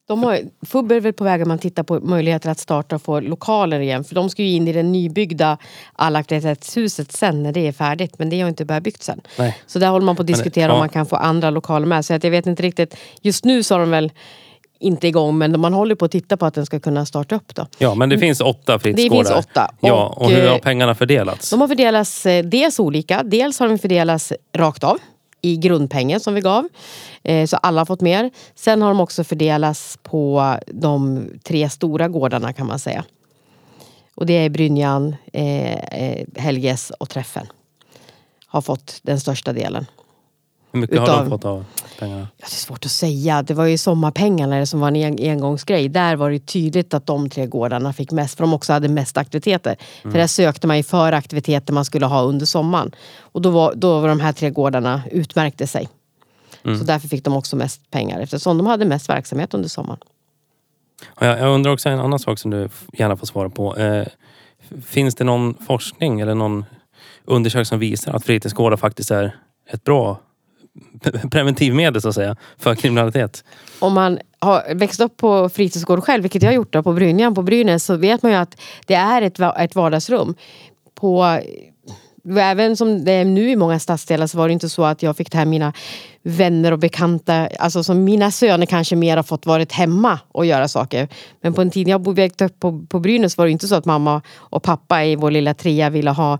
De 0.09 0.23
har, 0.23 0.39
FUB 0.67 0.93
är 0.93 1.01
väl 1.01 1.13
på 1.13 1.25
väg 1.25 1.43
att 1.43 1.49
man 1.49 1.59
tittar 1.59 1.83
på 1.83 2.01
möjligheter 2.01 2.51
att 2.51 2.59
starta 2.59 2.97
och 2.97 3.03
få 3.03 3.21
lokaler 3.21 3.81
igen. 3.81 4.05
För 4.05 4.15
de 4.15 4.31
ska 4.31 4.43
ju 4.43 4.49
in 4.49 4.69
i 4.69 4.73
det 4.73 4.83
nybyggda 4.83 5.59
allaktivitetshuset 5.93 7.13
sen 7.13 7.43
när 7.43 7.53
det 7.53 7.67
är 7.67 7.73
färdigt. 7.73 8.19
Men 8.19 8.31
det 8.31 8.41
har 8.41 8.49
inte 8.49 8.65
börjat 8.65 8.83
byggt 8.83 9.09
än. 9.09 9.21
Så 9.67 9.79
där 9.79 9.89
håller 9.89 10.07
man 10.07 10.17
på 10.17 10.23
att 10.23 10.29
Men, 10.29 10.35
diskutera 10.35 10.67
ja. 10.67 10.73
om 10.73 10.79
man 10.79 10.89
kan 10.89 11.07
få 11.07 11.17
andra 11.17 11.51
lokaler 11.51 11.87
med. 11.87 12.05
Så 12.05 12.15
att 12.15 12.25
jag 12.25 12.31
vet 12.31 12.47
inte 12.47 12.63
riktigt. 12.63 12.97
Just 13.23 13.45
nu 13.45 13.63
så 13.63 13.75
har 13.75 13.81
de 13.81 13.91
väl 13.91 14.13
inte 14.79 15.09
igång 15.09 15.39
men 15.39 15.61
man 15.61 15.73
håller 15.75 15.95
på 15.95 16.05
att 16.05 16.11
titta 16.11 16.37
på 16.37 16.47
att 16.47 16.55
den 16.55 16.67
ska 16.67 16.81
kunna 16.81 17.07
starta 17.07 17.35
upp 17.35 17.55
då. 17.55 17.67
Ja, 17.79 17.95
men 17.95 18.09
det 18.09 18.19
finns 18.19 18.41
åtta 18.41 18.73
Det 18.73 18.79
fritidsgårdar. 18.79 19.25
finns 19.35 19.47
åtta. 19.47 19.71
Ja, 19.81 20.15
och 20.17 20.31
hur 20.31 20.45
eh, 20.45 20.51
har 20.51 20.59
pengarna 20.59 20.95
fördelats? 20.95 21.51
De 21.51 21.61
har 21.61 21.69
fördelats 21.69 22.27
eh, 22.27 22.45
dels 22.45 22.81
olika. 22.81 23.23
Dels 23.23 23.59
har 23.59 23.69
de 23.69 23.79
fördelats 23.79 24.33
rakt 24.57 24.85
av 24.85 24.99
i 25.47 25.57
grundpengen 25.57 26.21
som 26.21 26.35
vi 26.35 26.41
gav. 26.41 26.69
Eh, 27.23 27.47
så 27.47 27.57
alla 27.57 27.81
har 27.81 27.87
fått 27.87 28.01
mer. 28.01 28.31
Sen 28.55 28.83
har 28.83 28.89
de 28.89 29.01
också 29.01 29.25
fördelats 29.25 29.99
på 30.03 30.55
de 30.67 31.29
tre 31.43 31.71
stora 31.71 32.09
gårdarna 32.09 32.53
kan 32.53 32.67
man 32.67 32.79
säga. 32.79 33.05
Och 34.15 34.27
det 34.27 34.33
är 34.33 34.51
Brynjan, 34.51 35.17
eh, 35.33 35.75
eh, 35.75 36.27
Helges 36.37 36.91
och 36.91 37.09
Träffen. 37.09 37.47
Har 38.47 38.61
fått 38.61 39.01
den 39.03 39.21
största 39.21 39.53
delen. 39.53 39.87
Hur 40.77 40.81
mycket 40.81 40.99
har 40.99 41.07
utav- 41.07 41.25
de 41.25 41.31
fått 41.31 41.45
av 41.45 41.65
pengarna? 41.99 42.21
Ja, 42.21 42.27
det 42.37 42.45
är 42.45 42.49
svårt 42.49 42.85
att 42.85 42.91
säga. 42.91 43.43
Det 43.43 43.55
var 43.55 43.65
ju 43.65 43.79
sommarpengarna 43.79 44.67
som 44.67 44.81
var 44.81 44.89
en 44.89 44.97
en- 44.97 45.31
engångsgrej. 45.31 45.89
Där 45.89 46.17
var 46.17 46.31
det 46.31 46.39
tydligt 46.47 46.95
att 46.95 47.07
de 47.07 47.31
tre 47.31 47.47
gårdarna 47.47 47.93
fick 47.93 48.11
mest. 48.13 48.37
För 48.37 48.45
de 48.45 48.55
också 48.55 48.73
hade 48.73 48.89
mest 48.89 49.17
aktiviteter. 49.17 49.77
För 50.03 50.11
där 50.13 50.27
sökte 50.27 50.67
man 50.67 50.77
ju 50.77 50.83
för 50.83 51.13
aktiviteter 51.13 51.73
man 51.73 51.85
skulle 51.85 52.07
ha 52.07 52.23
under 52.23 52.47
sommaren. 52.47 52.95
Och 53.21 53.43
då 53.43 53.51
var, 53.51 53.75
då 53.75 54.01
var 54.01 54.09
de 54.09 54.21
här 54.21 54.33
tre 54.33 54.51
gårdarna 54.51 55.03
utmärkte 55.11 55.67
sig. 55.67 55.89
Så 56.63 56.85
därför 56.85 57.09
fick 57.09 57.25
de 57.25 57.37
också 57.37 57.57
mest 57.57 57.91
pengar. 57.91 58.21
Eftersom 58.21 58.59
de 58.59 58.67
hade 58.67 58.85
mest 58.85 59.09
verksamhet 59.09 59.55
under 59.55 59.69
sommaren. 59.69 60.01
Jag, 61.21 61.55
undrar 61.55 61.73
också 61.73 61.89
en 61.89 62.01
annan 62.01 62.19
sak 62.19 62.39
som 62.39 62.51
du 62.51 62.69
gärna 62.93 63.17
får 63.17 63.27
svara 63.27 63.51
på. 63.51 63.77
Eh, 63.77 64.07
finns 64.87 65.15
det 65.15 65.25
någon 65.25 65.55
forskning 65.67 66.21
eller 66.21 66.35
någon 66.35 66.65
undersökning 67.25 67.65
som 67.65 67.79
visar 67.79 68.13
att 68.13 68.25
fritidsgårdar 68.25 68.77
faktiskt 68.77 69.11
är 69.11 69.37
ett 69.71 69.85
bra 69.85 70.21
preventivmedel 71.31 72.03
så 72.03 72.09
att 72.09 72.15
säga 72.15 72.37
för 72.59 72.75
kriminalitet? 72.75 73.45
om 73.79 73.93
man 73.93 74.19
har 74.39 74.75
växt 74.75 75.01
upp 75.01 75.17
på 75.17 75.49
fritidsgård 75.49 76.05
själv, 76.05 76.23
vilket 76.23 76.43
jag 76.43 76.49
har 76.49 76.55
gjort 76.55 76.73
då, 76.73 76.83
på 76.83 76.93
Brynjan, 76.93 77.35
på 77.35 77.43
Brynäs, 77.43 77.85
så 77.85 77.97
vet 77.97 78.23
man 78.23 78.33
ju 78.33 78.39
att 78.39 78.61
det 78.87 78.95
är 78.95 79.23
ett, 79.23 79.41
ett 79.59 79.75
vardagsrum. 79.75 80.35
På, 80.95 81.41
även 82.39 82.77
som 82.77 83.05
det 83.05 83.13
är 83.13 83.25
nu 83.25 83.51
i 83.51 83.57
många 83.57 83.79
stadsdelar 83.79 84.27
så 84.27 84.39
var 84.39 84.49
det 84.49 84.53
inte 84.53 84.69
så 84.69 84.85
att 84.85 85.03
jag 85.03 85.17
fick 85.17 85.31
ta 85.31 85.39
hem 85.39 85.51
mina 85.51 85.73
vänner 86.23 86.73
och 86.73 86.79
bekanta. 86.79 87.49
Alltså 87.59 87.85
som 87.85 88.05
mina 88.05 88.31
söner 88.31 88.67
kanske 88.67 88.97
mer 88.97 89.17
har 89.17 89.25
fått 89.25 89.47
varit 89.47 89.73
hemma 89.73 90.19
och 90.33 90.47
göra 90.47 90.69
saker. 90.69 91.09
Men 91.41 91.55
på 91.55 91.63
en 91.63 91.71
tid 91.71 91.89
jag 91.89 92.15
växte 92.15 92.45
upp 92.45 92.61
på, 92.61 92.87
på 92.89 93.01
Brynäs 93.01 93.39
var 93.39 93.45
det 93.45 93.53
inte 93.53 93.69
så 93.69 93.75
att 93.75 93.85
mamma 93.85 94.23
och 94.35 94.63
pappa 94.63 95.05
i 95.05 95.17
vår 95.17 95.31
lilla 95.31 95.55
trea 95.55 95.91
ville 95.91 96.11
ha 96.11 96.39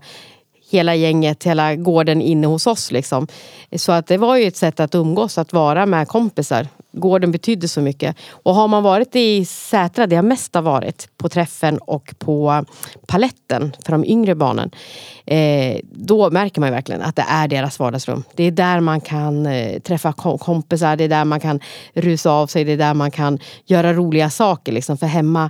hela 0.69 0.95
gänget, 0.95 1.43
hela 1.43 1.75
gården 1.75 2.21
inne 2.21 2.47
hos 2.47 2.67
oss. 2.67 2.91
Liksom. 2.91 3.27
Så 3.75 3.91
att 3.91 4.07
det 4.07 4.17
var 4.17 4.35
ju 4.35 4.47
ett 4.47 4.57
sätt 4.57 4.79
att 4.79 4.95
umgås, 4.95 5.37
att 5.37 5.53
vara 5.53 5.85
med 5.85 6.07
kompisar. 6.07 6.67
Gården 6.91 7.31
betydde 7.31 7.67
så 7.67 7.81
mycket. 7.81 8.15
Och 8.29 8.55
har 8.55 8.67
man 8.67 8.83
varit 8.83 9.15
i 9.15 9.45
Sätra, 9.45 10.07
det 10.07 10.15
har 10.15 10.23
mest 10.23 10.55
har 10.55 10.61
varit, 10.61 11.09
på 11.17 11.29
träffen 11.29 11.77
och 11.77 12.13
på 12.19 12.65
paletten 13.07 13.75
för 13.85 13.91
de 13.91 14.05
yngre 14.05 14.35
barnen. 14.35 14.71
Eh, 15.25 15.79
då 15.83 16.29
märker 16.29 16.61
man 16.61 16.69
ju 16.69 16.75
verkligen 16.75 17.01
att 17.01 17.15
det 17.15 17.25
är 17.29 17.47
deras 17.47 17.79
vardagsrum. 17.79 18.23
Det 18.35 18.43
är 18.43 18.51
där 18.51 18.79
man 18.79 19.01
kan 19.01 19.45
eh, 19.45 19.79
träffa 19.79 20.13
kom- 20.13 20.37
kompisar, 20.37 20.95
det 20.95 21.03
är 21.03 21.09
där 21.09 21.25
man 21.25 21.39
kan 21.39 21.59
rusa 21.93 22.31
av 22.31 22.47
sig, 22.47 22.63
det 22.63 22.71
är 22.71 22.77
där 22.77 22.93
man 22.93 23.11
kan 23.11 23.39
göra 23.65 23.93
roliga 23.93 24.29
saker. 24.29 24.71
Liksom. 24.71 24.97
För 24.97 25.07
hemma 25.07 25.49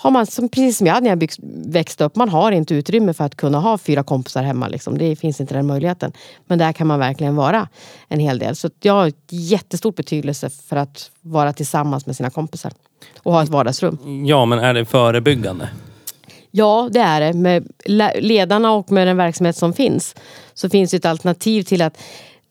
har 0.00 0.10
man, 0.10 0.26
som, 0.26 0.48
precis 0.48 0.78
som 0.78 0.86
jag 0.86 1.02
när 1.02 1.10
jag 1.10 1.28
växte 1.72 2.04
upp, 2.04 2.16
man 2.16 2.28
har 2.28 2.52
inte 2.52 2.74
utrymme 2.74 3.12
för 3.12 3.24
att 3.24 3.34
kunna 3.36 3.60
ha 3.60 3.78
fyra 3.78 4.02
kompisar 4.02 4.42
hemma. 4.42 4.68
Liksom. 4.68 4.98
Det 4.98 5.16
finns 5.16 5.40
inte 5.40 5.54
den 5.54 5.66
möjligheten. 5.66 6.12
Men 6.46 6.58
där 6.58 6.72
kan 6.72 6.86
man 6.86 6.98
verkligen 6.98 7.36
vara 7.36 7.68
en 8.08 8.20
hel 8.20 8.38
del. 8.38 8.56
Så 8.56 8.70
jag 8.80 8.92
har 8.92 9.12
jättestor 9.30 9.92
betydelse 9.92 10.50
för 10.50 10.76
att 10.76 11.10
vara 11.20 11.52
tillsammans 11.52 12.06
med 12.06 12.16
sina 12.16 12.30
kompisar. 12.30 12.72
Och 13.22 13.32
ha 13.32 13.42
ett 13.42 13.48
vardagsrum. 13.48 14.24
Ja, 14.26 14.44
men 14.44 14.58
är 14.58 14.74
det 14.74 14.84
förebyggande? 14.84 15.68
Ja, 16.50 16.88
det 16.92 17.00
är 17.00 17.20
det. 17.20 17.32
Med 17.32 17.68
le- 17.84 18.20
ledarna 18.20 18.72
och 18.72 18.92
med 18.92 19.06
den 19.06 19.16
verksamhet 19.16 19.56
som 19.56 19.72
finns 19.72 20.14
så 20.54 20.70
finns 20.70 20.90
det 20.90 20.96
ett 20.96 21.04
alternativ 21.06 21.62
till 21.62 21.82
att 21.82 21.98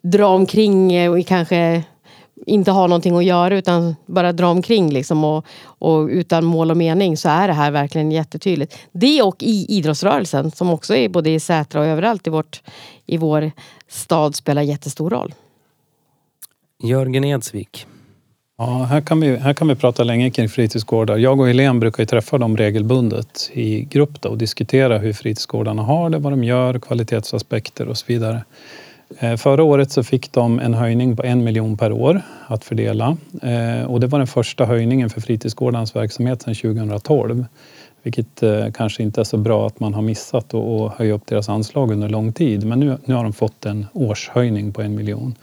dra 0.03 0.27
omkring 0.27 0.93
eh, 0.93 1.11
och 1.11 1.27
kanske 1.27 1.83
inte 2.45 2.71
ha 2.71 2.87
någonting 2.87 3.17
att 3.17 3.25
göra 3.25 3.57
utan 3.57 3.95
bara 4.05 4.33
dra 4.33 4.47
omkring 4.47 4.89
liksom 4.89 5.23
och, 5.23 5.45
och 5.63 6.07
utan 6.07 6.45
mål 6.45 6.71
och 6.71 6.77
mening 6.77 7.17
så 7.17 7.29
är 7.29 7.47
det 7.47 7.53
här 7.53 7.71
verkligen 7.71 8.11
jättetydligt. 8.11 8.77
Det 8.91 9.21
och 9.21 9.43
i 9.43 9.65
idrottsrörelsen 9.69 10.51
som 10.51 10.69
också 10.69 10.95
är 10.95 11.09
både 11.09 11.29
i 11.29 11.39
Sätra 11.39 11.81
och 11.81 11.87
överallt 11.87 12.27
i, 12.27 12.29
vårt, 12.29 12.61
i 13.05 13.17
vår 13.17 13.51
stad 13.87 14.35
spelar 14.35 14.61
jättestor 14.61 15.09
roll. 15.09 15.33
Jörgen 16.83 17.23
Edsvik. 17.23 17.85
Ja, 18.57 18.83
här 18.89 19.01
kan, 19.01 19.19
vi, 19.19 19.35
här 19.35 19.53
kan 19.53 19.67
vi 19.67 19.75
prata 19.75 20.03
länge 20.03 20.29
kring 20.29 20.49
fritidsgårdar. 20.49 21.17
Jag 21.17 21.39
och 21.39 21.47
Helene 21.47 21.79
brukar 21.79 22.03
ju 22.03 22.07
träffa 22.07 22.37
dem 22.37 22.57
regelbundet 22.57 23.49
i 23.53 23.81
grupp 23.81 24.21
då, 24.21 24.29
och 24.29 24.37
diskutera 24.37 24.97
hur 24.97 25.13
fritidsgårdarna 25.13 25.81
har 25.81 26.09
det, 26.09 26.17
vad 26.17 26.33
de 26.33 26.43
gör, 26.43 26.79
kvalitetsaspekter 26.79 27.87
och 27.87 27.97
så 27.97 28.05
vidare. 28.07 28.43
Eh, 29.19 29.35
förra 29.35 29.63
året 29.63 29.91
så 29.91 30.03
fick 30.03 30.31
de 30.31 30.59
en 30.59 30.73
höjning 30.73 31.15
på 31.15 31.23
en 31.23 31.43
miljon 31.43 31.77
per 31.77 31.91
år 31.91 32.21
att 32.47 32.63
fördela. 32.63 33.17
Eh, 33.41 33.91
och 33.91 33.99
det 33.99 34.07
var 34.07 34.19
den 34.19 34.27
första 34.27 34.65
höjningen 34.65 35.09
för 35.09 35.21
fritidsgårdarnas 35.21 35.95
verksamhet 35.95 36.41
sedan 36.41 36.55
2012. 36.55 37.45
Vilket 38.03 38.43
eh, 38.43 38.71
kanske 38.73 39.03
inte 39.03 39.21
är 39.21 39.25
så 39.25 39.37
bra 39.37 39.67
att 39.67 39.79
man 39.79 39.93
har 39.93 40.01
missat 40.01 40.53
att 40.53 40.61
att 40.61 40.93
höja 40.93 41.13
upp 41.13 41.25
deras 41.25 41.49
anslag 41.49 41.91
under 41.91 42.09
lång 42.09 42.33
tid. 42.33 42.65
Men 42.65 42.79
nu, 42.79 42.97
nu 43.05 43.13
har 43.13 43.23
de 43.23 43.33
fått 43.33 43.65
en 43.65 43.85
årshöjning 43.93 44.73
på 44.73 44.81
en 44.81 44.95
miljon. 44.95 45.35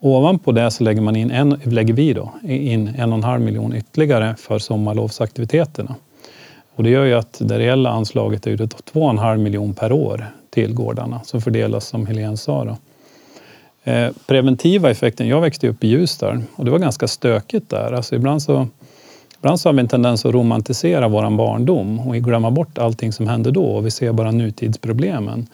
Ovanpå 0.00 0.52
det 0.52 0.70
så 0.70 0.84
lägger, 0.84 1.00
man 1.00 1.16
in 1.16 1.30
en, 1.30 1.60
lägger 1.64 1.94
vi 1.94 2.12
då 2.12 2.32
in 2.42 2.88
en 2.88 3.12
och 3.12 3.18
en 3.18 3.24
halv 3.24 3.42
miljon 3.42 3.74
ytterligare 3.74 4.34
för 4.38 4.58
sommarlovsaktiviteterna. 4.58 5.94
Och 6.74 6.84
det 6.84 6.90
gör 6.90 7.04
ju 7.04 7.14
att 7.14 7.38
det 7.40 7.58
reella 7.58 7.90
anslaget 7.90 8.46
är 8.46 8.50
ju 8.50 8.56
då 8.56 8.66
två 8.66 9.00
och 9.00 9.10
en 9.10 9.18
halv 9.18 9.40
miljon 9.40 9.74
per 9.74 9.92
år 9.92 10.26
till 10.50 10.74
gårdarna 10.74 11.20
som 11.24 11.40
fördelas 11.40 11.86
som 11.86 12.06
Helene 12.06 12.36
sa. 12.36 12.64
Då. 12.64 12.76
Eh, 13.88 14.10
preventiva 14.26 14.90
effekten, 14.90 15.28
jag 15.28 15.40
växte 15.40 15.68
upp 15.68 15.84
i 15.84 15.88
Ljusdal 15.88 16.42
och 16.56 16.64
det 16.64 16.70
var 16.70 16.78
ganska 16.78 17.08
stökigt 17.08 17.70
där. 17.70 17.92
Alltså 17.92 18.14
ibland 18.14 18.42
så 18.42 18.66
Ibland 19.38 19.60
så 19.60 19.68
har 19.68 19.74
vi 19.74 19.80
en 19.80 19.88
tendens 19.88 20.26
att 20.26 20.34
romantisera 20.34 21.08
vår 21.08 21.36
barndom 21.36 22.00
och 22.00 22.14
glömma 22.14 22.50
bort 22.50 22.78
allting 22.78 23.12
som 23.12 23.28
hände 23.28 23.50
då 23.50 23.64
och 23.64 23.86
vi 23.86 23.90
ser 23.90 24.12
bara 24.12 24.30
nutidsproblemen. 24.30 25.46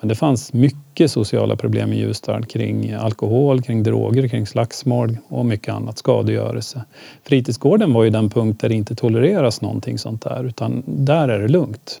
Men 0.00 0.08
det 0.08 0.14
fanns 0.14 0.52
mycket 0.52 1.10
sociala 1.10 1.56
problem 1.56 1.92
i 1.92 1.96
Ljusdal 1.96 2.44
kring 2.44 2.92
alkohol, 2.92 3.62
kring 3.62 3.82
droger, 3.82 4.28
kring 4.28 4.46
slagsmål 4.46 5.16
och 5.28 5.46
mycket 5.46 5.74
annat, 5.74 5.98
skadegörelse. 5.98 6.84
Fritidsgården 7.24 7.92
var 7.92 8.04
ju 8.04 8.10
den 8.10 8.30
punkt 8.30 8.60
där 8.60 8.68
det 8.68 8.74
inte 8.74 8.94
tolereras 8.94 9.60
någonting 9.60 9.98
sånt 9.98 10.22
där, 10.22 10.44
utan 10.44 10.82
där 10.86 11.28
är 11.28 11.38
det 11.38 11.48
lugnt. 11.48 12.00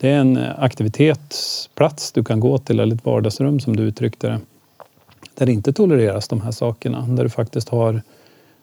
Det 0.00 0.08
är 0.08 0.18
en 0.18 0.38
aktivitetsplats 0.58 2.12
du 2.12 2.24
kan 2.24 2.40
gå 2.40 2.58
till, 2.58 2.80
eller 2.80 2.94
ett 2.94 3.04
vardagsrum 3.04 3.60
som 3.60 3.76
du 3.76 3.82
uttryckte 3.82 4.26
det, 4.26 4.38
där 5.34 5.46
det 5.46 5.52
inte 5.52 5.72
tolereras 5.72 6.28
de 6.28 6.40
här 6.40 6.50
sakerna, 6.50 7.06
där 7.08 7.24
du 7.24 7.30
faktiskt 7.30 7.68
har, 7.68 8.02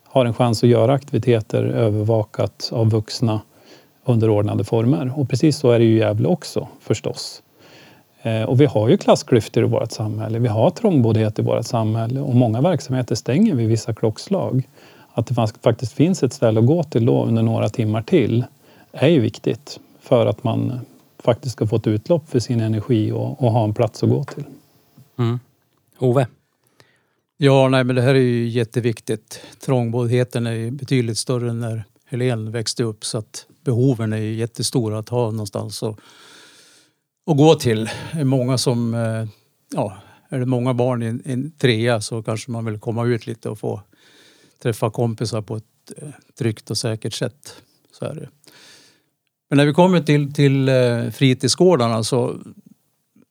har 0.03 0.25
en 0.25 0.33
chans 0.33 0.63
att 0.63 0.69
göra 0.69 0.93
aktiviteter 0.93 1.63
övervakat 1.63 2.69
av 2.73 2.89
vuxna 2.89 3.41
under 4.05 4.29
ordnade 4.29 4.63
former. 4.63 5.13
Och 5.15 5.29
precis 5.29 5.57
så 5.57 5.71
är 5.71 5.79
det 5.79 5.85
ju 5.85 5.95
i 5.95 5.99
Gävle 5.99 6.27
också 6.27 6.67
förstås. 6.79 7.41
Eh, 8.21 8.43
och 8.43 8.61
vi 8.61 8.65
har 8.65 8.89
ju 8.89 8.97
klassklyftor 8.97 9.63
i 9.63 9.67
vårt 9.67 9.91
samhälle. 9.91 10.39
Vi 10.39 10.47
har 10.47 10.69
trångboddhet 10.69 11.39
i 11.39 11.41
vårt 11.41 11.65
samhälle 11.65 12.19
och 12.19 12.35
många 12.35 12.61
verksamheter 12.61 13.15
stänger 13.15 13.55
vid 13.55 13.67
vissa 13.67 13.93
klockslag. 13.93 14.63
Att 15.13 15.27
det 15.27 15.47
faktiskt 15.61 15.93
finns 15.93 16.23
ett 16.23 16.33
ställe 16.33 16.59
att 16.59 16.65
gå 16.65 16.83
till 16.83 17.05
då 17.05 17.25
under 17.25 17.43
några 17.43 17.69
timmar 17.69 18.01
till 18.01 18.45
är 18.91 19.07
ju 19.07 19.19
viktigt 19.19 19.79
för 19.99 20.25
att 20.25 20.43
man 20.43 20.79
faktiskt 21.19 21.53
ska 21.53 21.67
få 21.67 21.75
ett 21.75 21.87
utlopp 21.87 22.29
för 22.29 22.39
sin 22.39 22.61
energi 22.61 23.11
och, 23.11 23.43
och 23.43 23.51
ha 23.51 23.63
en 23.63 23.73
plats 23.73 24.03
att 24.03 24.09
gå 24.09 24.23
till. 24.23 24.43
Mm. 25.19 25.39
Ove? 25.99 26.27
Ja, 27.39 27.69
nej, 27.69 27.83
men 27.83 27.95
det 27.95 28.01
här 28.01 28.15
är 28.15 28.19
ju 28.19 28.47
jätteviktigt. 28.47 29.41
Trångboddheten 29.59 30.47
är 30.47 30.51
ju 30.51 30.71
betydligt 30.71 31.17
större 31.17 31.49
än 31.49 31.59
när 31.59 31.83
Helen 32.05 32.51
växte 32.51 32.83
upp 32.83 33.05
så 33.05 33.17
att 33.17 33.45
behoven 33.63 34.13
är 34.13 34.17
ju 34.17 34.33
jättestora 34.33 34.99
att 34.99 35.09
ha 35.09 35.31
någonstans 35.31 35.83
att, 35.83 35.99
att 37.25 37.37
gå 37.37 37.55
till. 37.55 37.89
Det 38.13 38.19
är 38.19 38.23
många 38.23 38.57
som, 38.57 38.93
eh, 38.93 39.27
ja, 39.73 39.97
är 40.29 40.39
det 40.39 40.45
många 40.45 40.73
barn 40.73 41.03
i 41.03 41.05
en, 41.05 41.21
en 41.25 41.51
trea 41.51 42.01
så 42.01 42.23
kanske 42.23 42.51
man 42.51 42.65
vill 42.65 42.79
komma 42.79 43.05
ut 43.05 43.27
lite 43.27 43.49
och 43.49 43.59
få 43.59 43.81
träffa 44.63 44.89
kompisar 44.89 45.41
på 45.41 45.55
ett 45.55 45.91
eh, 45.97 46.09
tryggt 46.37 46.69
och 46.69 46.77
säkert 46.77 47.13
sätt. 47.13 47.61
Så 47.99 48.05
är 48.05 48.15
det. 48.15 48.29
Men 49.49 49.57
när 49.57 49.65
vi 49.65 49.73
kommer 49.73 50.01
till, 50.01 50.33
till 50.33 50.69
eh, 50.69 51.09
fritidsgårdarna 51.09 52.03
så 52.03 52.35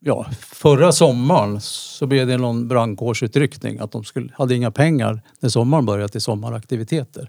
ja, 0.07 0.27
förra 0.41 0.93
sommaren 0.93 1.61
så 1.61 2.07
blev 2.07 2.27
det 2.27 2.37
någon 2.37 2.69
brandkårsutryckning 2.69 3.79
att 3.79 3.93
de 3.93 4.05
skulle, 4.05 4.33
hade 4.35 4.55
inga 4.55 4.71
pengar 4.71 5.21
när 5.41 5.49
sommaren 5.49 5.87
började 5.87 6.09
till 6.09 6.21
sommaraktiviteter. 6.21 7.29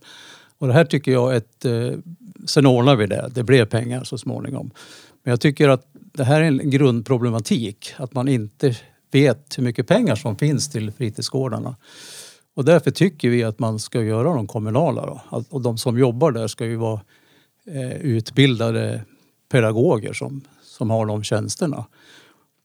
Och 0.58 0.68
det 0.68 0.74
här 0.74 0.86
tycker 0.86 1.12
jag 1.12 1.36
ett... 1.36 1.66
Eh, 1.66 1.92
sen 2.46 2.66
ordnar 2.66 2.96
vi 2.96 3.06
det, 3.06 3.30
det 3.36 3.44
blev 3.44 3.66
pengar 3.66 4.04
så 4.04 4.18
småningom. 4.18 4.72
Men 5.24 5.32
jag 5.32 5.42
tycker 5.42 5.70
att 5.70 5.86
det 5.94 6.24
här 6.24 6.42
är 6.42 6.46
en 6.46 6.70
grundproblematik, 6.70 7.94
att 7.98 8.14
man 8.14 8.28
inte 8.28 8.76
vet 9.12 9.58
hur 9.58 9.64
mycket 9.64 9.88
pengar 9.88 10.16
som 10.16 10.36
finns 10.36 10.70
till 10.70 10.92
fritidsgårdarna. 10.92 11.76
Och 12.56 12.66
därför 12.66 12.92
tycker 12.92 13.30
vi 13.30 13.44
att 13.44 13.60
man 13.60 13.80
ska 13.80 14.02
göra 14.02 14.34
de 14.34 14.48
kommunala. 14.48 15.06
Då. 15.06 15.46
Och 15.50 15.62
de 15.62 15.78
som 15.78 16.00
jobbar 16.00 16.32
där 16.32 16.48
ska 16.48 16.66
ju 16.66 16.76
vara 16.76 17.02
eh, 17.68 17.98
utbildade 17.98 19.02
pedagoger 19.52 20.14
som, 20.14 20.42
som 20.64 20.90
har 20.90 21.06
de 21.06 21.24
tjänsterna. 21.24 21.86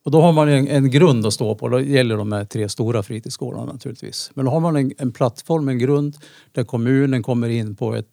Och 0.04 0.10
då 0.10 0.20
har 0.20 0.32
man 0.32 0.48
en, 0.48 0.68
en 0.68 0.90
grund 0.90 1.26
att 1.26 1.32
stå 1.32 1.54
på. 1.54 1.68
Då 1.68 1.80
gäller 1.80 2.16
de 2.16 2.32
här 2.32 2.44
tre 2.44 2.68
stora 2.68 3.02
fritidsgårdarna 3.02 3.72
naturligtvis. 3.72 4.30
Men 4.34 4.44
då 4.44 4.50
har 4.50 4.60
man 4.60 4.76
en, 4.76 4.92
en 4.98 5.12
plattform, 5.12 5.68
en 5.68 5.78
grund 5.78 6.16
där 6.52 6.64
kommunen 6.64 7.22
kommer 7.22 7.48
in 7.48 7.76
på 7.76 7.94
ett 7.94 8.08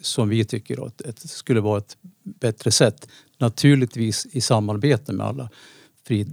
som 0.00 0.28
vi 0.28 0.44
tycker 0.44 0.76
då, 0.76 0.86
ett, 0.86 1.00
ett, 1.00 1.18
skulle 1.18 1.60
vara 1.60 1.78
ett 1.78 1.96
bättre 2.22 2.70
sätt. 2.70 3.08
Naturligtvis 3.38 4.26
i 4.30 4.40
samarbete 4.40 5.12
med 5.12 5.26
alla 5.26 5.50
fri, 6.06 6.26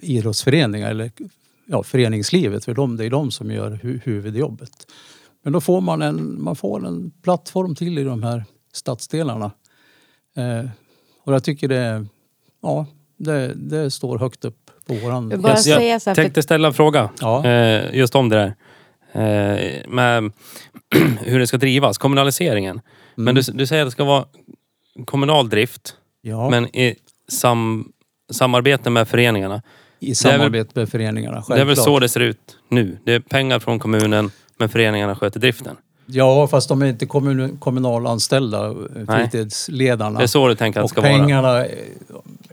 idrottsföreningar 0.00 0.90
eller 0.90 1.12
ja, 1.66 1.82
föreningslivet 1.82 2.64
för 2.64 2.74
de, 2.74 2.96
det 2.96 3.04
är 3.04 3.10
de 3.10 3.30
som 3.30 3.50
gör 3.50 3.70
hu, 3.82 4.00
huvudjobbet. 4.04 4.86
Men 5.42 5.52
då 5.52 5.60
får 5.60 5.80
man 5.80 6.02
en, 6.02 6.42
man 6.42 6.56
får 6.56 6.86
en 6.86 7.10
plattform 7.22 7.74
till 7.74 7.98
i 7.98 8.04
de 8.04 8.22
här 8.22 8.44
stadsdelarna. 8.72 9.50
Eh, 10.36 10.70
och 11.22 11.34
jag 11.34 11.44
tycker 11.44 11.68
det, 11.68 12.06
ja, 12.62 12.86
det, 13.24 13.52
det 13.54 13.90
står 13.90 14.18
högt 14.18 14.44
upp 14.44 14.70
på 14.86 14.94
våran... 14.94 15.30
Jag 15.30 15.40
bara 15.40 15.52
Jag, 15.52 15.60
säga 15.60 16.00
så 16.00 16.10
jag 16.10 16.16
här, 16.16 16.22
tänkte 16.22 16.42
ställa 16.42 16.68
en 16.68 16.74
fråga 16.74 17.10
Ja. 17.20 17.46
eh, 17.46 17.94
just 17.96 18.14
om 18.14 18.28
det 18.28 18.36
där. 18.36 18.54
Eh, 19.12 19.88
med 19.88 20.32
hur 21.20 21.38
det 21.38 21.46
ska 21.46 21.56
drivas, 21.56 21.98
kommunaliseringen. 21.98 22.80
Men 23.14 23.34
du, 23.34 23.42
du 23.42 23.66
säger 23.66 23.82
att 23.82 23.86
det 23.86 23.92
ska 23.92 24.04
vara 24.04 24.24
kommunal 25.04 25.48
drift, 25.48 25.94
ja, 26.22 26.50
men 26.50 26.76
i 26.76 26.96
sam, 27.28 27.92
samarbete 28.32 28.90
med 28.90 29.08
föreningarna. 29.08 29.62
i 30.00 30.14
samarbete 30.14 30.70
med 30.74 30.88
föreningarna, 30.88 31.44
Det 31.48 31.54
är 31.54 31.56
väl 31.58 31.66
självklart. 31.66 31.84
så 31.84 31.98
det 31.98 32.08
ser 32.08 32.20
ut 32.20 32.56
nu. 32.68 32.98
Det 33.04 33.12
är 33.14 33.20
pengar 33.20 33.58
från 33.58 33.78
kommunen, 33.78 34.30
men 34.58 34.68
föreningarna 34.68 35.16
sköter 35.16 35.40
driften. 35.40 35.76
Ja, 36.06 36.46
fast 36.46 36.68
de 36.68 36.82
är 36.82 36.86
inte 36.86 37.06
kommun, 37.06 37.56
kommunalanställda, 37.56 38.72
Nej. 38.72 39.06
fritidsledarna. 39.06 40.18
Det 40.18 40.24
är 40.24 40.26
så 40.26 40.48
du 40.48 40.54
tänker 40.54 40.80
att 40.80 40.82
det 40.82 40.84
och 40.84 40.90
ska 40.90 41.00
vara. 41.00 41.12
pengarna, 41.12 41.64
eh, 41.64 41.70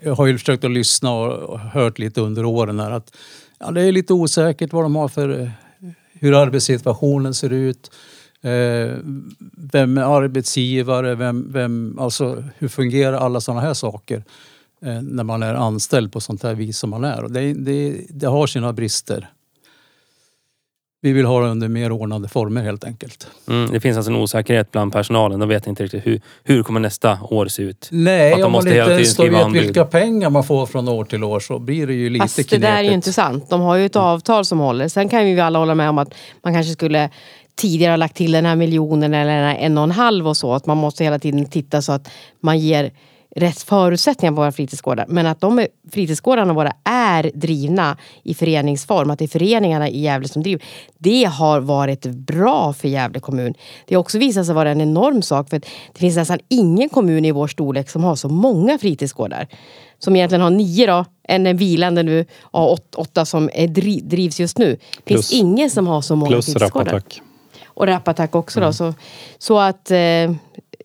jag 0.02 0.16
har 0.16 0.28
ju 0.28 0.38
försökt 0.38 0.64
att 0.64 0.72
lyssna 0.72 1.12
och 1.12 1.60
hört 1.60 2.00
lite 2.00 2.22
under 2.22 2.46
åren 2.46 2.80
här 2.80 2.92
att 2.92 3.16
ja, 3.60 3.72
det 3.72 3.82
är 3.82 3.92
lite 3.92 4.14
osäkert 4.14 4.74
vad 4.74 4.84
de 4.84 4.96
har 4.96 5.08
för, 5.08 5.42
eh, 5.42 5.50
hur 6.14 6.42
arbetssituationen 6.42 7.34
ser 7.34 7.54
ut. 7.54 7.92
Eh, 8.42 8.96
vem 9.58 9.98
är 9.98 10.18
arbetsgivare? 10.18 11.16
Vem, 11.16 11.52
vem, 11.52 12.00
alltså, 12.00 12.44
hur 12.58 12.68
fungerar 12.68 13.18
alla 13.18 13.42
sådana 13.42 13.62
här 13.62 13.74
saker 13.74 14.24
eh, 14.82 15.02
när 15.02 15.24
man 15.24 15.44
är 15.44 15.54
anställd 15.54 16.12
på 16.12 16.20
sånt 16.20 16.44
här 16.44 16.56
vis 16.56 16.78
som 16.78 16.90
man 16.90 17.04
är? 17.04 17.28
Det, 17.28 17.54
det, 17.54 18.06
det 18.10 18.28
har 18.28 18.48
sina 18.48 18.74
brister. 18.74 19.30
Vi 21.02 21.14
vill 21.14 21.26
ha 21.26 21.42
det 21.42 21.48
under 21.48 21.68
mer 21.68 21.92
ordnade 21.92 22.28
former 22.28 22.64
helt 22.64 22.84
enkelt. 22.84 23.28
Mm, 23.48 23.72
det 23.72 23.80
finns 23.80 23.98
alltså 23.98 24.12
en 24.12 24.18
osäkerhet 24.18 24.72
bland 24.72 24.94
personalen. 24.94 25.40
De 25.40 25.50
vet 25.50 25.68
inte 25.68 25.84
riktigt 25.84 26.06
hur, 26.06 26.22
hur 26.44 26.64
kommer 26.64 26.80
nästa 26.80 27.20
år 27.22 27.48
se 27.48 27.64
ut. 27.64 27.90
Nej, 27.92 28.34
Att 28.34 28.40
de 28.40 28.44
om 28.46 28.52
man 28.52 28.58
måste 28.58 28.70
inte 28.70 28.92
ens 28.92 29.20
vet 29.20 29.64
vilka 29.64 29.86
pengar 29.86 30.30
man 30.30 30.44
får 30.44 30.66
från 30.66 30.88
år 30.88 31.06
till 31.06 31.24
år 31.24 31.40
så 31.40 31.60
blir 31.60 31.88
det 31.88 31.94
ju 31.94 32.10
lite 32.10 32.24
Fast 32.24 32.36
det 32.36 32.44
knepigt. 32.44 32.62
där 32.62 32.78
är 32.78 32.82
ju 32.82 32.92
inte 32.92 33.14
sant. 33.14 33.50
De 33.50 33.62
har 33.62 33.76
ju 33.76 33.86
ett 33.86 33.96
avtal 33.96 34.46
som 34.46 34.60
håller. 34.60 34.88
Sen 34.88 35.10
kan 35.10 35.24
vi 35.24 35.30
ju 35.30 35.40
alla 35.40 35.60
hålla 35.60 35.76
med 35.76 35.90
om 35.90 35.98
att 35.98 36.14
man 36.44 36.54
kanske 36.54 36.74
skulle 36.74 37.10
tidigare 37.56 37.92
ha 37.92 37.98
lagt 37.98 38.16
till 38.16 38.32
den 38.32 38.46
här 38.46 38.56
miljonen 38.56 39.14
eller 39.14 39.36
den 39.36 39.44
här 39.50 39.56
en 39.56 39.78
och 39.78 39.84
en 39.84 39.92
halv 39.92 40.28
och 40.28 40.38
så. 40.38 40.54
Att 40.54 40.66
man 40.66 40.78
måste 40.78 41.04
hela 41.04 41.20
tiden 41.20 41.46
titta 41.46 41.82
så 41.82 41.92
att 41.92 42.10
man 42.42 42.60
ger 42.60 42.92
rätt 43.36 43.62
förutsättningar 43.62 44.32
på 44.32 44.42
våra 44.42 44.52
fritidsgårdar. 44.52 45.06
Men 45.08 45.26
att 45.26 45.42
de 45.42 45.60
är- 45.60 45.68
fritidsgårdarna 45.92 46.54
våra 46.54 46.72
är 46.90 47.32
drivna 47.34 47.98
i 48.24 48.34
föreningsform, 48.34 49.10
att 49.10 49.20
det 49.20 49.26
är 49.26 49.28
föreningarna 49.28 49.90
i 49.90 50.00
Gävle 50.02 50.28
som 50.28 50.44
driver. 50.44 50.64
Det 50.98 51.24
har 51.24 51.60
varit 51.60 52.06
bra 52.06 52.74
för 52.74 52.88
Gävle 52.88 53.20
kommun. 53.20 53.54
Det 53.88 53.96
har 53.96 54.00
också 54.00 54.18
visat 54.18 54.46
sig 54.46 54.56
vara 54.56 54.72
en 54.72 54.82
enorm 54.82 55.22
sak 55.22 55.50
för 55.50 55.60
det 55.94 56.00
finns 56.00 56.16
nästan 56.16 56.40
ingen 56.50 56.90
kommun 56.90 57.26
i 57.26 57.32
vår 57.32 57.48
storlek 57.48 57.90
som 57.90 58.04
har 58.04 58.16
så 58.16 58.30
många 58.30 58.78
fritidsgårdar. 58.78 59.48
Som 60.00 60.16
egentligen 60.16 60.42
har 60.42 60.50
nio 60.50 60.88
då, 60.88 61.06
en 61.24 61.48
är 61.48 61.54
vilande 61.54 62.04
nu 62.04 62.26
och 62.42 62.72
åt- 62.72 62.96
åtta 62.96 63.26
som 63.26 63.50
är 63.54 63.68
dri- 63.68 64.02
drivs 64.04 64.40
just 64.40 64.58
nu. 64.58 64.66
Det 65.06 65.14
finns 65.14 65.30
Plus- 65.30 65.34
ingen 65.40 65.70
som 65.70 65.88
har 65.88 66.02
så 66.02 66.16
många 66.16 66.30
Plus 66.32 66.46
fritidsgårdar. 66.46 66.86
Rapattack. 66.92 67.22
Och 67.66 67.88
rapattack 67.88 68.36
också 68.36 68.60
då. 68.60 68.74
Så, 68.74 68.94
så 69.38 69.60
att 69.60 69.92
eh, 69.92 69.98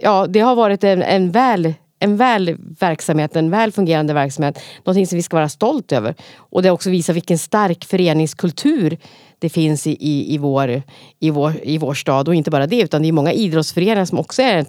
ja, 0.01 0.27
det 0.29 0.41
har 0.41 0.55
varit 0.55 0.85
en, 0.85 1.03
en 1.03 1.31
väl 1.31 1.75
en 2.03 2.17
väl 2.17 2.57
verksamhet, 2.81 3.37
en 3.37 3.51
väl 3.51 3.73
fungerande 3.73 4.15
verksamhet. 4.15 4.59
Någonting 4.85 5.07
som 5.07 5.17
vi 5.17 5.23
ska 5.23 5.37
vara 5.37 5.49
stolt 5.49 5.93
över. 5.93 6.15
Och 6.37 6.63
det 6.63 6.71
också 6.71 6.91
visar 6.91 7.15
vilken 7.15 7.39
stark 7.39 7.85
föreningskultur 7.85 8.99
det 9.39 9.49
finns 9.49 9.87
i, 9.87 9.91
i, 9.91 10.35
i, 10.35 10.39
vår, 10.39 10.83
i, 11.21 11.31
vår, 11.31 11.55
i 11.63 11.79
vår 11.79 11.95
stad. 11.95 12.29
Och 12.29 12.35
inte 12.35 12.51
bara 12.51 12.67
det, 12.67 12.83
utan 12.83 13.03
det 13.03 13.09
är 13.09 13.13
många 13.13 13.33
idrottsföreningar 13.33 14.05
som 14.05 14.19
också 14.19 14.43
är 14.43 14.67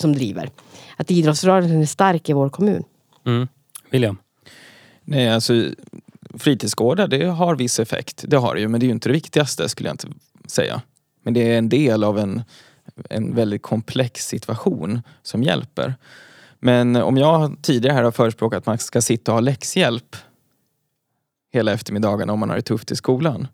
som 0.00 0.12
driver. 0.12 0.50
Att 0.96 1.10
idrottsrörelsen 1.10 1.82
är 1.82 1.86
stark 1.86 2.28
i 2.28 2.32
vår 2.32 2.48
kommun. 2.48 2.84
Mm. 3.26 3.48
William? 3.90 4.18
Nej, 5.04 5.28
alltså 5.28 5.52
fritidsgårdar 6.38 7.08
det 7.08 7.24
har 7.26 7.56
viss 7.56 7.80
effekt. 7.80 8.24
Det 8.28 8.36
har 8.36 8.54
det 8.54 8.60
ju, 8.60 8.68
men 8.68 8.80
det 8.80 8.84
är 8.84 8.88
ju 8.88 8.92
inte 8.92 9.08
det 9.08 9.12
viktigaste 9.12 9.68
skulle 9.68 9.88
jag 9.88 9.94
inte 9.94 10.08
säga. 10.46 10.82
Men 11.22 11.34
det 11.34 11.40
är 11.40 11.58
en 11.58 11.68
del 11.68 12.04
av 12.04 12.18
en, 12.18 12.42
en 13.10 13.34
väldigt 13.34 13.62
komplex 13.62 14.26
situation 14.26 15.02
som 15.22 15.42
hjälper. 15.42 15.94
Men 16.64 16.96
om 16.96 17.16
jag 17.16 17.56
tidigare 17.62 17.94
här 17.94 18.02
har 18.02 18.10
förespråkat 18.10 18.58
att 18.58 18.66
man 18.66 18.78
ska 18.78 19.02
sitta 19.02 19.32
och 19.32 19.36
ha 19.36 19.40
läxhjälp 19.40 20.16
hela 21.52 21.72
eftermiddagarna 21.72 22.32
om 22.32 22.40
man 22.40 22.48
har 22.48 22.56
det 22.56 22.62
tufft 22.62 22.90
i 22.90 22.96
skolan. 22.96 23.48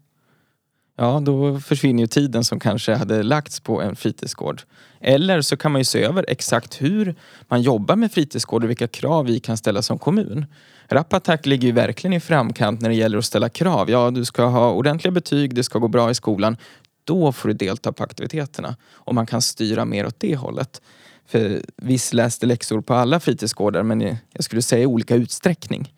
Ja, 0.96 1.20
då 1.22 1.60
försvinner 1.60 2.02
ju 2.02 2.06
tiden 2.06 2.44
som 2.44 2.60
kanske 2.60 2.94
hade 2.94 3.22
lagts 3.22 3.60
på 3.60 3.82
en 3.82 3.96
fritidsgård. 3.96 4.62
Eller 5.00 5.40
så 5.40 5.56
kan 5.56 5.72
man 5.72 5.80
ju 5.80 5.84
se 5.84 6.02
över 6.02 6.24
exakt 6.28 6.82
hur 6.82 7.14
man 7.48 7.62
jobbar 7.62 7.96
med 7.96 8.12
fritidsgård 8.12 8.64
och 8.64 8.70
vilka 8.70 8.88
krav 8.88 9.26
vi 9.26 9.40
kan 9.40 9.56
ställa 9.56 9.82
som 9.82 9.98
kommun. 9.98 10.46
Rappatak 10.88 11.46
ligger 11.46 11.68
ju 11.68 11.72
verkligen 11.72 12.14
i 12.14 12.20
framkant 12.20 12.80
när 12.80 12.88
det 12.88 12.94
gäller 12.94 13.18
att 13.18 13.24
ställa 13.24 13.48
krav. 13.48 13.90
Ja, 13.90 14.10
du 14.10 14.24
ska 14.24 14.44
ha 14.44 14.72
ordentliga 14.72 15.12
betyg, 15.12 15.54
det 15.54 15.64
ska 15.64 15.78
gå 15.78 15.88
bra 15.88 16.10
i 16.10 16.14
skolan. 16.14 16.56
då 17.04 17.32
får 17.32 17.48
du 17.48 17.54
delta 17.54 17.92
på 17.92 18.04
aktiviteterna. 18.04 18.76
Och 18.92 19.14
man 19.14 19.26
kan 19.26 19.42
styra 19.42 19.84
mer 19.84 20.06
åt 20.06 20.20
det 20.20 20.36
hållet. 20.36 20.80
För 21.28 21.62
visst 21.76 22.12
läste 22.12 22.46
läxor 22.46 22.80
på 22.80 22.94
alla 22.94 23.20
fritidsgårdar 23.20 23.82
men 23.82 24.00
jag 24.32 24.44
skulle 24.44 24.62
säga 24.62 24.82
i 24.82 24.86
olika 24.86 25.14
utsträckning. 25.14 25.94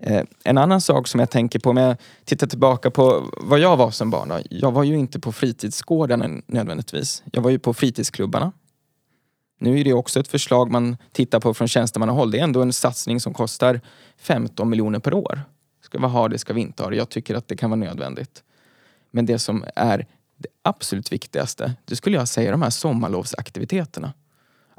Eh, 0.00 0.22
en 0.44 0.58
annan 0.58 0.80
sak 0.80 1.08
som 1.08 1.20
jag 1.20 1.30
tänker 1.30 1.58
på, 1.58 1.70
om 1.70 1.76
jag 1.76 1.96
tittar 2.24 2.46
tillbaka 2.46 2.90
på 2.90 3.30
vad 3.36 3.58
jag 3.58 3.76
var 3.76 3.90
som 3.90 4.10
barn. 4.10 4.28
Då. 4.28 4.38
Jag 4.50 4.72
var 4.72 4.84
ju 4.84 4.98
inte 4.98 5.20
på 5.20 5.32
fritidsgårdarna 5.32 6.42
nödvändigtvis. 6.46 7.22
Jag 7.32 7.42
var 7.42 7.50
ju 7.50 7.58
på 7.58 7.74
fritidsklubbarna. 7.74 8.52
Nu 9.60 9.80
är 9.80 9.84
det 9.84 9.92
också 9.92 10.20
ett 10.20 10.28
förslag 10.28 10.70
man 10.70 10.96
tittar 11.12 11.40
på 11.40 11.54
från 11.54 11.68
tjänstemannahåll. 11.68 12.30
Det 12.30 12.38
är 12.38 12.44
ändå 12.44 12.62
en 12.62 12.72
satsning 12.72 13.20
som 13.20 13.34
kostar 13.34 13.80
15 14.16 14.70
miljoner 14.70 14.98
per 14.98 15.14
år. 15.14 15.42
Ska 15.84 15.98
vi 15.98 16.06
ha 16.06 16.28
det, 16.28 16.38
ska 16.38 16.52
vi 16.52 16.60
inte 16.60 16.82
ha 16.82 16.90
det? 16.90 16.96
Jag 16.96 17.08
tycker 17.08 17.34
att 17.34 17.48
det 17.48 17.56
kan 17.56 17.70
vara 17.70 17.80
nödvändigt. 17.80 18.42
Men 19.10 19.26
det 19.26 19.38
som 19.38 19.64
är 19.76 20.06
det 20.36 20.48
absolut 20.62 21.12
viktigaste, 21.12 21.74
det 21.84 21.96
skulle 21.96 22.16
jag 22.16 22.28
säga 22.28 22.50
de 22.50 22.62
här 22.62 22.70
sommarlovsaktiviteterna. 22.70 24.12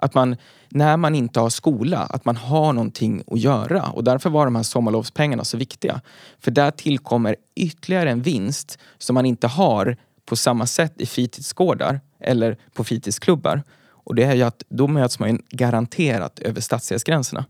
Att 0.02 0.14
man, 0.14 0.36
när 0.70 0.97
man 0.97 1.16
inte 1.16 1.39
har 1.39 1.50
skola, 1.50 1.97
att 2.00 2.26
man 2.26 2.36
har 2.36 2.74
någonting 2.74 3.24
att 3.28 3.39
göra. 3.39 3.84
Och 3.84 4.04
därför 4.04 4.30
var 4.30 4.45
de 4.45 4.56
här 4.56 4.64
sommarlovspengarna 4.64 5.43
så 5.43 5.58
viktiga. 5.58 6.02
För 6.39 6.52
där 6.52 6.72
tillkommer 6.72 7.36
ytterligare 7.56 8.12
en 8.12 8.22
vinst 8.22 8.80
som 8.97 9.14
man 9.14 9.26
inte 9.26 9.47
har 9.47 9.97
på 10.26 10.36
samma 10.36 10.66
sätt 10.66 10.93
i 11.02 11.06
fritidsgårdar 11.06 12.00
eller 12.20 12.58
på 12.74 12.84
fritidsklubbar. 12.84 13.64
Och 13.89 14.16
det 14.16 14.24
är 14.24 14.36
ju 14.36 14.43
att 14.43 14.64
då 14.70 14.88
möts 14.88 15.20
man 15.20 15.30
ju 15.30 15.38
garanterat 15.50 16.39
över 16.39 16.62
stadsdelsgränserna. 16.62 17.45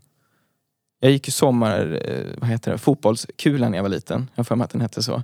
Jag 1.00 1.12
gick 1.12 1.28
ju 1.28 1.32
sommar, 1.32 2.02
eh, 2.06 2.26
vad 2.38 2.50
heter 2.50 2.72
det, 2.72 2.78
fotbollskulan 2.78 3.72
när 3.72 3.78
jag 3.78 3.84
var 3.84 3.90
liten. 3.90 4.30
Jag 4.36 4.48
för 4.48 4.56
mig 4.56 4.66
att 4.66 4.72
den 4.72 4.82
hette 4.82 5.04
så. 5.04 5.24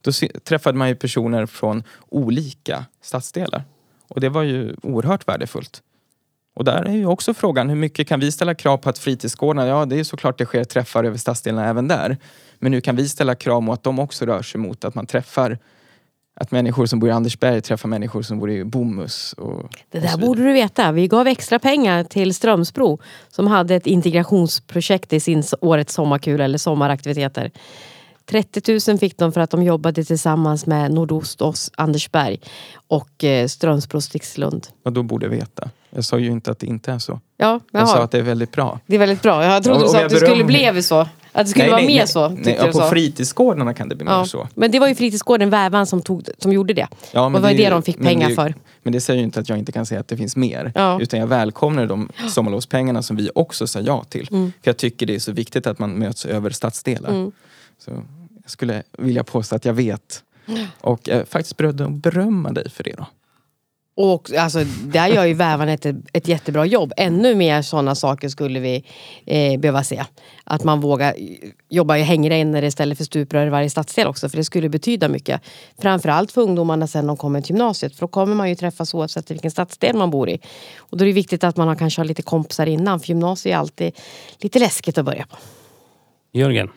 Då 0.00 0.12
träffade 0.44 0.78
man 0.78 0.88
ju 0.88 0.94
personer 0.94 1.46
från 1.46 1.82
olika 2.08 2.84
stadsdelar. 3.02 3.64
Och 4.08 4.20
det 4.20 4.28
var 4.28 4.42
ju 4.42 4.76
oerhört 4.82 5.28
värdefullt. 5.28 5.82
Och 6.54 6.64
där 6.64 6.84
är 6.84 6.92
ju 6.92 7.06
också 7.06 7.34
frågan, 7.34 7.68
hur 7.68 7.76
mycket 7.76 8.08
kan 8.08 8.20
vi 8.20 8.32
ställa 8.32 8.54
krav 8.54 8.76
på 8.76 8.88
att 8.88 8.98
fritidsgårdarna, 8.98 9.68
ja 9.68 9.84
det 9.84 9.98
är 9.98 10.04
såklart 10.04 10.38
det 10.38 10.44
sker 10.44 10.64
träffar 10.64 11.04
över 11.04 11.18
stadsdelarna 11.18 11.68
även 11.68 11.88
där. 11.88 12.16
Men 12.58 12.72
nu 12.72 12.80
kan 12.80 12.96
vi 12.96 13.08
ställa 13.08 13.34
krav 13.34 13.66
på 13.66 13.72
att 13.72 13.82
de 13.82 13.98
också 13.98 14.26
rör 14.26 14.42
sig 14.42 14.60
mot 14.60 14.84
att 14.84 14.94
man 14.94 15.06
träffar 15.06 15.58
att 16.34 16.50
människor 16.50 16.86
som 16.86 17.00
bor 17.00 17.08
i 17.08 17.12
Andersberg 17.12 17.60
träffar 17.60 17.88
människor 17.88 18.22
som 18.22 18.38
bor 18.38 18.50
i 18.50 18.64
Bomhus. 18.64 19.32
Och, 19.32 19.70
det 19.90 20.00
där 20.00 20.16
borde 20.16 20.42
du 20.42 20.52
veta. 20.52 20.92
Vi 20.92 21.08
gav 21.08 21.26
extra 21.26 21.58
pengar 21.58 22.04
till 22.04 22.34
Strömsbro 22.34 23.00
som 23.28 23.46
hade 23.46 23.74
ett 23.74 23.86
integrationsprojekt 23.86 25.12
i 25.12 25.20
sin 25.20 25.42
årets 25.60 25.94
sommarkul 25.94 26.40
eller 26.40 26.58
sommaraktiviteter. 26.58 27.50
30 28.26 28.90
000 28.90 28.98
fick 28.98 29.18
de 29.18 29.32
för 29.32 29.40
att 29.40 29.50
de 29.50 29.62
jobbade 29.62 30.04
tillsammans 30.04 30.66
med 30.66 30.92
Nordost 30.92 31.40
och 31.40 31.54
Andersberg 31.76 32.40
och 32.74 33.24
eh, 33.24 33.46
Strömsbro 33.46 34.00
Stixlund. 34.00 34.66
Och 34.84 34.92
då 34.92 35.02
borde 35.02 35.28
veta. 35.28 35.70
Jag 35.94 36.04
sa 36.04 36.18
ju 36.18 36.30
inte 36.30 36.50
att 36.50 36.58
det 36.58 36.66
inte 36.66 36.92
är 36.92 36.98
så. 36.98 37.20
Ja, 37.36 37.60
jag 37.70 37.88
sa 37.88 38.02
att 38.02 38.10
det 38.10 38.18
är 38.18 38.22
väldigt 38.22 38.52
bra. 38.52 38.80
Det 38.86 38.94
är 38.94 38.98
väldigt 38.98 39.22
bra. 39.22 39.44
Jag 39.44 39.64
trodde 39.64 39.80
du 39.80 39.88
sa 39.88 40.04
att 40.04 40.10
det 40.10 40.16
skulle 40.16 40.44
bli 40.44 40.82
så. 40.82 41.08
Att 41.34 41.46
det 41.46 41.50
skulle 41.50 41.64
nej, 41.64 41.70
vara 41.70 41.80
nej, 41.80 41.96
mer 41.96 42.06
så. 42.06 42.28
Nej, 42.28 42.56
ja, 42.60 42.66
på 42.66 42.72
så. 42.72 42.88
fritidsgårdarna 42.88 43.74
kan 43.74 43.88
det 43.88 43.96
bli 43.96 44.06
ja. 44.06 44.18
mer 44.18 44.24
så. 44.24 44.48
Men 44.54 44.70
det 44.70 44.78
var 44.78 44.88
ju 44.88 44.94
fritidsgården 44.94 45.50
Vävan 45.50 45.86
som, 45.86 46.02
tog, 46.02 46.28
som 46.38 46.52
gjorde 46.52 46.74
det. 46.74 46.88
Ja, 47.12 47.28
men 47.28 47.32
det 47.32 47.48
var 47.48 47.54
det, 47.54 47.64
det 47.64 47.70
de 47.70 47.82
fick 47.82 47.98
pengar 47.98 48.28
det, 48.28 48.34
för. 48.34 48.54
Men 48.82 48.92
det 48.92 49.00
säger 49.00 49.18
ju 49.18 49.24
inte 49.24 49.40
att 49.40 49.48
jag 49.48 49.58
inte 49.58 49.72
kan 49.72 49.86
säga 49.86 50.00
att 50.00 50.08
det 50.08 50.16
finns 50.16 50.36
mer. 50.36 50.72
Ja. 50.74 51.00
Utan 51.00 51.20
jag 51.20 51.26
välkomnar 51.26 51.86
de 51.86 52.08
sommarlovspengarna 52.28 53.02
som 53.02 53.16
vi 53.16 53.30
också 53.34 53.66
sa 53.66 53.80
ja 53.80 54.04
till. 54.04 54.28
Mm. 54.30 54.52
För 54.62 54.68
jag 54.68 54.76
tycker 54.76 55.06
det 55.06 55.14
är 55.14 55.18
så 55.18 55.32
viktigt 55.32 55.66
att 55.66 55.78
man 55.78 55.98
möts 55.98 56.26
över 56.26 56.50
stadsdelar. 56.50 57.10
Mm. 57.10 57.32
Så 57.78 57.90
jag 58.42 58.50
skulle 58.50 58.82
vilja 58.98 59.24
påstå 59.24 59.56
att 59.56 59.64
jag 59.64 59.74
vet. 59.74 60.22
Och 60.80 61.00
jag 61.04 61.18
är 61.18 61.24
faktiskt 61.24 61.56
beredd 61.56 61.80
att 61.80 61.90
berömma 61.90 62.52
dig 62.52 62.70
för 62.70 62.84
det 62.84 62.94
då. 62.96 63.06
Och 63.94 64.32
alltså, 64.32 64.64
där 64.84 65.06
gör 65.06 65.24
ju 65.24 65.34
vävarna 65.34 65.72
ett, 65.72 65.86
ett 66.12 66.28
jättebra 66.28 66.66
jobb. 66.66 66.92
Ännu 66.96 67.34
mer 67.34 67.62
sådana 67.62 67.94
saker 67.94 68.28
skulle 68.28 68.60
vi 68.60 68.84
eh, 69.26 69.60
behöva 69.60 69.84
se. 69.84 70.04
Att 70.44 70.64
man 70.64 70.80
vågar 70.80 71.14
jobba 71.68 71.96
i 71.96 72.02
hängrännor 72.02 72.64
istället 72.64 72.98
för 72.98 73.04
stuprör 73.04 73.46
i 73.46 73.50
varje 73.50 73.70
stadsdel 73.70 74.06
också. 74.06 74.28
För 74.28 74.36
det 74.36 74.44
skulle 74.44 74.68
betyda 74.68 75.08
mycket. 75.08 75.40
Framförallt 75.78 76.32
för 76.32 76.40
ungdomarna 76.40 76.86
sen 76.86 77.06
de 77.06 77.16
kommer 77.16 77.40
till 77.40 77.50
gymnasiet. 77.50 77.94
För 77.94 78.00
då 78.00 78.08
kommer 78.08 78.34
man 78.34 78.48
ju 78.48 78.54
träffas 78.54 78.94
oavsett 78.94 79.30
vilken 79.30 79.50
stadsdel 79.50 79.96
man 79.96 80.10
bor 80.10 80.28
i. 80.28 80.40
Och 80.78 80.96
då 80.96 81.04
är 81.04 81.06
det 81.06 81.12
viktigt 81.12 81.44
att 81.44 81.56
man 81.56 81.68
har, 81.68 81.74
kanske 81.74 82.00
har 82.00 82.06
lite 82.06 82.22
kompisar 82.22 82.66
innan. 82.66 83.00
För 83.00 83.08
gymnasiet 83.08 83.54
är 83.54 83.58
alltid 83.58 83.92
lite 84.38 84.58
läskigt 84.58 84.98
att 84.98 85.04
börja 85.04 85.26
på. 85.26 85.36
Jörgen? 86.32 86.68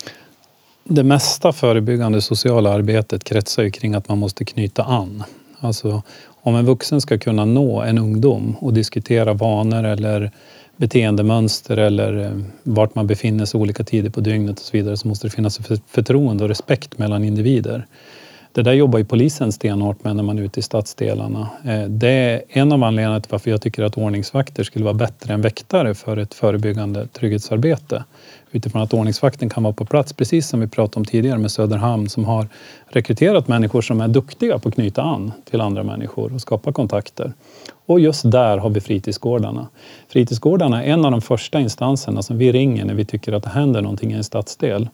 Det 0.83 1.03
mesta 1.03 1.53
förebyggande 1.53 2.21
sociala 2.21 2.73
arbetet 2.73 3.23
kretsar 3.23 3.63
ju 3.63 3.71
kring 3.71 3.95
att 3.95 4.09
man 4.09 4.17
måste 4.17 4.45
knyta 4.45 4.83
an. 4.83 5.23
Alltså 5.59 6.03
om 6.45 6.55
en 6.55 6.65
vuxen 6.65 7.01
ska 7.01 7.17
kunna 7.17 7.45
nå 7.45 7.81
en 7.81 7.97
ungdom 7.97 8.55
och 8.59 8.73
diskutera 8.73 9.33
vanor 9.33 9.83
eller 9.83 10.31
beteendemönster 10.77 11.77
eller 11.77 12.25
eh, 12.25 12.31
vart 12.63 12.95
man 12.95 13.07
befinner 13.07 13.45
sig 13.45 13.59
olika 13.59 13.83
tider 13.83 14.09
på 14.09 14.21
dygnet 14.21 14.59
och 14.59 14.65
så 14.65 14.77
vidare 14.77 14.97
så 14.97 15.07
måste 15.07 15.27
det 15.27 15.31
finnas 15.31 15.59
förtroende 15.87 16.43
och 16.43 16.49
respekt 16.49 16.97
mellan 16.97 17.23
individer. 17.23 17.85
Det 18.51 18.61
där 18.61 18.73
jobbar 18.73 18.99
ju 18.99 19.05
polisen 19.05 19.51
stenhårt 19.51 20.03
med 20.03 20.15
när 20.15 20.23
man 20.23 20.37
är 20.39 20.43
ute 20.43 20.59
i 20.59 20.63
stadsdelarna. 20.63 21.49
Eh, 21.65 21.83
det 21.83 22.09
är 22.09 22.41
en 22.49 22.71
av 22.71 22.83
anledningarna 22.83 23.21
till 23.21 23.31
varför 23.31 23.51
jag 23.51 23.61
tycker 23.61 23.83
att 23.83 23.97
ordningsvakter 23.97 24.63
skulle 24.63 24.85
vara 24.85 24.93
bättre 24.93 25.33
än 25.33 25.41
väktare 25.41 25.93
för 25.95 26.17
ett 26.17 26.33
förebyggande 26.33 27.07
trygghetsarbete 27.07 28.03
utifrån 28.55 28.81
att 28.81 28.93
ordningsvakten 28.93 29.49
kan 29.49 29.63
vara 29.63 29.73
på 29.73 29.85
plats, 29.85 30.13
precis 30.13 30.47
som 30.47 30.59
vi 30.59 30.67
pratade 30.67 30.99
om 30.99 31.05
tidigare 31.05 31.37
med 31.37 31.51
Söderhamn 31.51 32.09
som 32.09 32.25
har 32.25 32.47
rekryterat 32.87 33.47
människor 33.47 33.81
som 33.81 34.01
är 34.01 34.07
duktiga 34.07 34.59
på 34.59 34.69
att 34.69 34.75
knyta 34.75 35.01
an 35.01 35.31
till 35.49 35.61
andra 35.61 35.83
människor 35.83 36.33
och 36.33 36.41
skapa 36.41 36.71
kontakter. 36.71 37.33
Och 37.85 37.99
just 37.99 38.31
där 38.31 38.57
har 38.57 38.69
vi 38.69 38.81
fritidsgårdarna. 38.81 39.67
Fritidsgårdarna 40.07 40.83
är 40.83 40.93
en 40.93 41.05
av 41.05 41.11
de 41.11 41.21
första 41.21 41.59
instanserna 41.59 42.21
som 42.21 42.37
vi 42.37 42.51
ringer 42.51 42.85
när 42.85 42.93
vi 42.93 43.05
tycker 43.05 43.33
att 43.33 43.43
det 43.43 43.49
händer 43.49 43.81
någonting 43.81 44.11
i 44.11 44.15
en 44.15 44.23
stadsdel. 44.23 44.89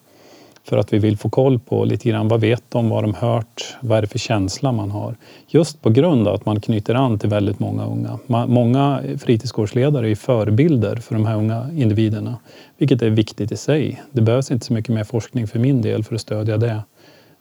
För 0.64 0.78
att 0.78 0.94
vi 0.94 0.98
vill 1.00 1.18
få 1.18 1.30
koll 1.30 1.60
på 1.60 1.86
lite 1.86 2.10
grann 2.10 2.28
vad 2.28 2.42
vet 2.42 2.64
de, 2.70 2.90
vad 2.90 2.98
har 2.98 3.02
de 3.02 3.14
hört, 3.14 3.76
vad 3.82 3.98
är 3.98 4.02
det 4.02 4.08
för 4.08 4.20
känsla 4.20 4.72
man 4.72 4.92
har. 4.92 5.16
Just 5.48 5.82
på 5.82 5.90
grund 5.90 6.28
av 6.28 6.36
att 6.36 6.46
man 6.46 6.62
knyter 6.62 6.96
an 6.96 7.20
till 7.20 7.30
väldigt 7.30 7.60
många 7.60 7.86
unga. 7.86 8.20
Många 8.48 9.02
fritidsgårdsledare 9.20 10.12
är 10.12 10.16
förebilder 10.16 10.96
för 10.96 11.16
de 11.16 11.26
här 11.26 11.36
unga 11.36 11.70
individerna. 11.76 12.36
Vilket 12.82 13.02
är 13.02 13.10
viktigt 13.10 13.52
i 13.52 13.58
sig. 13.58 14.04
Det 14.12 14.22
behövs 14.22 14.52
inte 14.52 14.66
så 14.66 14.74
mycket 14.74 14.96
mer 14.96 15.04
forskning 15.04 15.48
för 15.48 15.60
min 15.60 15.82
del 15.82 16.04
för 16.04 16.16
att 16.16 16.22
stödja 16.22 16.58
det, 16.58 16.84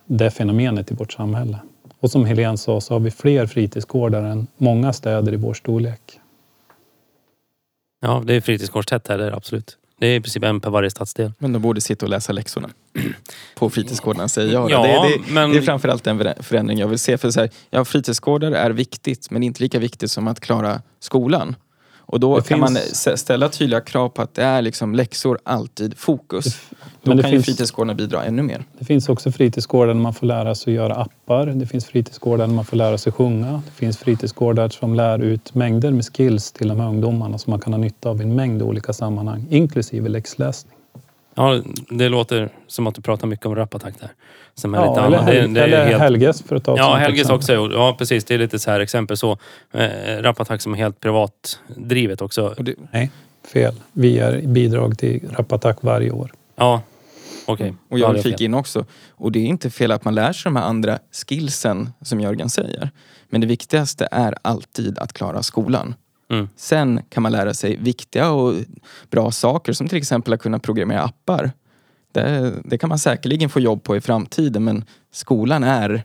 det 0.07 0.30
fenomenet 0.30 0.91
i 0.91 0.95
vårt 0.95 1.12
samhälle. 1.12 1.59
Och 2.01 2.11
som 2.11 2.24
Helene 2.24 2.59
sa 2.59 2.80
så 2.80 2.95
har 2.95 3.01
vi 3.01 3.11
fler 3.11 3.47
fritidsgårdar 3.47 4.22
än 4.22 4.47
många 4.57 4.93
städer 4.93 5.32
i 5.32 5.36
vår 5.36 5.55
storlek. 5.55 6.01
Ja, 8.01 8.22
det 8.26 8.34
är 8.34 8.41
fritidsgårdstätt 8.41 9.09
här, 9.09 9.18
det 9.18 9.26
är 9.26 9.32
absolut. 9.32 9.76
Det 9.99 10.07
är 10.07 10.16
i 10.16 10.20
princip 10.20 10.45
en 10.45 10.61
per 10.61 10.70
varje 10.70 10.91
stadsdel. 10.91 11.32
Men 11.38 11.53
de 11.53 11.62
borde 11.62 11.80
sitta 11.80 12.07
och 12.07 12.11
läsa 12.11 12.32
läxorna 12.32 12.70
på 13.55 13.70
fritidsgårdarna 13.70 14.28
säger 14.28 14.53
jag. 14.53 14.70
Ja, 14.70 14.82
det, 14.82 14.88
det, 14.88 15.32
men... 15.32 15.51
det 15.51 15.59
är 15.59 15.62
framförallt 15.62 16.07
en 16.07 16.34
förändring 16.41 16.78
jag 16.78 16.88
vill 16.88 16.99
se. 16.99 17.18
För 17.18 17.30
så 17.30 17.41
här, 17.41 17.51
ja, 17.70 17.84
fritidsgårdar 17.84 18.53
är 18.53 18.70
viktigt 18.70 19.30
men 19.30 19.43
inte 19.43 19.62
lika 19.62 19.78
viktigt 19.78 20.11
som 20.11 20.28
att 20.28 20.41
klara 20.41 20.82
skolan. 20.99 21.57
Och 22.11 22.20
då 22.20 22.36
det 22.36 22.48
kan 22.48 22.68
finns... 22.68 23.06
man 23.06 23.16
ställa 23.16 23.48
tydliga 23.48 23.80
krav 23.80 24.08
på 24.08 24.22
att 24.22 24.34
det 24.34 24.42
är 24.42 24.62
liksom 24.62 24.94
läxor 24.94 25.38
alltid 25.42 25.98
fokus. 25.98 26.44
Det, 26.44 26.86
då 27.02 27.12
kan 27.12 27.22
finns... 27.22 27.34
ju 27.34 27.42
fritidsgårdarna 27.42 27.94
bidra 27.94 28.24
ännu 28.24 28.42
mer. 28.42 28.64
Det 28.78 28.84
finns 28.84 29.08
också 29.08 29.32
fritidsgårdar 29.32 29.94
där 29.94 30.00
man 30.00 30.14
får 30.14 30.26
lära 30.26 30.54
sig 30.54 30.72
att 30.72 30.74
göra 30.74 30.94
appar. 30.94 31.46
Det 31.46 31.66
finns 31.66 31.86
fritidsgårdar 31.86 32.46
där 32.46 32.54
man 32.54 32.64
får 32.64 32.76
lära 32.76 32.98
sig 32.98 33.12
sjunga. 33.12 33.62
Det 33.66 33.72
finns 33.72 33.98
fritidsgårdar 33.98 34.68
som 34.68 34.94
lär 34.94 35.18
ut 35.18 35.54
mängder 35.54 35.90
med 35.90 36.04
skills 36.16 36.52
till 36.52 36.68
de 36.68 36.80
här 36.80 36.88
ungdomarna 36.88 37.38
som 37.38 37.50
man 37.50 37.61
kan 37.61 37.72
ha 37.72 37.80
nytta 37.80 38.08
av 38.08 38.20
i 38.20 38.24
en 38.24 38.34
mängd 38.34 38.62
olika 38.62 38.92
sammanhang, 38.92 39.46
inklusive 39.50 40.08
läxläsning. 40.08 40.79
Ja, 41.41 41.62
det 41.91 42.09
låter 42.09 42.49
som 42.66 42.86
att 42.86 42.95
du 42.95 43.03
pratar 43.03 43.26
mycket 43.26 43.47
om 43.47 43.57
Rapattack 43.57 43.95
där. 44.01 44.11
Som 44.55 44.74
är 44.74 44.78
ja, 44.78 44.91
lite 44.91 45.07
eller, 45.07 45.18
annat. 45.18 45.26
Det, 45.26 45.47
det 45.47 45.64
eller 45.64 45.84
helt... 45.84 46.01
Helges 46.01 46.43
för 46.43 46.57
att 46.57 46.64
ta 46.64 46.76
Ja, 46.76 46.95
Helges 46.95 47.20
exempel. 47.20 47.59
också. 47.59 47.76
Ja, 47.76 47.95
precis. 47.99 48.24
Det 48.24 48.34
är 48.34 48.38
lite 48.38 48.59
så 48.59 48.70
här 48.70 48.80
exempel 48.80 49.16
så. 49.16 49.38
Eh, 49.72 50.57
som 50.59 50.74
är 50.74 50.76
helt 50.76 51.01
privatdrivet 51.01 52.22
också. 52.22 52.55
Det... 52.59 52.74
Nej, 52.93 53.11
fel. 53.53 53.74
Vi 53.93 54.09
ger 54.09 54.43
bidrag 54.47 54.99
till 54.99 55.28
Rapattack 55.36 55.76
varje 55.80 56.11
år. 56.11 56.32
Ja, 56.57 56.82
okej. 57.47 57.66
Okay. 57.66 57.76
Och 57.88 57.99
jag 57.99 58.22
flika 58.22 58.45
in 58.45 58.55
också. 58.55 58.84
Och 59.11 59.32
det 59.32 59.38
är 59.38 59.47
inte 59.47 59.70
fel 59.70 59.93
att 59.93 60.05
man 60.05 60.14
lär 60.14 60.32
sig 60.32 60.51
de 60.51 60.57
här 60.57 60.64
andra 60.64 60.99
skillsen 61.26 61.91
som 62.03 62.20
Jörgen 62.20 62.51
säger. 62.51 62.91
Men 63.28 63.41
det 63.41 63.47
viktigaste 63.47 64.09
är 64.11 64.34
alltid 64.43 64.99
att 64.99 65.12
klara 65.12 65.43
skolan. 65.43 65.95
Mm. 66.30 66.48
Sen 66.56 67.00
kan 67.08 67.22
man 67.22 67.32
lära 67.32 67.54
sig 67.54 67.76
viktiga 67.76 68.30
och 68.30 68.54
bra 69.10 69.30
saker 69.30 69.72
som 69.72 69.88
till 69.88 69.98
exempel 69.98 70.32
att 70.32 70.40
kunna 70.40 70.58
programmera 70.58 71.02
appar. 71.02 71.52
Det, 72.12 72.54
det, 72.64 72.78
kan 72.78 72.88
man 72.88 72.98
säkerligen 72.98 73.50
få 73.50 73.60
jobb 73.60 73.82
på 73.82 73.96
i 73.96 74.00
framtiden 74.00 74.64
men 74.64 74.84
skolan 75.12 75.64
är 75.64 76.02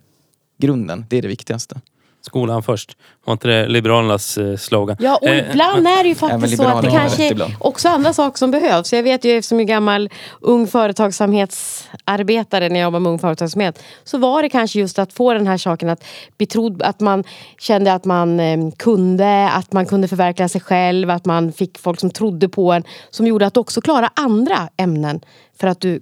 grunden, 0.57 1.05
det 1.09 1.17
är 1.17 1.21
det 1.21 1.27
viktigaste. 1.27 1.81
Skolan 2.25 2.63
först. 2.63 2.97
Var 3.25 3.31
inte 3.31 3.47
det 3.47 3.67
Liberalernas 3.67 4.37
eh, 4.37 4.57
slogan? 4.57 4.97
Ja, 4.99 5.19
och 5.21 5.27
Eh, 5.27 5.51
ibland 5.51 5.87
är 5.87 6.03
det 6.03 6.09
ju 6.09 6.15
faktiskt 6.15 6.57
så 6.57 6.63
att 6.63 6.81
det 6.81 6.91
kanske 6.91 7.27
är 7.27 7.55
också 7.59 7.89
andra 7.89 8.13
saker 8.13 8.37
som 8.37 8.51
behövs. 8.51 8.93
Jag 8.93 9.03
vet 9.03 9.25
ju 9.25 9.29
jag 9.29 9.51
är 9.51 9.63
gammal 9.63 10.09
ung 10.41 10.67
företagsamhetsarbetare 10.67 12.69
när 12.69 12.79
jag 12.79 12.87
jobbar 12.87 12.99
med 12.99 13.09
ung 13.09 13.19
företagsamhet. 13.19 13.83
Så 14.03 14.17
var 14.17 14.41
det 14.41 14.49
kanske 14.49 14.79
just 14.79 14.99
att 14.99 15.13
få 15.13 15.33
den 15.33 15.47
här 15.47 15.57
saken 15.57 15.89
att 15.89 16.03
bli 16.37 16.47
trodd, 16.47 16.81
att 16.81 16.99
man 16.99 17.23
kände 17.59 17.93
att 17.93 18.05
man 18.05 18.39
eh, 18.39 18.71
kunde, 18.77 19.49
att 19.49 19.73
man 19.73 19.85
kunde 19.85 20.07
förverkliga 20.07 20.49
sig 20.49 20.61
själv, 20.61 21.09
att 21.09 21.25
man 21.25 21.51
fick 21.51 21.77
folk 21.77 21.99
som 21.99 22.09
trodde 22.09 22.49
på 22.49 22.71
en. 22.71 22.83
Som 23.09 23.27
gjorde 23.27 23.45
att 23.45 23.53
du 23.53 23.59
också 23.59 23.81
klara 23.81 24.09
andra 24.15 24.69
ämnen. 24.77 25.21
För 25.59 25.67
att 25.67 25.81
du 25.81 26.01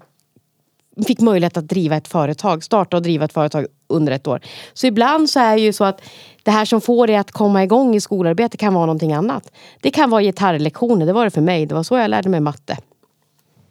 fick 1.08 1.20
möjlighet 1.20 1.58
att 1.58 1.68
driva 1.68 1.96
ett 1.96 2.08
företag, 2.08 2.64
starta 2.64 2.98
och 2.98 3.04
driva 3.04 3.26
ett 3.26 3.34
företag 3.34 3.66
under 3.94 4.12
ett 4.12 4.28
år. 4.28 4.40
Så 4.74 4.88
ibland 4.88 5.30
så 5.30 5.40
är 5.40 5.56
det 5.56 5.62
ju 5.62 5.74
så 5.74 5.84
att 5.84 6.02
det 6.44 6.52
här 6.52 6.66
som 6.66 6.82
får 6.82 7.08
dig 7.08 7.16
att 7.16 7.32
komma 7.32 7.64
igång 7.64 7.96
i 7.96 8.02
skolarbete 8.02 8.58
kan 8.58 8.74
vara 8.74 8.86
någonting 8.86 9.14
annat. 9.14 9.52
Det 9.82 9.92
kan 9.92 10.10
vara 10.10 10.22
gitarrlektioner, 10.22 11.06
det 11.06 11.14
var 11.14 11.26
det 11.26 11.32
för 11.32 11.42
mig. 11.42 11.66
Det 11.66 11.76
var 11.76 11.84
så 11.84 11.98
jag 11.98 12.10
lärde 12.10 12.30
mig 12.30 12.40
matte. 12.40 12.78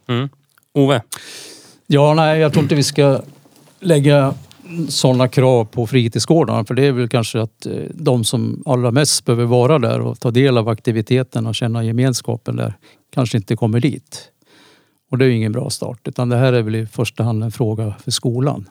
Mm. 0.09 0.29
Ove? 0.75 1.03
Ja, 1.87 2.15
nej, 2.15 2.41
jag 2.41 2.53
tror 2.53 2.63
inte 2.63 2.75
vi 2.75 2.83
ska 2.83 3.21
lägga 3.81 4.35
sådana 4.89 5.29
krav 5.29 5.65
på 5.65 5.87
fritidsgårdarna. 5.87 6.65
För 6.65 6.75
det 6.75 6.87
är 6.87 6.93
väl 6.93 7.09
kanske 7.09 7.41
att 7.41 7.67
eh, 7.67 7.73
de 7.95 8.25
som 8.25 8.63
allra 8.67 8.91
mest 8.91 9.25
behöver 9.25 9.45
vara 9.45 9.79
där 9.79 10.01
och 10.01 10.21
ta 10.21 10.31
del 10.31 10.59
av 10.59 10.69
aktiviteten 10.69 11.47
och 11.47 11.55
känna 11.55 11.85
gemenskapen 11.85 12.57
där 12.57 12.75
kanske 13.15 13.37
inte 13.37 13.57
kommer 13.57 13.81
dit. 13.81 14.29
Och 15.11 15.19
det 15.19 15.25
är 15.25 15.29
ju 15.29 15.37
ingen 15.37 15.53
bra 15.53 15.71
start. 15.71 16.09
Utan 16.09 16.29
det 16.29 16.37
här 16.37 16.53
är 16.53 16.63
väl 16.63 16.75
i 16.75 16.87
första 16.87 17.25
hand 17.25 17.45
en 17.45 17.53
fråga 17.53 17.95
för 18.05 18.11
skolan. 18.11 18.69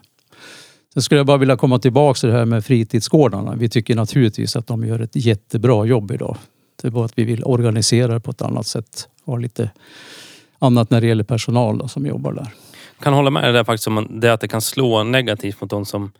Sen 0.94 1.02
skulle 1.04 1.20
jag 1.20 1.26
bara 1.26 1.38
vilja 1.38 1.58
komma 1.58 1.80
tillbaka 1.80 2.18
till 2.18 2.30
det 2.30 2.36
här 2.36 2.46
med 2.46 2.66
fritidsgårdarna. 2.66 3.56
Vi 3.56 3.70
tycker 3.70 3.96
naturligtvis 3.96 4.56
att 4.56 4.68
de 4.68 4.86
gör 4.86 5.00
ett 5.00 5.16
jättebra 5.16 5.86
jobb 5.86 6.12
idag. 6.12 6.38
Det 6.82 6.88
är 6.88 6.92
bara 6.92 7.06
att 7.06 7.18
vi 7.18 7.24
vill 7.24 7.44
organisera 7.44 8.14
det 8.14 8.20
på 8.20 8.32
ett 8.32 8.42
annat 8.42 8.68
sätt. 8.68 9.10
Ha 9.26 9.38
lite 9.38 9.72
annat 10.60 10.90
när 10.90 11.02
det 11.02 11.08
gäller 11.08 11.24
personal 11.24 11.78
då, 11.78 11.88
som 11.88 12.06
jobbar 12.06 12.34
där. 12.34 12.48
kan 13.00 13.14
hålla 13.14 13.30
med 13.30 13.44
dig 13.44 13.54
där 13.54 13.64
faktiskt 13.64 13.88
om 13.88 14.20
det 14.20 14.34
att 14.34 14.42
det 14.42 14.48
kan 14.48 14.62
slå 14.62 15.04
negativt 15.04 15.62
mot 15.62 15.70
de 15.70 15.86
som 15.86 16.12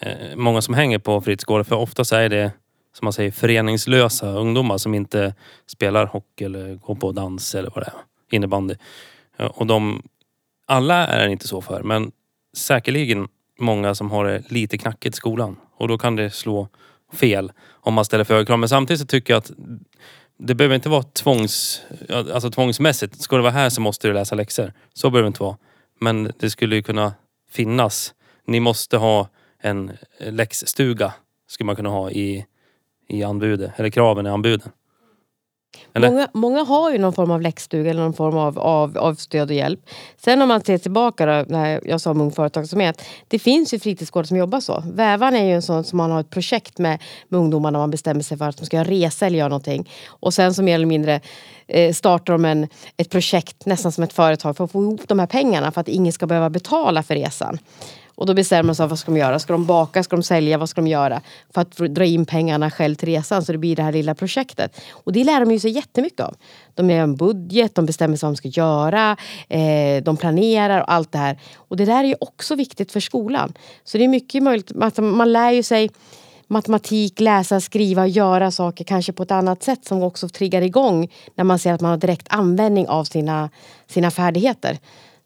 eh, 0.00 0.36
många 0.36 0.62
som 0.62 0.74
hänger 0.74 0.98
på 0.98 1.20
fritidsgårdar. 1.20 1.64
För 1.64 1.76
oftast 1.76 2.12
är 2.12 2.28
det 2.28 2.52
som 2.98 3.06
man 3.06 3.12
säger 3.12 3.30
föreningslösa 3.30 4.30
ungdomar 4.30 4.78
som 4.78 4.94
inte 4.94 5.34
spelar 5.66 6.06
hockey 6.06 6.44
eller 6.44 6.74
går 6.74 6.94
på 6.94 7.12
dans 7.12 7.54
eller 7.54 7.70
vad 7.74 7.84
det 7.84 7.88
är. 7.88 8.36
Innebandy. 8.36 8.74
Och 9.38 9.66
de, 9.66 10.02
alla 10.66 11.06
är 11.06 11.26
det 11.26 11.32
inte 11.32 11.48
så 11.48 11.60
för 11.60 11.82
men 11.82 12.12
säkerligen 12.56 13.28
många 13.58 13.94
som 13.94 14.10
har 14.10 14.24
det 14.24 14.50
lite 14.50 14.78
knackigt 14.78 15.14
i 15.14 15.16
skolan. 15.16 15.56
Och 15.76 15.88
då 15.88 15.98
kan 15.98 16.16
det 16.16 16.30
slå 16.30 16.68
fel 17.12 17.52
om 17.70 17.94
man 17.94 18.04
ställer 18.04 18.24
för 18.24 18.34
höga 18.34 18.46
krav. 18.46 18.58
Men 18.58 18.68
samtidigt 18.68 19.00
så 19.00 19.06
tycker 19.06 19.32
jag 19.32 19.38
att 19.38 19.50
det 20.38 20.54
behöver 20.54 20.74
inte 20.74 20.88
vara 20.88 21.02
tvångs, 21.02 21.82
alltså 22.08 22.50
tvångsmässigt. 22.50 23.20
Ska 23.22 23.36
du 23.36 23.42
vara 23.42 23.52
här 23.52 23.70
så 23.70 23.80
måste 23.80 24.08
du 24.08 24.14
läsa 24.14 24.34
läxor. 24.34 24.72
Så 24.94 25.10
behöver 25.10 25.24
det 25.24 25.28
inte 25.28 25.42
vara. 25.42 25.56
Men 26.00 26.32
det 26.38 26.50
skulle 26.50 26.76
ju 26.76 26.82
kunna 26.82 27.12
finnas. 27.50 28.14
Ni 28.46 28.60
måste 28.60 28.96
ha 28.96 29.28
en 29.62 29.92
läxstuga. 30.18 31.12
Skulle 31.46 31.66
man 31.66 31.76
kunna 31.76 31.88
ha 31.88 32.10
i, 32.10 32.46
i 33.08 33.22
anbudet. 33.22 33.72
Eller 33.76 33.90
kraven 33.90 34.26
i 34.26 34.30
anbuden. 34.30 34.70
Många, 35.94 36.28
många 36.32 36.64
har 36.64 36.92
ju 36.92 36.98
någon 36.98 37.12
form 37.12 37.30
av 37.30 37.42
läxstuga 37.42 37.90
eller 37.90 38.02
någon 38.02 38.12
form 38.12 38.36
av, 38.36 38.58
av, 38.58 38.98
av 38.98 39.14
stöd 39.14 39.50
och 39.50 39.56
hjälp. 39.56 39.80
Sen 40.16 40.42
om 40.42 40.48
man 40.48 40.60
ser 40.60 40.78
tillbaka 40.78 41.26
då, 41.26 41.44
när 41.48 41.80
jag 41.84 42.00
sa 42.00 42.10
om 42.10 42.20
ung 42.20 42.32
företagsamhet. 42.32 43.02
Det 43.28 43.38
finns 43.38 43.74
ju 43.74 43.78
fritidsgårdar 43.78 44.26
som 44.26 44.36
jobbar 44.36 44.60
så. 44.60 44.82
Vävan 44.86 45.34
är 45.34 45.44
ju 45.44 45.52
en 45.52 45.62
sån 45.62 45.84
som 45.84 45.96
man 45.96 46.10
har 46.10 46.20
ett 46.20 46.30
projekt 46.30 46.78
med, 46.78 47.02
med 47.28 47.40
ungdomar 47.40 47.70
när 47.70 47.78
man 47.78 47.90
bestämmer 47.90 48.22
sig 48.22 48.38
för 48.38 48.48
att 48.48 48.56
de 48.56 48.66
ska 48.66 48.84
resa 48.84 49.26
eller 49.26 49.38
göra 49.38 49.48
någonting. 49.48 49.90
Och 50.08 50.34
sen 50.34 50.54
så 50.54 50.62
mer 50.62 50.74
eller 50.74 50.86
mindre 50.86 51.20
eh, 51.66 51.92
startar 51.92 52.32
de 52.32 52.44
en, 52.44 52.68
ett 52.96 53.10
projekt 53.10 53.66
nästan 53.66 53.92
som 53.92 54.04
ett 54.04 54.12
företag 54.12 54.56
för 54.56 54.64
att 54.64 54.72
få 54.72 54.82
ihop 54.82 55.08
de 55.08 55.18
här 55.18 55.26
pengarna 55.26 55.72
för 55.72 55.80
att 55.80 55.88
ingen 55.88 56.12
ska 56.12 56.26
behöva 56.26 56.50
betala 56.50 57.02
för 57.02 57.14
resan. 57.14 57.58
Och 58.18 58.26
då 58.26 58.34
bestämmer 58.34 58.62
man 58.62 58.74
sig 58.74 58.84
för 58.84 58.88
vad 58.88 58.98
ska 58.98 59.12
de 59.12 59.18
göra. 59.18 59.38
Ska 59.38 59.52
de 59.52 59.66
baka? 59.66 60.02
Ska 60.02 60.16
de 60.16 60.22
sälja? 60.22 60.58
Vad 60.58 60.68
ska 60.68 60.80
de 60.80 60.88
göra? 60.88 61.20
För 61.54 61.60
att 61.60 61.76
dra 61.76 62.04
in 62.04 62.26
pengarna 62.26 62.70
själv 62.70 62.94
till 62.94 63.08
resan 63.08 63.44
så 63.44 63.52
det 63.52 63.58
blir 63.58 63.76
det 63.76 63.82
här 63.82 63.92
lilla 63.92 64.14
projektet. 64.14 64.80
Och 64.90 65.12
det 65.12 65.24
lär 65.24 65.40
de 65.40 65.50
ju 65.50 65.58
sig 65.58 65.70
jättemycket 65.70 66.20
av. 66.20 66.34
De 66.74 66.90
gör 66.90 66.98
en 66.98 67.16
budget, 67.16 67.74
de 67.74 67.86
bestämmer 67.86 68.16
sig 68.16 68.26
vad 68.26 68.32
de 68.32 68.36
ska 68.36 68.48
göra, 68.48 69.16
eh, 69.48 70.02
de 70.02 70.16
planerar 70.16 70.80
och 70.80 70.92
allt 70.92 71.12
det 71.12 71.18
här. 71.18 71.38
Och 71.56 71.76
det 71.76 71.84
där 71.84 72.04
är 72.04 72.08
ju 72.08 72.14
också 72.20 72.54
viktigt 72.54 72.92
för 72.92 73.00
skolan. 73.00 73.52
Så 73.84 73.98
det 73.98 74.04
är 74.04 74.08
mycket 74.08 74.42
möjligt, 74.42 74.72
man 74.98 75.32
lär 75.32 75.50
ju 75.50 75.62
sig 75.62 75.90
matematik, 76.46 77.20
läsa, 77.20 77.60
skriva, 77.60 78.06
göra 78.06 78.50
saker 78.50 78.84
kanske 78.84 79.12
på 79.12 79.22
ett 79.22 79.30
annat 79.30 79.62
sätt 79.62 79.84
som 79.84 80.02
också 80.02 80.28
triggar 80.28 80.62
igång 80.62 81.08
när 81.34 81.44
man 81.44 81.58
ser 81.58 81.72
att 81.72 81.80
man 81.80 81.90
har 81.90 81.98
direkt 81.98 82.26
användning 82.30 82.88
av 82.88 83.04
sina, 83.04 83.50
sina 83.86 84.10
färdigheter. 84.10 84.78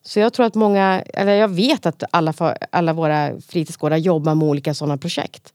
Så 0.03 0.20
jag 0.20 0.32
tror 0.32 0.46
att 0.46 0.55
många, 0.55 1.03
eller 1.14 1.34
jag 1.34 1.48
vet 1.48 1.86
att 1.86 2.03
alla, 2.11 2.34
alla 2.70 2.92
våra 2.92 3.40
fritidsgårdar 3.40 3.96
jobbar 3.96 4.34
med 4.34 4.48
olika 4.48 4.74
sådana 4.74 4.98
projekt. 4.98 5.53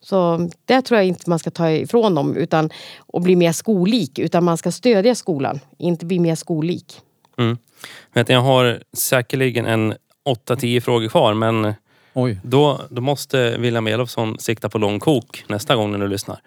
Så 0.00 0.50
det 0.64 0.82
tror 0.82 0.98
jag 0.98 1.06
inte 1.06 1.30
man 1.30 1.38
ska 1.38 1.50
ta 1.50 1.70
ifrån 1.70 2.14
dem 2.14 2.36
utan, 2.36 2.70
och 2.98 3.22
bli 3.22 3.36
mer 3.36 3.52
skollik. 3.52 4.18
Utan 4.18 4.44
man 4.44 4.56
ska 4.56 4.72
stödja 4.72 5.14
skolan, 5.14 5.60
inte 5.78 6.06
bli 6.06 6.18
mer 6.18 6.34
skollik. 6.34 7.00
Mm. 7.38 7.58
Jag 8.12 8.40
har 8.40 8.82
säkerligen 8.96 9.66
en 9.66 9.94
8-10 10.48 10.80
frågor 10.80 11.08
kvar 11.08 11.34
men 11.34 11.74
Oj. 12.18 12.40
då, 12.42 12.80
då 12.90 13.00
måste 13.02 13.56
William 13.58 13.86
Elofsson 13.86 14.38
sikta 14.38 14.68
på 14.68 14.78
lång 14.78 15.00
kok 15.00 15.44
nästa 15.48 15.76
gång 15.76 15.92
när 15.92 15.98
du 15.98 16.08
lyssnar. 16.08 16.38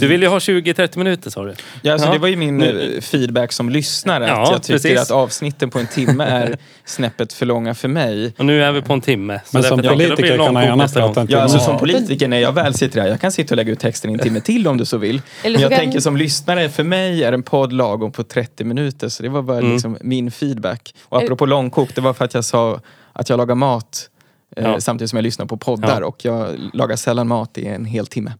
Du 0.00 0.06
vill 0.06 0.22
ju 0.22 0.28
ha 0.28 0.38
20-30 0.38 0.98
minuter 0.98 1.30
sa 1.30 1.44
du. 1.44 1.54
Ja, 1.82 1.92
alltså 1.92 2.08
Ja. 2.08 2.12
Det 2.12 2.18
var 2.18 2.28
ju 2.28 2.36
min 2.36 2.62
eh, 2.62 3.00
feedback 3.00 3.52
som 3.52 3.68
lyssnare. 3.70 4.26
Ja, 4.26 4.42
att 4.42 4.50
jag 4.50 4.62
tycker 4.62 4.74
precis. 4.78 4.98
att 4.98 5.10
avsnitten 5.10 5.70
på 5.70 5.78
en 5.78 5.86
timme 5.86 6.24
är 6.24 6.56
snäppet 6.84 7.32
för 7.32 7.46
långa 7.46 7.74
för 7.74 7.88
mig. 7.88 8.34
Och 8.38 8.44
nu 8.46 8.62
är 8.64 8.72
vi 8.72 8.82
på 8.82 8.92
en 8.92 9.00
timme. 9.00 9.40
Så 9.44 9.50
Men 9.52 9.62
som 9.62 9.82
politiker 9.82 10.36
kan 10.36 10.54
man 10.54 10.62
gärna 10.64 10.88
prata 10.88 11.20
en 11.20 11.26
Ja, 11.26 11.26
timme. 11.26 11.40
alltså 11.40 11.58
Ja. 11.58 11.64
som 11.64 11.78
politiker 11.78 12.28
när 12.28 12.38
jag 12.38 12.52
väl 12.52 12.74
sitter 12.74 13.00
här, 13.00 13.08
jag 13.08 13.20
kan 13.20 13.32
sitta 13.32 13.54
och 13.54 13.56
lägga 13.56 13.72
ut 13.72 13.80
texten 13.80 14.10
i 14.10 14.12
en 14.14 14.18
timme 14.18 14.40
till 14.40 14.68
om 14.68 14.76
du 14.76 14.84
så 14.84 14.96
vill. 14.98 15.22
Eller 15.42 15.54
Men 15.58 15.62
jag 15.62 15.70
kan- 15.70 15.78
tänker 15.80 16.00
som 16.00 16.16
lyssnare, 16.16 16.68
för 16.68 16.84
mig 16.84 17.24
är 17.24 17.32
en 17.32 17.42
podd 17.42 17.72
lagom 17.72 18.12
på 18.12 18.24
30 18.24 18.64
minuter. 18.64 19.08
Så 19.08 19.22
det 19.22 19.28
var 19.28 19.42
bara 19.42 19.58
Mm. 19.58 19.72
liksom 19.72 19.98
min 20.00 20.30
feedback. 20.30 20.94
Och 21.02 21.22
apropå 21.22 21.46
långkok, 21.46 21.94
det 21.94 22.00
var 22.00 22.12
för 22.14 22.24
att 22.24 22.34
jag 22.34 22.44
sa 22.44 22.80
att 23.12 23.28
jag 23.28 23.36
lagar 23.36 23.54
mat 23.54 24.10
Ja. 24.56 24.80
samtidigt 24.80 25.10
som 25.10 25.16
jag 25.16 25.22
lyssnar 25.22 25.46
på 25.46 25.56
poddar. 25.56 26.00
Ja. 26.00 26.06
Och 26.06 26.24
jag 26.24 26.56
lagar 26.72 26.96
sällan 26.96 27.28
mat 27.28 27.58
i 27.58 27.66
en 27.66 27.84
hel 27.84 28.06
timme. 28.06 28.32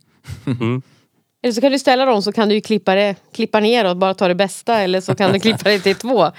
Mm. 0.46 0.82
Eller 1.42 1.52
så 1.52 1.60
kan 1.60 1.72
du 1.72 1.78
ställa 1.78 2.04
dem 2.04 2.22
så 2.22 2.32
kan 2.32 2.48
du 2.48 2.54
ju 2.54 2.60
klippa, 2.60 2.94
det, 2.94 3.16
klippa 3.34 3.60
ner 3.60 3.84
och 3.90 3.96
bara 3.96 4.14
ta 4.14 4.28
det 4.28 4.34
bästa. 4.34 4.78
Eller 4.78 5.00
så 5.00 5.14
kan 5.14 5.32
du 5.32 5.40
klippa 5.40 5.68
det 5.68 5.78
till 5.78 5.94
två. 5.94 6.30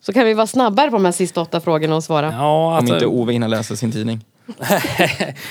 Så 0.00 0.12
kan 0.12 0.24
vi 0.26 0.34
vara 0.34 0.46
snabbare 0.46 0.90
på 0.90 0.96
de 0.96 1.04
här 1.04 1.12
sista 1.12 1.40
åtta 1.40 1.60
frågorna 1.60 1.96
och 1.96 2.04
svara. 2.04 2.32
Ja, 2.32 2.66
Om 2.66 2.72
alltså, 2.72 2.94
inte 2.94 3.06
Ove 3.06 3.32
hinner 3.32 3.48
läsa 3.48 3.76
sin 3.76 3.92
tidning. 3.92 4.24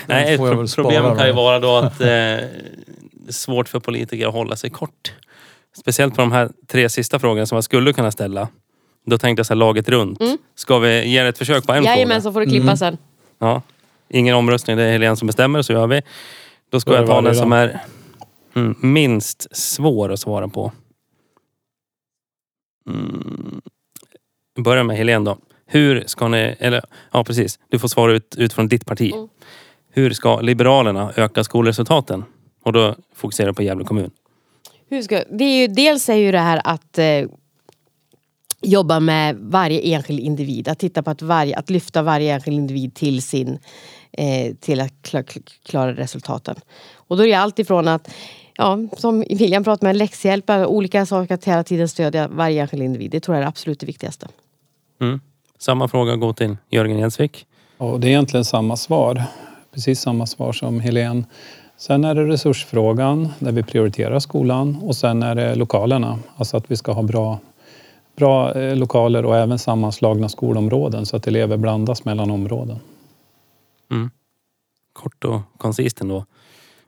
nej, 0.05 0.34
ett 0.34 0.76
problem 0.76 1.18
kan 1.18 1.28
ju 1.28 1.34
vara 1.34 1.59
då 1.59 1.76
att 1.78 2.01
eh, 2.01 2.07
det 2.07 2.49
är 3.28 3.32
svårt 3.32 3.70
för 3.70 3.80
politiker 3.80 4.28
att 4.28 4.34
hålla 4.34 4.55
sig 4.55 4.70
kort. 4.70 5.14
Speciellt 5.78 6.16
på 6.16 6.22
de 6.22 6.32
här 6.32 6.49
tre 6.68 6.89
sista 6.89 7.20
frågorna 7.20 7.45
som 7.45 7.55
jag 7.55 7.64
skulle 7.64 7.93
kunna 7.93 8.11
ställa. 8.11 8.47
Då 9.05 9.18
tänkte 9.18 9.39
jag 9.39 9.45
så 9.45 9.53
här, 9.53 9.59
laget 9.59 9.89
runt. 9.89 10.20
Ska 10.55 10.80
vi 10.80 11.07
ge 11.07 11.24
det 11.24 11.30
ett 11.30 11.38
försök 11.38 11.66
på 11.66 11.74
en 11.74 11.84
Jajamän, 11.84 12.07
fråga? 12.07 12.22
så 12.22 12.34
får 12.34 12.39
du 12.39 12.45
klippa 12.45 12.78
sen. 12.78 12.97
Ja. 13.43 13.61
Ingen 14.09 14.35
omröstning, 14.35 14.77
det 14.77 14.83
är 14.83 14.91
Helene 14.91 15.15
som 15.15 15.27
bestämmer, 15.27 15.61
så 15.61 15.73
gör 15.73 15.87
vi. 15.87 16.01
Då 16.69 16.79
ska 16.79 16.91
Då 16.91 16.97
jag 16.97 17.07
ta 17.07 17.21
den 17.21 17.35
som 17.35 17.53
är 17.53 17.79
mm, 18.55 18.75
minst 18.79 19.55
svår 19.57 20.11
att 20.11 20.19
svara 20.19 20.47
på. 20.47 20.71
Mm. 22.89 23.61
Börja 24.59 24.83
med 24.83 24.97
Helene 24.97 25.25
då. 25.25 25.37
Hur 25.65 26.03
ska 26.07 26.27
ni, 26.27 26.55
eller 26.59 26.81
ja 27.11 27.23
precis, 27.23 27.59
du 27.69 27.79
får 27.79 27.87
svara 27.87 28.13
ut, 28.13 28.35
utifrån 28.37 28.67
ditt 28.67 28.85
parti. 28.85 29.13
Mm. 29.13 29.27
Hur 29.91 30.11
ska 30.13 30.41
Liberalerna 30.41 31.13
öka 31.15 31.43
skolresultaten? 31.43 32.23
Och 32.63 32.73
då 32.73 32.95
fokuserar 33.15 33.47
jag 33.47 33.55
på 33.55 33.63
Gävle 33.63 33.85
kommun. 33.85 34.11
Hur 34.89 35.01
ska, 35.01 35.23
det 35.29 35.43
är 35.43 35.61
ju, 35.61 35.67
dels 35.67 36.09
är 36.09 36.15
ju 36.15 36.31
det 36.31 36.39
här 36.39 36.61
att 36.63 36.97
eh, 36.97 37.05
jobba 38.64 38.99
med 38.99 39.36
varje 39.39 39.80
enskild 39.80 40.20
individ. 40.20 40.68
Att 40.68 40.80
titta 40.80 41.03
på 41.03 41.09
att, 41.09 41.22
varje, 41.22 41.57
att 41.57 41.70
lyfta 41.70 42.01
varje 42.01 42.34
enskild 42.34 42.57
individ 42.57 42.93
till 42.95 43.22
sin 43.22 43.59
eh, 44.11 44.55
till 44.55 44.82
att 44.82 44.93
kla, 45.01 45.24
klara 45.66 45.93
resultaten. 45.93 46.55
Och 46.95 47.18
då 47.18 47.24
är 47.24 47.28
det 47.28 47.34
allt 47.34 47.59
ifrån 47.59 47.88
att 47.88 48.09
Ja, 48.57 48.80
som 48.97 49.20
William 49.20 49.64
pratade 49.64 49.88
med, 49.88 49.95
läxhjälp, 49.95 50.49
olika 50.49 51.05
saker 51.05 51.34
att 51.34 51.45
hela 51.45 51.64
tiden 51.64 51.89
stödja 51.89 52.28
varje 52.28 52.61
enskild 52.61 52.84
individ. 52.84 53.11
Det 53.11 53.20
tror 53.20 53.36
jag 53.36 53.39
är 53.39 53.45
det 53.45 53.49
absolut 53.49 53.80
det 53.80 53.86
viktigaste. 53.86 54.28
Mm. 55.01 55.22
Samma 55.57 55.88
fråga 55.88 56.16
går 56.16 56.34
till 56.34 56.57
Jörgen 56.70 56.99
Jensvik. 56.99 57.45
Och 57.78 57.99
det 57.99 58.07
är 58.07 58.09
egentligen 58.09 58.45
samma 58.45 58.78
svar. 58.78 59.24
Precis 59.74 59.99
samma 59.99 60.26
svar 60.26 60.53
som 60.53 60.80
Helene. 60.80 61.24
Sen 61.78 62.03
är 62.03 62.16
det 62.16 62.26
resursfrågan 62.26 63.30
där 63.39 63.51
vi 63.51 63.64
prioriterar 63.64 64.20
skolan 64.20 64.76
och 64.82 64.95
sen 64.95 65.24
är 65.24 65.36
det 65.36 65.55
lokalerna. 65.55 66.20
Alltså 66.36 66.57
att 66.57 66.72
vi 66.72 66.76
ska 66.76 66.91
ha 66.91 67.01
bra, 67.01 67.39
bra 68.16 68.53
eh, 68.53 68.76
lokaler 68.76 69.26
och 69.26 69.38
även 69.38 69.59
sammanslagna 69.59 70.30
skolområden 70.30 71.05
så 71.05 71.16
att 71.16 71.28
elever 71.28 71.57
blandas 71.57 72.05
mellan 72.05 72.32
områden. 72.32 72.80
Mm. 73.91 74.09
Kort 74.93 75.24
och 75.24 75.41
koncist 75.57 76.01
ändå. 76.01 76.26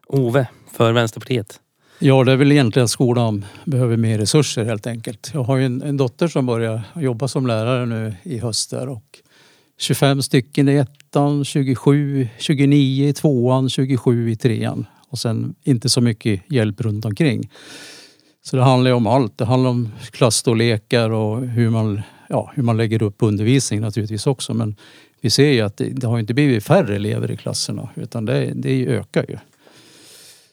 Ove, 0.07 0.47
för 0.71 0.91
Vänsterpartiet. 0.91 1.59
Ja, 1.99 2.23
det 2.23 2.31
är 2.31 2.35
väl 2.35 2.51
egentligen 2.51 2.83
att 2.83 2.89
skolan 2.89 3.45
behöver 3.65 3.97
mer 3.97 4.17
resurser 4.17 4.65
helt 4.65 4.87
enkelt. 4.87 5.31
Jag 5.33 5.43
har 5.43 5.57
ju 5.57 5.65
en, 5.65 5.81
en 5.81 5.97
dotter 5.97 6.27
som 6.27 6.45
börjar 6.45 6.81
jobba 6.95 7.27
som 7.27 7.47
lärare 7.47 7.85
nu 7.85 8.15
i 8.23 8.37
höst 8.37 8.69
där 8.69 8.89
och 8.89 9.19
25 9.77 10.21
stycken 10.21 10.69
i 10.69 10.75
ettan, 10.75 11.45
27, 11.45 12.27
29 12.37 13.07
i 13.07 13.13
tvåan, 13.13 13.69
27 13.69 14.31
i 14.31 14.35
trean 14.35 14.85
och 15.09 15.19
sen 15.19 15.55
inte 15.63 15.89
så 15.89 16.01
mycket 16.01 16.41
hjälp 16.51 16.81
runt 16.81 17.05
omkring. 17.05 17.49
Så 18.45 18.55
det 18.57 18.63
handlar 18.63 18.89
ju 18.91 18.95
om 18.95 19.07
allt. 19.07 19.37
Det 19.37 19.45
handlar 19.45 19.69
om 19.69 19.91
klassstorlekar 20.11 21.09
och 21.09 21.41
hur 21.47 21.69
man, 21.69 22.01
ja, 22.29 22.51
hur 22.55 22.63
man 22.63 22.77
lägger 22.77 23.03
upp 23.03 23.15
undervisning 23.19 23.81
naturligtvis 23.81 24.27
också. 24.27 24.53
Men 24.53 24.75
vi 25.21 25.29
ser 25.29 25.49
ju 25.51 25.61
att 25.61 25.77
det, 25.77 25.85
det 25.85 26.07
har 26.07 26.19
inte 26.19 26.33
blivit 26.33 26.63
färre 26.63 26.95
elever 26.95 27.31
i 27.31 27.37
klasserna 27.37 27.89
utan 27.95 28.25
det, 28.25 28.51
det 28.55 28.87
ökar 28.87 29.25
ju. 29.29 29.37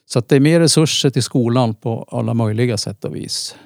Så 0.06 0.18
att 0.18 0.28
det 0.28 0.36
är 0.36 0.40
mer 0.40 0.60
resurser 0.60 1.10
till 1.10 1.22
skolan 1.22 1.74
på 1.74 2.08
alla 2.10 2.34
möjliga 2.34 2.76
sätt 2.76 3.04
och 3.04 3.16
vis. 3.16 3.56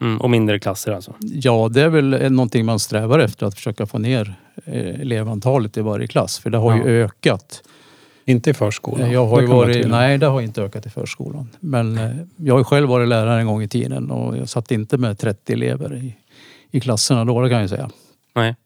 Mm, 0.00 0.20
och 0.20 0.30
mindre 0.30 0.58
klasser 0.58 0.92
alltså. 0.92 1.14
Ja, 1.20 1.68
det 1.72 1.82
är 1.82 1.88
väl 1.88 2.32
någonting 2.32 2.64
man 2.64 2.78
strävar 2.78 3.18
efter 3.18 3.46
att 3.46 3.54
försöka 3.54 3.86
få 3.86 3.98
ner 3.98 4.34
eh, 4.64 5.00
elevantalet 5.00 5.76
i 5.76 5.80
varje 5.80 6.06
klass. 6.06 6.38
För 6.38 6.50
det 6.50 6.58
har 6.58 6.70
Ja. 6.78 6.86
ju 6.88 7.04
ökat. 7.04 7.62
Inte 8.24 8.50
i 8.50 8.54
förskolan. 8.54 9.10
Jag 9.10 9.26
har 9.26 9.42
varit, 9.42 9.88
nej, 9.88 10.18
det 10.18 10.26
har 10.26 10.40
inte 10.40 10.62
ökat 10.62 10.86
i 10.86 10.90
förskolan. 10.90 11.48
Men 11.60 11.98
eh, 11.98 12.10
jag 12.36 12.54
har 12.54 12.58
ju 12.60 12.64
själv 12.64 12.88
varit 12.88 13.08
lärare 13.08 13.40
en 13.40 13.46
gång 13.46 13.62
i 13.62 13.68
tiden 13.68 14.10
och 14.10 14.36
jag 14.36 14.48
satt 14.48 14.70
inte 14.70 14.98
med 14.98 15.18
30 15.18 15.52
elever 15.52 15.96
i, 15.96 16.16
i 16.70 16.80
klasserna 16.80 17.24
då, 17.24 17.40
det 17.40 17.50
kan 17.50 17.60
jag 17.60 17.70
säga. 17.70 17.90
Nej. 18.34 18.56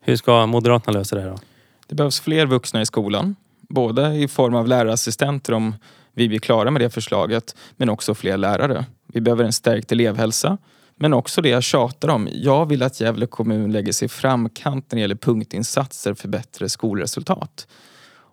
Hur 0.00 0.16
ska 0.16 0.46
Moderaterna 0.46 0.98
lösa 0.98 1.16
det 1.16 1.22
här 1.22 1.30
då? 1.30 1.38
Det 1.86 1.94
behövs 1.94 2.20
fler 2.20 2.46
vuxna 2.46 2.80
i 2.80 2.86
skolan. 2.86 3.36
Både 3.68 4.14
i 4.14 4.28
form 4.28 4.54
av 4.54 4.68
lärarassistenter 4.68 5.52
om 5.52 5.74
vi 6.12 6.28
blir 6.28 6.38
klara 6.38 6.70
med 6.70 6.80
det 6.82 6.90
förslaget, 6.90 7.56
men 7.76 7.88
också 7.88 8.14
fler 8.14 8.36
lärare. 8.36 8.84
Vi 9.06 9.20
behöver 9.20 9.44
en 9.44 9.52
stärkt 9.52 9.92
elevhälsa, 9.92 10.58
men 10.96 11.14
också 11.14 11.42
det 11.42 11.48
jag 11.48 11.62
tjatar 11.62 12.08
om. 12.08 12.28
Jag 12.32 12.66
vill 12.66 12.82
att 12.82 13.00
Gävle 13.00 13.26
kommun 13.26 13.72
lägger 13.72 13.92
sig 13.92 14.06
i 14.06 14.08
framkant 14.08 14.92
när 14.92 14.96
det 14.96 15.00
gäller 15.00 15.14
punktinsatser 15.14 16.14
för 16.14 16.28
bättre 16.28 16.68
skolresultat. 16.68 17.66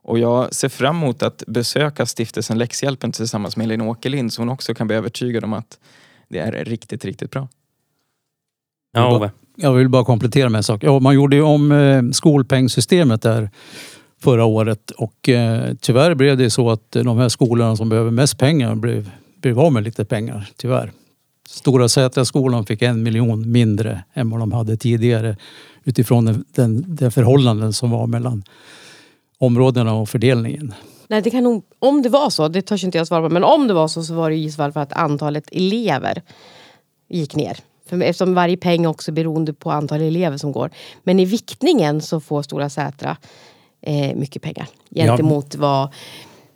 Och 0.03 0.19
jag 0.19 0.53
ser 0.53 0.69
fram 0.69 0.95
emot 0.95 1.23
att 1.23 1.43
besöka 1.47 2.05
stiftelsen 2.05 2.57
Läxhjälpen 2.57 3.11
tillsammans 3.11 3.57
med 3.57 3.63
Elin 3.65 3.81
Åkerlind 3.81 4.33
så 4.33 4.41
hon 4.41 4.49
också 4.49 4.73
kan 4.73 4.87
bli 4.87 4.95
övertygad 4.95 5.43
om 5.43 5.53
att 5.53 5.79
det 6.29 6.39
är 6.39 6.65
riktigt, 6.65 7.05
riktigt 7.05 7.31
bra. 7.31 7.47
Ja, 8.93 9.15
Ove. 9.15 9.31
Jag 9.55 9.73
vill 9.73 9.89
bara 9.89 10.05
komplettera 10.05 10.49
med 10.49 10.57
en 10.59 10.63
sak. 10.63 10.83
Ja, 10.83 10.99
man 10.99 11.15
gjorde 11.15 11.35
ju 11.35 11.41
om 11.41 11.71
eh, 11.71 12.03
skolpengssystemet 12.11 13.21
där 13.21 13.49
förra 14.21 14.45
året 14.45 14.91
och 14.91 15.29
eh, 15.29 15.73
tyvärr 15.81 16.15
blev 16.15 16.37
det 16.37 16.49
så 16.49 16.69
att 16.69 16.91
de 16.91 17.17
här 17.17 17.29
skolorna 17.29 17.75
som 17.75 17.89
behöver 17.89 18.11
mest 18.11 18.37
pengar 18.37 18.75
blev, 18.75 19.11
blev 19.41 19.59
av 19.59 19.73
med 19.73 19.83
lite 19.83 20.05
pengar, 20.05 20.49
tyvärr. 20.55 20.91
Stora 21.47 21.89
Sätraskolan 21.89 22.65
fick 22.65 22.81
en 22.81 23.03
miljon 23.03 23.51
mindre 23.51 24.03
än 24.13 24.29
vad 24.29 24.39
de 24.39 24.51
hade 24.51 24.77
tidigare 24.77 25.37
utifrån 25.83 26.25
den, 26.25 26.45
den, 26.55 26.85
den 26.87 27.11
förhållanden 27.11 27.73
som 27.73 27.91
var 27.91 28.07
mellan 28.07 28.43
områdena 29.41 29.93
och 29.93 30.09
fördelningen. 30.09 30.73
Nej, 31.07 31.21
det 31.21 31.29
kan 31.29 31.43
nog, 31.43 31.63
om 31.79 32.01
det 32.01 32.09
var 32.09 32.29
så, 32.29 32.47
det 32.47 32.61
törs 32.61 32.83
inte 32.83 32.97
jag 32.97 33.07
svara 33.07 33.21
på, 33.21 33.29
men 33.29 33.43
om 33.43 33.67
det 33.67 33.73
var 33.73 33.87
så 33.87 34.03
så 34.03 34.13
var 34.13 34.29
det 34.29 34.35
i 34.35 34.51
så 34.51 34.55
fall 34.55 34.71
för 34.71 34.79
att 34.79 34.93
antalet 34.93 35.49
elever 35.51 36.21
gick 37.09 37.35
ner. 37.35 37.57
För 37.85 38.01
eftersom 38.01 38.33
varje 38.33 38.57
peng 38.57 38.87
också 38.87 39.11
är 39.11 39.13
beroende 39.13 39.53
på 39.53 39.71
antal 39.71 40.01
elever 40.01 40.37
som 40.37 40.51
går. 40.51 40.71
Men 41.03 41.19
i 41.19 41.25
viktningen 41.25 42.01
så 42.01 42.19
får 42.19 42.41
Stora 42.41 42.69
Sätra 42.69 43.17
eh, 43.81 44.15
mycket 44.15 44.41
pengar 44.41 44.67
gentemot 44.95 45.55
vad, 45.55 45.89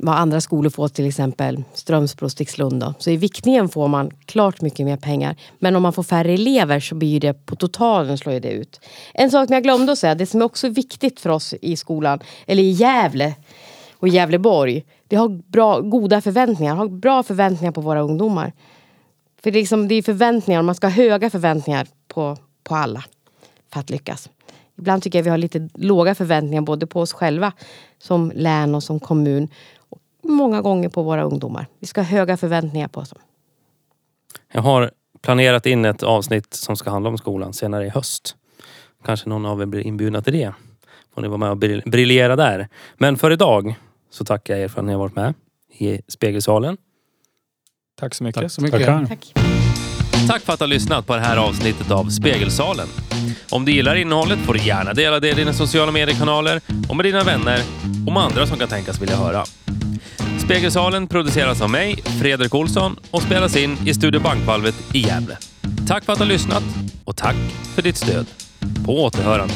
vad 0.06 0.16
andra 0.16 0.42
skolor 0.42 0.70
får, 0.70 0.88
till 0.88 1.08
exempel 1.08 1.64
Strömsbro 1.74 2.26
och 2.26 2.32
Stixlund. 2.32 2.80
Då. 2.80 2.94
Så 3.00 3.10
i 3.10 3.18
viktningen 3.18 3.70
får 3.70 3.88
man 3.88 4.12
klart 4.26 4.62
mycket 4.62 4.86
mer 4.86 4.98
pengar. 4.98 5.36
Men 5.60 5.76
om 5.76 5.84
man 5.84 5.94
får 5.94 6.04
färre 6.04 6.34
elever 6.34 6.80
så 6.80 6.96
blir 6.96 7.20
det 7.20 7.46
på 7.46 7.56
totalen 7.56 8.18
slår 8.18 8.40
det 8.40 8.52
ut. 8.52 8.80
En 9.14 9.32
sak 9.32 9.48
som 9.48 9.54
jag 9.54 9.64
glömde 9.64 9.92
att 9.92 10.00
säga, 10.00 10.16
det 10.16 10.26
som 10.26 10.42
är 10.42 10.46
också 10.46 10.70
viktigt 10.70 11.20
för 11.20 11.30
oss 11.30 11.54
i 11.62 11.76
skolan, 11.76 12.20
eller 12.48 12.64
i 12.64 12.70
Gävle 12.70 13.34
och 13.94 14.08
Gävleborg, 14.08 14.86
det 15.08 15.16
har 15.16 15.30
bra, 15.30 15.80
goda 15.80 16.22
förväntningar, 16.22 16.76
har 16.76 16.88
bra 16.88 17.24
förväntningar 17.24 17.72
på 17.72 17.82
våra 17.82 18.02
ungdomar. 18.02 18.54
För 19.44 19.52
det 19.52 19.58
är, 19.58 19.62
liksom, 19.62 19.88
det 19.88 19.96
är 19.96 20.02
förväntningar, 20.02 20.62
man 20.62 20.76
ska 20.76 20.88
ha 20.88 20.92
höga 20.92 21.30
förväntningar 21.30 21.88
på, 22.08 22.38
på 22.64 22.76
alla 22.76 23.04
för 23.74 23.80
att 23.80 23.90
lyckas. 23.90 24.30
Ibland 24.78 25.04
tycker 25.04 25.20
jag 25.20 25.24
vi 25.24 25.30
har 25.30 25.38
lite 25.38 25.70
låga 25.74 26.16
förväntningar 26.16 26.62
både 26.62 26.88
på 26.88 27.02
oss 27.02 27.14
själva 27.14 27.52
som 28.00 28.32
län 28.36 28.76
och 28.76 28.84
som 28.84 29.00
kommun. 29.00 29.48
Många 30.28 30.62
gånger 30.62 30.90
på 30.90 31.04
våra 31.04 31.24
ungdomar. 31.24 31.68
Vi 31.80 31.88
ska 31.88 32.02
ha 32.02 32.06
höga 32.06 32.38
förväntningar 32.38 32.88
på 32.88 33.00
oss. 33.00 33.14
Jag 34.52 34.62
har 34.62 34.92
planerat 35.22 35.66
in 35.66 35.86
ett 35.86 36.04
avsnitt 36.04 36.54
som 36.54 36.78
ska 36.78 36.90
handla 36.90 37.10
om 37.10 37.18
skolan 37.18 37.54
senare 37.54 37.86
i 37.86 37.90
höst. 37.90 38.36
Kanske 39.06 39.30
någon 39.30 39.46
av 39.46 39.62
er 39.62 39.66
blir 39.66 39.82
inbjudna 39.82 40.22
till 40.22 40.34
det. 40.34 40.54
Får 41.16 41.22
ni 41.22 41.28
vara 41.28 41.38
med 41.38 41.52
och 41.52 41.58
briljera 41.86 42.36
där. 42.36 42.68
Men 42.98 43.18
för 43.18 43.32
idag 43.32 43.76
så 44.12 44.26
tackar 44.26 44.54
jag 44.54 44.64
er 44.64 44.68
för 44.68 44.80
att 44.80 44.86
ni 44.86 44.92
har 44.92 45.00
varit 45.00 45.16
med 45.16 45.34
i 45.78 46.02
Spegelsalen. 46.08 46.78
Tack 48.00 48.14
så 48.14 48.24
mycket. 48.24 48.42
Tack 48.42 48.52
så 48.52 48.62
mycket. 48.62 48.86
Tackar. 48.86 49.06
Tack. 49.06 49.34
Tack 50.28 50.42
för 50.42 50.54
att 50.54 50.60
du 50.60 50.64
har 50.64 50.70
lyssnat 50.70 51.08
på 51.08 51.16
det 51.16 51.22
här 51.22 51.38
avsnittet 51.38 51.92
av 51.92 52.10
Spegelsalen. 52.10 52.88
Om 53.52 53.66
du 53.66 53.72
gillar 53.72 53.96
innehållet 53.96 54.40
får 54.40 54.54
du 54.54 54.60
gärna 54.60 54.94
dela 54.94 55.20
det 55.20 55.30
i 55.30 55.34
dina 55.34 55.54
sociala 55.54 55.92
mediekanaler 55.92 56.62
och 56.90 56.96
med 56.96 57.06
dina 57.06 57.24
vänner 57.24 57.60
och 58.08 58.14
med 58.14 58.24
andra 58.24 58.48
som 58.48 58.58
kan 58.58 58.68
tänkas 58.68 59.02
vilja 59.02 59.16
höra. 59.16 59.44
Spegelsalen 60.46 61.08
produceras 61.08 61.62
av 61.62 61.70
mig, 61.70 61.96
Fredrik 62.22 62.56
Olsson 62.56 63.00
och 63.12 63.22
spelas 63.22 63.56
in 63.56 63.78
i 63.88 63.94
Studio 63.94 64.22
Bankvalvet 64.22 64.76
i 64.96 65.00
Gävle. 65.00 65.38
Tack 65.88 66.06
för 66.06 66.14
att 66.14 66.20
du 66.20 66.26
har 66.26 66.32
lyssnat 66.32 66.64
och 67.06 67.16
tack 67.16 67.36
för 67.76 67.82
ditt 67.82 67.98
stöd. 67.98 68.26
På 68.86 69.04
återhörande. 69.04 69.54